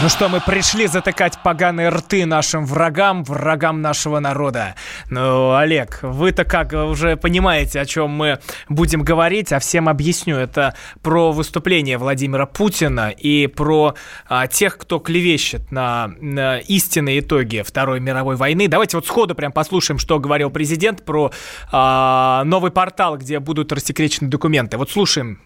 Ну 0.04 0.10
что, 0.10 0.28
мы 0.28 0.42
пришли 0.42 0.86
затыкать 0.86 1.38
поганые 1.42 1.88
рты 1.88 2.26
нашим 2.26 2.66
врагам, 2.66 3.24
врагам 3.24 3.80
нашего 3.80 4.18
народа. 4.18 4.74
Ну, 5.08 5.54
Олег, 5.54 6.00
вы-то 6.02 6.44
как 6.44 6.74
уже 6.74 7.16
понимаете, 7.16 7.80
о 7.80 7.86
чем 7.86 8.10
мы 8.10 8.38
будем 8.68 9.02
говорить, 9.02 9.50
а 9.50 9.60
всем 9.60 9.88
объясню. 9.88 10.36
Это 10.36 10.74
про 11.00 11.32
выступление 11.32 11.96
Владимира 11.96 12.44
Путина 12.44 13.08
и 13.08 13.46
про 13.46 13.94
а, 14.28 14.46
тех, 14.46 14.76
кто 14.76 14.98
клевещет 14.98 15.72
на, 15.72 16.12
на 16.20 16.58
истинные 16.58 17.20
итоги 17.20 17.64
Второй 17.66 17.98
мировой 17.98 18.36
войны. 18.36 18.68
Давайте 18.68 18.98
вот 18.98 19.06
сходу 19.06 19.34
прям 19.34 19.52
послушаем, 19.52 19.98
что 19.98 20.18
говорил 20.18 20.50
президент 20.50 21.02
про 21.06 21.32
а, 21.72 22.44
новый 22.44 22.72
портал, 22.72 23.16
где 23.16 23.38
будут 23.38 23.72
рассекречены 23.72 24.28
документы. 24.28 24.76
Вот 24.76 24.90
слушаем. 24.90 25.40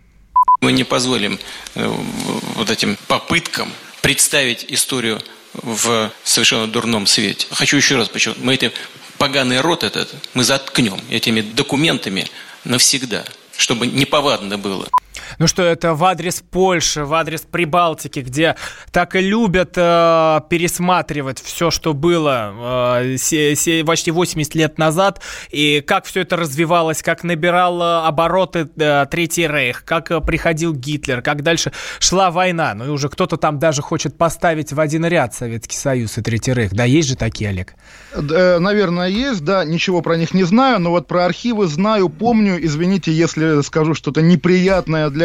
Мы 0.61 0.73
не 0.73 0.83
позволим 0.83 1.39
э, 1.77 1.89
вот 2.57 2.71
этим 2.71 2.97
попыткам 3.07 3.69
представить 4.03 4.65
историю 4.69 5.21
в 5.55 6.13
совершенно 6.25 6.67
дурном 6.67 7.07
свете. 7.07 7.47
Хочу 7.51 7.77
еще 7.77 7.97
раз 7.97 8.09
подчеркнуть, 8.09 8.45
мы 8.45 8.55
эти 8.55 8.73
поганый 9.19 9.61
рот 9.61 9.83
этот 9.83 10.15
мы 10.35 10.45
заткнем 10.45 11.01
этими 11.11 11.41
документами 11.41 12.27
навсегда, 12.65 13.25
чтобы 13.57 13.87
неповадно 13.87 14.59
было. 14.59 14.89
Ну 15.39 15.47
что, 15.47 15.63
это 15.63 15.95
в 15.95 16.05
адрес 16.05 16.43
Польши, 16.51 17.05
в 17.05 17.13
адрес 17.15 17.43
Прибалтики, 17.43 18.21
где 18.21 18.57
так 18.93 19.15
и 19.17 19.21
любят 19.21 19.73
э, 19.77 20.41
пересматривать 20.49 21.41
все, 21.41 21.71
что 21.71 21.93
было 21.95 23.01
э, 23.03 23.17
се- 23.19 23.55
се- 23.57 23.85
почти 23.85 24.11
80 24.11 24.55
лет 24.55 24.79
назад, 24.79 25.21
и 25.51 25.81
как 25.87 26.05
все 26.05 26.21
это 26.23 26.37
развивалось, 26.37 27.03
как 27.03 27.25
набирал 27.25 27.81
э, 27.83 28.07
обороты 28.07 28.69
э, 28.77 29.07
Третий 29.11 29.47
Рейх, 29.47 29.85
как 29.85 30.11
э, 30.11 30.21
приходил 30.21 30.73
Гитлер, 30.75 31.23
как 31.23 31.43
дальше 31.43 31.73
шла 31.99 32.31
война. 32.31 32.75
Ну 32.75 32.87
и 32.87 32.89
уже 32.89 33.09
кто-то 33.09 33.37
там 33.37 33.59
даже 33.59 33.83
хочет 33.83 34.17
поставить 34.17 34.73
в 34.73 34.81
один 34.81 35.05
ряд 35.07 35.35
Советский 35.35 35.77
Союз 35.77 36.19
и 36.19 36.23
Третий 36.23 36.53
Рейх. 36.53 36.73
Да, 36.73 36.85
есть 36.85 37.09
же 37.09 37.17
такие, 37.17 37.51
Олег? 37.51 37.75
Э, 38.13 38.59
Наверное, 38.59 39.09
есть, 39.09 39.45
да, 39.45 39.65
ничего 39.65 40.03
про 40.03 40.17
них 40.17 40.35
не 40.35 40.45
знаю, 40.45 40.79
но 40.81 40.91
вот 40.91 41.07
про 41.09 41.25
архивы 41.25 41.67
знаю, 41.67 42.09
помню. 42.09 42.65
Извините, 42.65 43.13
если 43.13 43.63
скажу 43.63 43.95
что-то 43.95 44.23
неприятное 44.23 45.11
для 45.11 45.18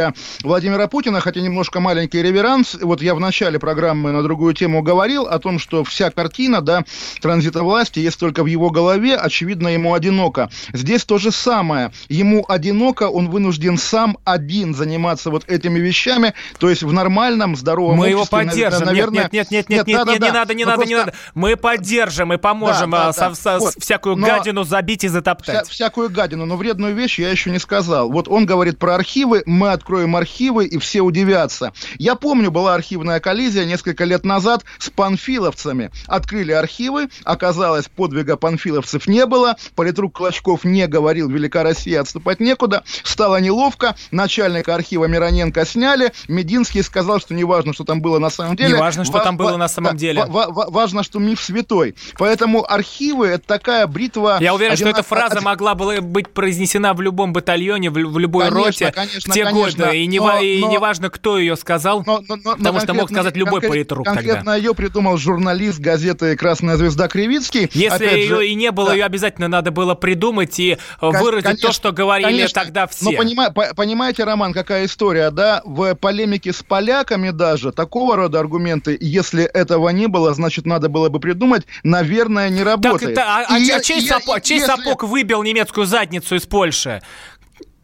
Владимира 0.44 0.88
Путина, 0.88 1.20
хотя 1.20 1.42
немножко 1.42 1.80
маленький 1.80 2.22
реверанс. 2.22 2.76
Вот 2.82 3.02
я 3.02 3.16
в 3.16 3.20
начале 3.20 3.60
программы 3.60 4.12
на 4.12 4.24
другую 4.24 4.54
тему 4.54 4.82
говорил 4.82 5.24
о 5.26 5.40
том, 5.40 5.60
что 5.60 5.84
вся 5.84 6.10
картина, 6.12 6.62
да, 6.62 6.84
транзита 7.22 7.64
власти 7.64 8.00
есть 8.00 8.20
только 8.20 8.44
в 8.44 8.48
его 8.48 8.70
голове, 8.70 9.16
очевидно, 9.16 9.68
ему 9.70 9.94
одиноко. 9.94 10.50
Здесь 10.74 11.06
то 11.06 11.18
же 11.18 11.32
самое. 11.32 11.92
Ему 12.10 12.46
одиноко, 12.48 13.10
он 13.10 13.30
вынужден 13.30 13.78
сам 13.78 14.18
один 14.26 14.74
заниматься 14.76 15.30
вот 15.30 15.44
этими 15.50 15.80
вещами, 15.80 16.34
то 16.60 16.70
есть 16.70 16.84
в 16.84 16.92
нормальном, 16.94 17.56
здоровом 17.56 17.98
Мы 17.98 18.10
его 18.10 18.22
обществе, 18.22 18.46
поддержим. 18.46 18.86
наверное... 18.86 19.24
Нет, 19.24 19.34
нет, 19.34 19.52
нет, 19.52 19.70
нет, 19.70 19.70
нет, 19.70 19.88
нет, 19.88 19.98
да-да-да. 20.06 20.26
не 20.26 20.32
надо, 20.32 20.54
не 20.54 20.64
Ну, 20.66 20.72
надо, 20.72 20.86
не 20.86 20.96
просто- 20.96 21.06
надо. 21.12 21.18
Мы 21.36 21.56
поддержим 21.56 22.34
и 22.34 22.38
поможем 22.38 22.92
Да, 22.92 22.98
да, 22.98 23.08
а, 23.10 23.14
со- 23.14 23.30
да. 23.30 23.36
со- 23.36 23.60
Вот. 23.60 23.74
всякую 23.80 24.16
Но- 24.16 24.28
гадину 24.28 24.64
забить 24.64 25.04
и 25.04 25.08
затоптать. 25.08 25.66
Вся- 25.68 25.72
всякую 25.72 26.10
гадину, 26.10 26.46
но 26.46 26.56
вредную 26.58 26.96
вещь 26.96 27.20
я 27.20 27.30
еще 27.30 27.52
не 27.52 27.60
сказал. 27.60 28.12
Вот 28.12 28.28
он 28.28 28.46
говорит 28.46 28.78
про 28.80 28.96
архивы, 28.96 29.44
мы 29.46 29.72
откроем 29.84 30.16
архивы, 30.16 30.66
и 30.66 30.78
все 30.78 31.02
удивятся. 31.02 31.74
Я 31.98 32.16
помню, 32.16 32.52
была 32.52 32.74
архивная 32.74 33.20
коллизия 33.20 33.66
несколько 33.66 34.06
лет 34.06 34.24
назад 34.24 34.64
с 34.80 34.90
панфиловцами. 34.90 35.92
Открыли 36.08 36.54
архивы, 36.54 37.10
оказалось, 37.26 37.90
подвига 37.90 38.38
панфиловцев 38.38 39.08
не 39.08 39.26
было, 39.26 39.58
политрук 39.76 40.16
Клочков 40.16 40.64
не 40.64 40.88
говорил, 40.88 41.30
Велика 41.30 41.64
Россия, 41.64 42.00
отступать 42.00 42.40
некуда, 42.40 42.84
стало 43.04 43.42
неловко, 43.42 43.96
начальника 44.12 44.74
архива 44.74 45.06
Мироненко 45.06 45.66
сняли, 45.66 46.14
Мединский 46.30 46.82
сказал, 46.82 47.20
что 47.20 47.34
неважно, 47.34 47.74
что 47.74 47.84
там 47.84 48.02
было 48.02 48.20
на 48.20 48.30
самом 48.30 48.56
деле. 48.56 48.76
Неважно, 48.76 49.04
что 49.04 49.18
ва- 49.18 49.24
там 49.24 49.36
было 49.36 49.58
на 49.58 49.68
самом 49.68 49.92
да, 49.92 49.98
деле. 49.98 50.24
ва- 50.26 50.48
ва- 50.50 50.68
важно, 50.70 51.04
что 51.04 51.20
миф 51.20 51.42
святой. 51.42 51.96
Поэтому 52.18 52.64
архивы 52.64 53.28
это 53.28 53.46
такая 53.46 53.86
бритва... 53.88 54.38
Я 54.40 54.54
уверен, 54.54 54.78
что 54.78 54.86
одинако- 54.86 55.00
эта 55.02 55.10
фраза 55.10 55.42
могла 55.42 55.76
бы 55.76 56.00
быть 56.00 56.30
произнесена 56.30 56.94
в 56.94 57.02
любом 57.02 57.34
батальоне, 57.34 57.90
в, 57.90 57.94
в 57.96 58.20
любой 58.20 58.46
Конечно, 58.50 58.64
роте 58.66 58.92
конечно, 58.94 59.32
в 59.32 59.34
те 59.34 59.44
конечно. 59.44 59.52
годы. 59.66 59.73
И 59.92 60.06
не, 60.08 60.20
Но- 60.20 60.26
ва- 60.26 60.40
и 60.42 60.60
но- 60.60 60.70
не 60.70 60.78
важно, 60.78 61.10
кто 61.10 61.38
ее 61.38 61.56
сказал, 61.56 62.04
Но- 62.06 62.24
но- 62.28 62.36
но 62.44 62.56
потому 62.56 62.80
что 62.80 62.94
мог 62.94 63.10
сказать 63.10 63.36
любой 63.36 63.62
конкрет- 63.62 63.70
политрук 63.70 64.06
Конкретно 64.06 64.36
тогда. 64.38 64.56
ее 64.56 64.74
придумал 64.74 65.18
журналист 65.18 65.80
газеты 65.80 66.36
«Красная 66.36 66.78
звезда» 66.78 67.08
Кривицкий. 67.08 67.70
Если 67.74 67.88
Опять 68.06 68.18
ее 68.18 68.28
же, 68.28 68.48
и 68.48 68.56
не 68.56 68.72
было, 68.72 68.90
да. 68.90 68.94
ее 68.96 69.06
обязательно 69.06 69.48
надо 69.48 69.72
было 69.72 69.96
придумать 69.96 70.60
и 70.60 70.72
э, 70.74 70.78
Кон- 71.00 71.18
выразить 71.18 71.44
то, 71.44 71.50
конечно, 71.50 71.72
что 71.74 71.92
говорили 71.92 72.26
конечно. 72.28 72.62
тогда 72.62 72.88
все. 72.88 73.06
Но 73.06 73.12
понима- 73.12 73.52
по- 73.54 73.74
понимаете, 73.76 74.24
Роман, 74.24 74.54
какая 74.54 74.86
история, 74.86 75.32
да? 75.32 75.62
В 75.66 75.96
полемике 75.96 76.54
с 76.54 76.64
поляками 76.64 77.30
даже 77.32 77.72
такого 77.72 78.16
рода 78.16 78.40
аргументы, 78.40 78.98
если 79.00 79.44
этого 79.44 79.90
не 79.90 80.08
было, 80.08 80.34
значит, 80.34 80.66
надо 80.66 80.90
было 80.90 81.10
бы 81.10 81.20
придумать, 81.20 81.66
наверное, 81.84 82.50
не 82.50 82.60
Так, 82.64 82.68
работает. 82.68 83.12
это- 83.14 83.24
а, 83.24 83.46
а 83.48 83.58
И 83.60 83.62
чей, 83.66 83.68
я- 83.68 83.80
чей 83.82 84.02
и 84.04 84.08
сапог, 84.08 84.42
чей 84.42 84.60
если- 84.60 84.68
сапог 84.68 85.04
выбил 85.04 85.44
немецкую 85.44 85.86
задницу 85.86 86.36
из 86.36 86.44
Польши? 86.44 87.02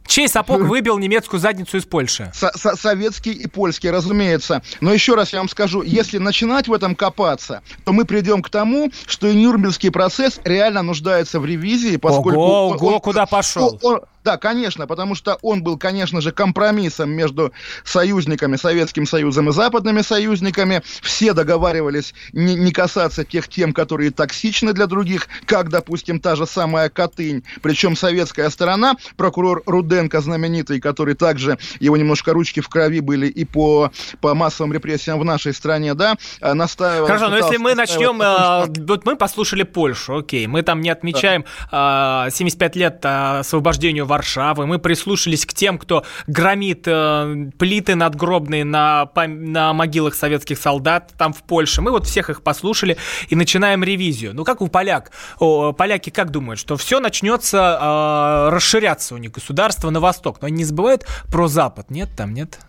Чей 0.09 0.27
сапог 0.27 0.61
выбил 0.61 0.97
немецкую 0.97 1.39
задницу 1.39 1.77
из 1.77 1.85
Польши? 1.85 2.31
Со- 2.33 2.51
со- 2.57 2.75
советский 2.75 3.31
и 3.31 3.45
польский, 3.47 3.91
разумеется. 3.91 4.63
Но 4.81 4.91
еще 4.91 5.13
раз 5.13 5.31
я 5.33 5.37
вам 5.39 5.47
скажу, 5.47 5.83
если 5.83 6.17
начинать 6.17 6.67
в 6.67 6.73
этом 6.73 6.95
копаться, 6.95 7.61
то 7.85 7.93
мы 7.93 8.05
придем 8.05 8.41
к 8.41 8.49
тому, 8.49 8.91
что 9.05 9.27
и 9.27 9.35
Нюрнбергский 9.35 9.91
процесс 9.91 10.39
реально 10.43 10.81
нуждается 10.81 11.39
в 11.39 11.45
ревизии, 11.45 11.97
поскольку... 11.97 12.39
Ого, 12.39 12.69
он- 12.69 12.75
ого, 12.77 12.87
он- 12.95 12.99
куда 13.01 13.27
пошел? 13.27 13.79
он- 13.83 14.01
Да, 14.29 14.37
конечно, 14.37 14.85
потому 14.85 15.15
что 15.15 15.39
он 15.41 15.63
был, 15.63 15.75
конечно 15.75 16.21
же, 16.21 16.31
компромиссом 16.31 17.09
между 17.09 17.51
союзниками, 17.83 18.57
Советским 18.57 19.07
Союзом 19.07 19.49
и 19.49 19.53
западными 19.53 20.01
союзниками. 20.01 20.83
Все 21.01 21.33
договаривались 21.33 22.13
не, 22.31 22.53
не 22.53 22.71
касаться 22.71 23.25
тех 23.25 23.47
тем, 23.47 23.73
которые 23.73 24.11
токсичны 24.11 24.73
для 24.73 24.85
других, 24.85 25.29
как, 25.47 25.69
допустим, 25.69 26.19
та 26.19 26.35
же 26.35 26.45
самая 26.45 26.89
Катынь. 26.89 27.43
Причем 27.63 27.95
советская 27.95 28.51
сторона, 28.51 28.93
прокурор 29.17 29.63
Руденко 29.65 30.21
знаменитый, 30.21 30.79
который 30.79 31.15
также, 31.15 31.57
его 31.79 31.97
немножко 31.97 32.31
ручки 32.31 32.59
в 32.59 32.69
крови 32.69 32.99
были 32.99 33.25
и 33.25 33.45
по, 33.45 33.91
по 34.21 34.35
массовым 34.35 34.73
репрессиям 34.73 35.17
в 35.17 35.25
нашей 35.25 35.55
стране, 35.55 35.95
да, 35.95 36.17
э, 36.39 36.53
настаивал... 36.53 37.07
Хорошо, 37.07 37.29
но 37.29 37.37
если 37.37 37.57
мы 37.57 37.73
начнем... 37.73 38.21
Э, 38.21 38.67
вот 38.85 39.05
мы 39.07 39.15
послушали 39.15 39.63
Польшу, 39.63 40.17
окей, 40.17 40.45
мы 40.45 40.61
там 40.61 40.81
не 40.81 40.91
отмечаем 40.91 41.45
да. 41.71 42.27
75 42.29 42.75
лет 42.75 42.99
освобождению 43.03 44.05
Варшавы, 44.05 44.18
мы 44.65 44.79
прислушались 44.79 45.45
к 45.45 45.53
тем, 45.53 45.77
кто 45.77 46.03
громит 46.27 46.83
э, 46.85 47.49
плиты 47.57 47.95
надгробные 47.95 48.63
на, 48.65 49.09
на 49.15 49.73
могилах 49.73 50.15
советских 50.15 50.57
солдат 50.57 51.13
там 51.17 51.33
в 51.33 51.43
Польше. 51.43 51.81
Мы 51.81 51.91
вот 51.91 52.07
всех 52.07 52.29
их 52.29 52.41
послушали 52.41 52.97
и 53.29 53.35
начинаем 53.35 53.83
ревизию. 53.83 54.33
Ну 54.33 54.43
как 54.43 54.61
у 54.61 54.67
поляк? 54.67 55.11
О, 55.39 55.73
поляки 55.73 56.09
как 56.09 56.31
думают, 56.31 56.59
что 56.59 56.77
все 56.77 56.99
начнется 56.99 57.79
э, 57.81 58.49
расширяться 58.49 59.15
у 59.15 59.17
них 59.17 59.31
государство 59.31 59.89
на 59.89 59.99
восток. 59.99 60.41
Но 60.41 60.47
они 60.47 60.57
не 60.57 60.65
забывают 60.65 61.05
про 61.31 61.47
Запад, 61.47 61.89
нет? 61.89 62.09
Там 62.15 62.33
нет? 62.33 62.59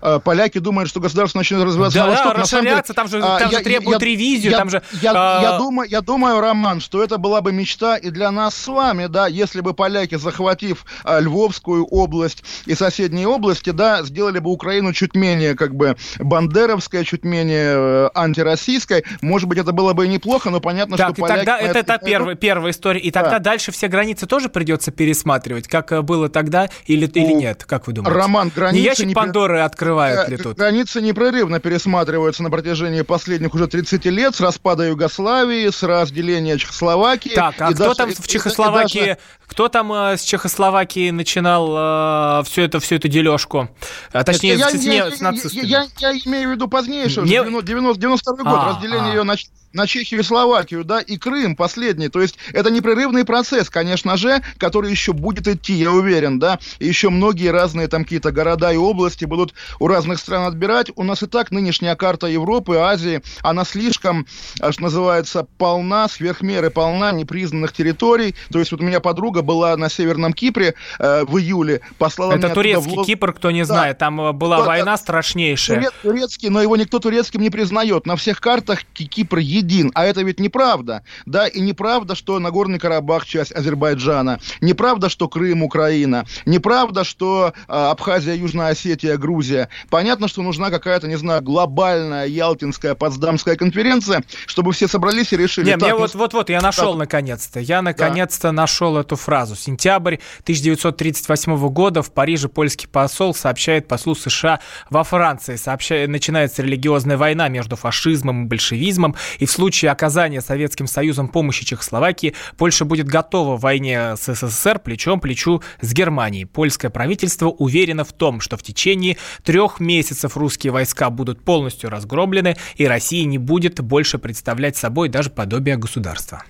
Э, 0.00 0.20
поляки 0.22 0.58
думают, 0.58 0.88
что 0.88 1.00
государство 1.00 1.38
начнет 1.38 1.62
развиваться 1.62 1.98
да, 1.98 2.04
на 2.04 2.10
восток. 2.10 2.34
Да, 2.34 2.40
расширяться, 2.40 2.92
деле, 2.92 2.96
там 2.96 3.08
же, 3.08 3.20
там 3.20 3.50
я, 3.50 3.58
же 3.58 3.64
требуют 3.64 4.02
я, 4.02 4.08
ревизию, 4.08 4.52
я, 4.52 4.58
там 4.58 4.70
же... 4.70 4.82
Я, 5.00 5.12
а... 5.14 5.42
я, 5.42 5.58
думаю, 5.58 5.88
я 5.88 6.00
думаю, 6.00 6.40
Роман, 6.40 6.80
что 6.80 7.02
это 7.02 7.18
была 7.18 7.40
бы 7.40 7.52
мечта 7.52 7.96
и 7.96 8.10
для 8.10 8.30
нас 8.30 8.54
с 8.54 8.66
вами, 8.68 9.06
да, 9.06 9.26
если 9.26 9.60
бы 9.60 9.74
поляки, 9.74 10.16
захватив 10.16 10.84
а, 11.04 11.20
Львовскую 11.20 11.84
область 11.86 12.44
и 12.66 12.74
соседние 12.74 13.26
области, 13.26 13.70
да, 13.70 14.02
сделали 14.02 14.38
бы 14.38 14.50
Украину 14.50 14.92
чуть 14.92 15.14
менее, 15.14 15.54
как 15.54 15.74
бы, 15.74 15.96
бандеровской, 16.18 17.04
чуть 17.04 17.24
менее 17.24 17.74
э, 17.74 18.10
антироссийской, 18.14 19.04
может 19.20 19.48
быть, 19.48 19.58
это 19.58 19.72
было 19.72 19.92
бы 19.92 20.06
и 20.06 20.08
неплохо, 20.08 20.50
но 20.50 20.60
понятно, 20.60 20.96
так, 20.96 21.12
что 21.12 21.22
поляки... 21.22 21.38
Тогда, 21.38 21.58
это, 21.58 21.78
это, 21.78 21.92
это 21.94 22.04
первая, 22.04 22.34
первая 22.34 22.72
история, 22.72 23.00
и 23.00 23.10
тогда 23.10 23.38
да. 23.38 23.38
дальше 23.38 23.72
все 23.72 23.88
границы 23.88 24.26
тоже 24.26 24.48
придется 24.48 24.90
пересматривать, 24.90 25.68
как 25.68 25.92
э, 25.92 26.02
было 26.02 26.28
тогда 26.28 26.68
или, 26.86 27.06
или 27.06 27.32
нет, 27.32 27.64
как 27.64 27.86
вы 27.86 27.92
думаете? 27.92 28.18
Роман, 28.18 28.52
границы... 28.54 28.78
Не 28.78 28.84
ящик 28.84 29.06
не... 29.06 29.14
Пандоры 29.14 29.60
открывают 29.84 30.28
ли 30.28 30.36
тут? 30.36 30.56
Границы 30.56 31.00
непрерывно 31.00 31.60
пересматриваются 31.60 32.42
на 32.42 32.50
протяжении 32.50 33.02
последних 33.02 33.54
уже 33.54 33.66
30 33.66 34.04
лет 34.06 34.34
с 34.34 34.40
распада 34.40 34.84
Югославии, 34.84 35.68
с 35.68 35.82
разделения 35.82 36.58
Чехословакии. 36.58 37.34
Так, 37.34 37.54
а 37.58 37.72
кто 37.72 37.84
даже, 37.84 37.94
там 37.94 38.14
в 38.14 38.26
Чехословакии. 38.26 39.16
Кто 39.46 39.68
там 39.68 39.92
э, 39.92 40.16
с 40.16 40.22
Чехословакии 40.22 41.10
начинал 41.10 42.40
э, 42.40 42.44
все 42.44 42.62
это, 42.62 42.80
всю 42.80 42.96
эту 42.96 43.08
дележку? 43.08 43.68
А, 44.12 44.24
точнее, 44.24 44.54
я, 44.54 44.70
с, 44.70 44.74
я, 44.82 45.10
с, 45.10 45.20
нацистами. 45.20 45.66
Я, 45.66 45.86
я, 45.98 46.10
я 46.10 46.18
имею 46.24 46.50
в 46.50 46.52
виду 46.52 46.68
позднейшее, 46.68 47.24
Не... 47.24 47.44
90, 47.44 48.00
92 48.00 48.50
год, 48.50 48.60
а, 48.60 48.68
разделение 48.70 49.12
а. 49.12 49.14
ее 49.14 49.22
на 49.22 49.36
на 49.74 49.86
Чехию 49.86 50.20
и 50.20 50.22
Словакию, 50.22 50.84
да, 50.84 51.00
и 51.00 51.18
Крым 51.18 51.56
последний. 51.56 52.08
То 52.08 52.22
есть 52.22 52.38
это 52.52 52.70
непрерывный 52.70 53.24
процесс, 53.24 53.68
конечно 53.68 54.16
же, 54.16 54.42
который 54.56 54.90
еще 54.90 55.12
будет 55.12 55.46
идти, 55.48 55.74
я 55.74 55.90
уверен, 55.90 56.38
да. 56.38 56.58
И 56.78 56.86
еще 56.86 57.10
многие 57.10 57.48
разные 57.48 57.88
там 57.88 58.04
какие-то 58.04 58.30
города 58.30 58.72
и 58.72 58.76
области 58.76 59.24
будут 59.24 59.52
у 59.80 59.88
разных 59.88 60.20
стран 60.20 60.46
отбирать. 60.46 60.90
У 60.96 61.02
нас 61.02 61.22
и 61.22 61.26
так 61.26 61.50
нынешняя 61.50 61.96
карта 61.96 62.28
Европы, 62.28 62.76
Азии, 62.76 63.22
она 63.42 63.64
слишком, 63.64 64.26
а, 64.60 64.72
что 64.72 64.82
называется, 64.82 65.46
полна, 65.58 66.08
сверх 66.08 66.40
меры 66.40 66.70
полна 66.70 67.12
непризнанных 67.12 67.72
территорий. 67.72 68.34
То 68.52 68.60
есть 68.60 68.70
вот 68.70 68.80
у 68.80 68.84
меня 68.84 69.00
подруга 69.00 69.33
была 69.42 69.76
на 69.76 69.88
Северном 69.88 70.32
Кипре 70.32 70.74
э, 70.98 71.24
в 71.24 71.38
июле, 71.38 71.80
послала 71.98 72.32
Это 72.32 72.50
турецкий 72.50 72.96
в... 72.96 73.04
Кипр, 73.04 73.32
кто 73.32 73.50
не 73.50 73.64
знает, 73.64 73.98
да. 73.98 74.06
там 74.06 74.20
э, 74.20 74.32
была 74.32 74.58
да, 74.58 74.64
война 74.64 74.96
страшнейшая. 74.96 75.90
Турецкий, 76.02 76.48
но 76.48 76.62
его 76.62 76.76
никто 76.76 76.98
турецким 76.98 77.40
не 77.42 77.50
признает. 77.50 78.06
На 78.06 78.16
всех 78.16 78.40
картах 78.40 78.84
Кипр 78.92 79.38
един. 79.38 79.90
А 79.94 80.04
это 80.04 80.22
ведь 80.22 80.40
неправда. 80.40 81.02
Да, 81.26 81.46
и 81.46 81.60
неправда, 81.60 82.14
что 82.14 82.38
Нагорный 82.38 82.78
Карабах 82.78 83.26
часть 83.26 83.52
Азербайджана. 83.52 84.40
Неправда, 84.60 85.08
что 85.08 85.28
Крым 85.28 85.62
Украина. 85.62 86.24
Неправда, 86.46 87.04
что 87.04 87.52
э, 87.56 87.72
Абхазия, 87.72 88.34
Южная 88.34 88.68
Осетия, 88.68 89.16
Грузия. 89.16 89.68
Понятно, 89.90 90.28
что 90.28 90.42
нужна 90.42 90.70
какая-то, 90.70 91.08
не 91.08 91.16
знаю, 91.16 91.42
глобальная 91.42 92.26
Ялтинская, 92.26 92.94
Потсдамская 92.94 93.56
конференция, 93.56 94.24
чтобы 94.46 94.72
все 94.72 94.88
собрались 94.88 95.32
и 95.32 95.36
решили. 95.36 95.66
Не, 95.66 95.76
мне 95.76 95.94
вот-вот-вот, 95.94 96.50
я 96.50 96.60
нашел 96.60 96.92
так. 96.92 96.98
наконец-то. 96.98 97.60
Я 97.60 97.82
наконец-то 97.82 98.48
да. 98.48 98.52
нашел 98.52 98.96
эту 98.96 99.16
фразу. 99.24 99.56
Сентябрь 99.56 100.16
1938 100.42 101.68
года 101.68 102.02
в 102.02 102.12
Париже 102.12 102.48
польский 102.48 102.86
посол 102.86 103.34
сообщает 103.34 103.88
послу 103.88 104.14
США 104.14 104.60
во 104.90 105.02
Франции. 105.02 105.56
Сообщает, 105.56 106.08
начинается 106.08 106.62
религиозная 106.62 107.16
война 107.16 107.48
между 107.48 107.76
фашизмом 107.76 108.44
и 108.44 108.46
большевизмом. 108.46 109.16
И 109.38 109.46
в 109.46 109.50
случае 109.50 109.90
оказания 109.90 110.40
Советским 110.40 110.86
Союзом 110.86 111.28
помощи 111.28 111.64
Чехословакии 111.64 112.34
Польша 112.56 112.84
будет 112.84 113.06
готова 113.08 113.56
в 113.56 113.60
войне 113.60 114.16
с 114.16 114.32
СССР 114.34 114.78
плечом 114.78 115.18
к 115.18 115.22
плечу 115.22 115.62
с 115.80 115.92
Германией. 115.92 116.44
Польское 116.44 116.90
правительство 116.90 117.48
уверено 117.48 118.04
в 118.04 118.12
том, 118.12 118.40
что 118.40 118.56
в 118.56 118.62
течение 118.62 119.16
трех 119.42 119.80
месяцев 119.80 120.36
русские 120.36 120.72
войска 120.72 121.08
будут 121.08 121.42
полностью 121.42 121.88
разгромлены, 121.88 122.56
и 122.76 122.86
Россия 122.86 123.24
не 123.24 123.38
будет 123.38 123.80
больше 123.80 124.18
представлять 124.18 124.76
собой 124.76 125.08
даже 125.08 125.30
подобие 125.30 125.76
государства. 125.76 126.44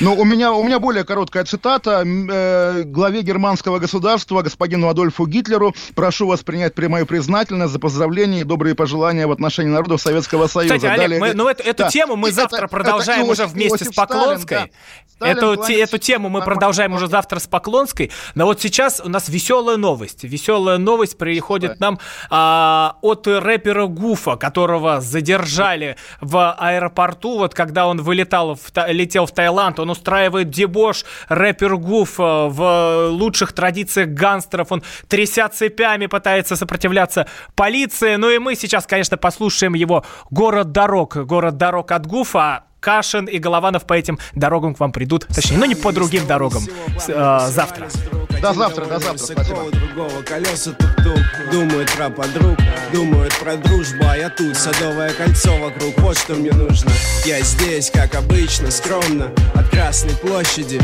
Ну, 0.00 0.14
у 0.14 0.24
меня, 0.24 0.52
у 0.52 0.62
меня 0.62 0.78
более 0.78 1.04
короткая 1.04 1.44
цитата. 1.44 2.04
Э, 2.04 2.82
главе 2.84 3.22
германского 3.22 3.78
государства, 3.78 4.42
господину 4.42 4.88
Адольфу 4.88 5.26
Гитлеру, 5.26 5.74
прошу 5.94 6.26
вас 6.26 6.40
принять 6.40 6.74
прямую 6.74 7.06
признательность 7.06 7.72
за 7.72 7.78
поздравления 7.78 8.40
и 8.40 8.44
добрые 8.44 8.74
пожелания 8.74 9.26
в 9.26 9.32
отношении 9.32 9.70
народов 9.70 10.00
Советского 10.00 10.46
Союза. 10.46 10.76
Кстати, 10.76 10.90
Олег, 10.90 11.00
Далее, 11.00 11.20
мы, 11.20 11.34
ну, 11.34 11.48
эту, 11.48 11.62
эту 11.62 11.84
да. 11.84 11.88
тему 11.88 12.16
мы 12.16 12.32
завтра 12.32 12.58
это, 12.58 12.68
продолжаем 12.68 13.22
это 13.22 13.32
уже 13.32 13.46
вместе 13.46 13.84
Иосиф 13.84 13.88
с 13.88 13.94
Поклонской. 13.94 14.56
Сталин, 14.58 14.70
да. 15.20 15.28
эту, 15.28 15.56
те, 15.64 15.80
эту 15.80 15.98
тему 15.98 16.28
мы 16.28 16.42
продолжаем 16.42 16.92
уже 16.92 17.08
завтра 17.08 17.38
с 17.38 17.46
Поклонской. 17.46 18.10
Но 18.34 18.46
вот 18.46 18.60
сейчас 18.60 19.00
у 19.04 19.08
нас 19.08 19.28
веселая 19.28 19.76
новость. 19.76 20.24
Веселая 20.24 20.78
новость 20.78 21.18
приходит 21.18 21.80
нам 21.80 21.98
а, 22.30 22.96
от 23.02 23.26
рэпера 23.26 23.86
Гуфа, 23.86 24.36
которого 24.36 25.00
задержали 25.00 25.96
в 26.20 26.52
аэропорту, 26.52 27.38
вот 27.38 27.54
когда 27.54 27.86
он 27.86 28.00
вылетал, 28.02 28.54
в, 28.54 28.60
летел 28.88 29.26
в 29.26 29.32
Таиланд, 29.32 29.77
он 29.78 29.90
устраивает 29.90 30.50
дебош, 30.50 31.04
рэпер 31.28 31.76
Гуф 31.76 32.18
э, 32.18 32.22
в 32.22 33.08
лучших 33.10 33.52
традициях 33.52 34.08
гангстеров, 34.10 34.72
он 34.72 34.82
тряся 35.08 35.48
цепями 35.48 36.06
пытается 36.06 36.56
сопротивляться 36.56 37.26
полиции. 37.54 38.16
Ну 38.16 38.30
и 38.30 38.38
мы 38.38 38.54
сейчас, 38.54 38.86
конечно, 38.86 39.16
послушаем 39.16 39.74
его 39.74 40.04
«Город 40.30 40.72
дорог», 40.72 41.16
«Город 41.16 41.56
дорог» 41.56 41.92
от 41.92 42.06
Гуфа, 42.06 42.64
Кашин 42.80 43.26
и 43.26 43.38
Голованов 43.38 43.86
по 43.86 43.94
этим 43.94 44.18
дорогам 44.34 44.74
к 44.74 44.80
вам 44.80 44.92
придут. 44.92 45.26
Точнее, 45.26 45.58
ну 45.58 45.64
не 45.64 45.74
по 45.74 45.92
другим 45.92 46.26
дорогам. 46.26 46.62
Э, 47.08 47.40
завтра. 47.48 47.88
До 48.40 48.54
завтра, 48.54 48.84
до 48.84 48.98
завтра. 48.98 49.18
Спасибо. 49.18 49.70
другого 49.70 50.22
колеса 50.22 50.72
тук-тук. 50.72 51.50
Думают 51.50 51.90
про 51.92 52.10
подруг, 52.10 52.58
думают 52.92 53.34
про 53.38 53.56
дружбу, 53.56 54.04
а 54.08 54.16
я 54.16 54.30
тут. 54.30 54.56
Садовое 54.56 55.12
кольцо 55.12 55.56
вокруг, 55.56 55.98
вот 55.98 56.18
что 56.18 56.34
мне 56.34 56.52
нужно. 56.52 56.90
Я 57.24 57.40
здесь, 57.40 57.90
как 57.90 58.14
обычно, 58.14 58.70
скромно, 58.70 59.32
от 59.54 59.68
Красной 59.70 60.14
площади. 60.14 60.80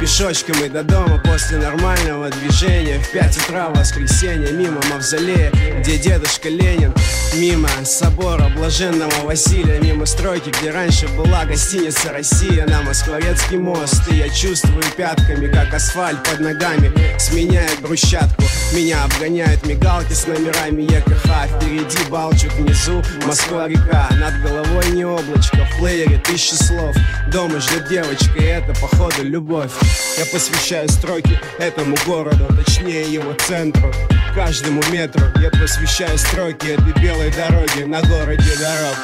Пешочком 0.00 0.62
и 0.64 0.68
до 0.68 0.82
дома 0.82 1.20
после 1.24 1.58
нормального 1.58 2.30
движения. 2.30 2.98
В 2.98 3.10
пять 3.10 3.36
утра 3.36 3.68
воскресенье, 3.68 4.52
мимо 4.52 4.80
мавзолея, 4.90 5.52
где 5.80 5.98
дедушка 5.98 6.48
Ленин. 6.48 6.92
Мимо 7.36 7.68
собора 7.84 8.48
блаженного 8.56 9.24
Василия, 9.24 9.80
мимо 9.80 10.06
стройки, 10.06 10.50
где 10.50 10.70
раньше 10.70 11.08
была 11.08 11.44
гостиница 11.44 12.12
«Россия» 12.12 12.64
на 12.64 12.82
Москворецкий 12.82 13.56
мост. 13.56 14.02
И 14.08 14.14
я 14.14 14.28
чувствую 14.28 14.84
пятками, 14.96 15.50
как 15.50 15.74
асфальт 15.74 16.22
под 16.22 16.38
ногами 16.38 16.92
Сменяет 17.18 17.80
брусчатку, 17.80 18.44
меня 18.72 19.02
обгоняют 19.04 19.66
мигалки 19.66 20.12
с 20.12 20.26
номерами 20.26 20.82
ЕКХ 20.82 21.24
Впереди 21.56 22.08
Балчук, 22.08 22.52
внизу 22.52 23.02
Москва-река 23.26 24.08
Над 24.12 24.40
головой 24.42 24.90
не 24.92 25.04
облачко, 25.04 25.66
в 25.72 25.78
плеере 25.78 26.18
тысячи 26.18 26.54
слов. 26.54 26.94
Дома 27.32 27.58
ждет 27.58 27.88
девочка, 27.88 28.38
и 28.38 28.44
это 28.44 28.72
походу 28.80 29.24
любовь. 29.24 29.72
Я 30.18 30.24
посвящаю 30.26 30.88
строки 30.88 31.38
этому 31.58 31.96
городу, 32.06 32.46
точнее 32.56 33.12
его 33.12 33.32
центру. 33.34 33.92
Каждому 34.34 34.82
метру 34.90 35.24
я 35.40 35.48
посвящаю 35.50 36.18
строки 36.18 36.66
этой 36.66 36.92
белой 37.00 37.23
белой 37.24 37.30
дороги 37.30 37.84
на 37.84 38.02
городе 38.02 38.56
дорог. 38.58 38.96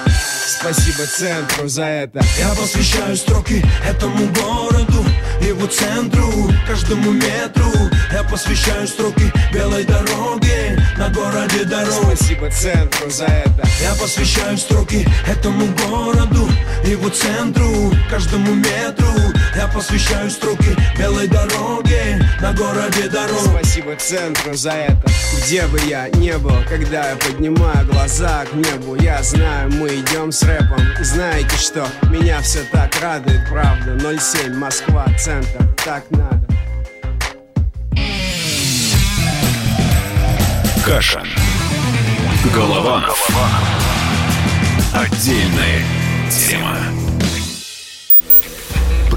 Спасибо 0.47 1.07
центру 1.07 1.68
за 1.68 1.85
это. 1.85 2.21
Я 2.39 2.51
посвящаю 2.51 3.16
строки 3.16 3.64
этому 3.89 4.27
городу, 4.33 5.05
его 5.41 5.66
центру, 5.66 6.51
каждому 6.66 7.12
метру. 7.12 7.71
Я 8.12 8.25
посвящаю 8.25 8.87
строки 8.87 9.33
белой 9.53 9.85
дороги 9.85 10.79
на 10.99 11.09
городе 11.09 11.64
дорог. 11.64 12.14
Спасибо 12.14 12.51
центру 12.51 13.11
за 13.11 13.25
это. 13.25 13.66
Я 13.81 13.95
посвящаю 13.95 14.59
строки 14.59 15.07
этому 15.27 15.66
городу, 15.89 16.49
его 16.85 17.09
центру, 17.09 17.93
каждому 18.11 18.55
метру. 18.55 19.30
Я 19.57 19.66
посвящаю 19.66 20.30
строки 20.30 20.76
белой 20.96 21.26
дороги 21.26 22.22
на 22.40 22.53
городе 22.53 23.09
дорог. 23.09 23.40
Спасибо 23.40 23.96
центру 23.96 24.55
за 24.55 24.70
это. 24.70 25.11
Где 25.38 25.66
бы 25.66 25.80
я 25.80 26.09
не 26.11 26.38
был, 26.38 26.57
когда 26.68 27.11
я 27.11 27.16
поднимаю 27.16 27.86
глаза 27.86 28.44
к 28.44 28.55
небу, 28.55 28.94
я 28.96 29.22
знаю, 29.22 29.70
мы 29.72 29.88
идем 29.88 30.30
с 30.30 30.42
рэпом. 30.42 30.80
Знаете 31.01 31.57
что? 31.57 31.86
Меня 32.11 32.40
все 32.42 32.62
так 32.70 32.94
радует, 33.01 33.40
правда. 33.48 33.98
07 33.98 34.55
Москва, 34.55 35.07
центр, 35.18 35.66
так 35.84 36.05
надо. 36.11 36.40
Кашин. 40.84 41.26
Голованов. 42.55 43.28
Отдельная 44.94 45.84
тема. 46.30 47.10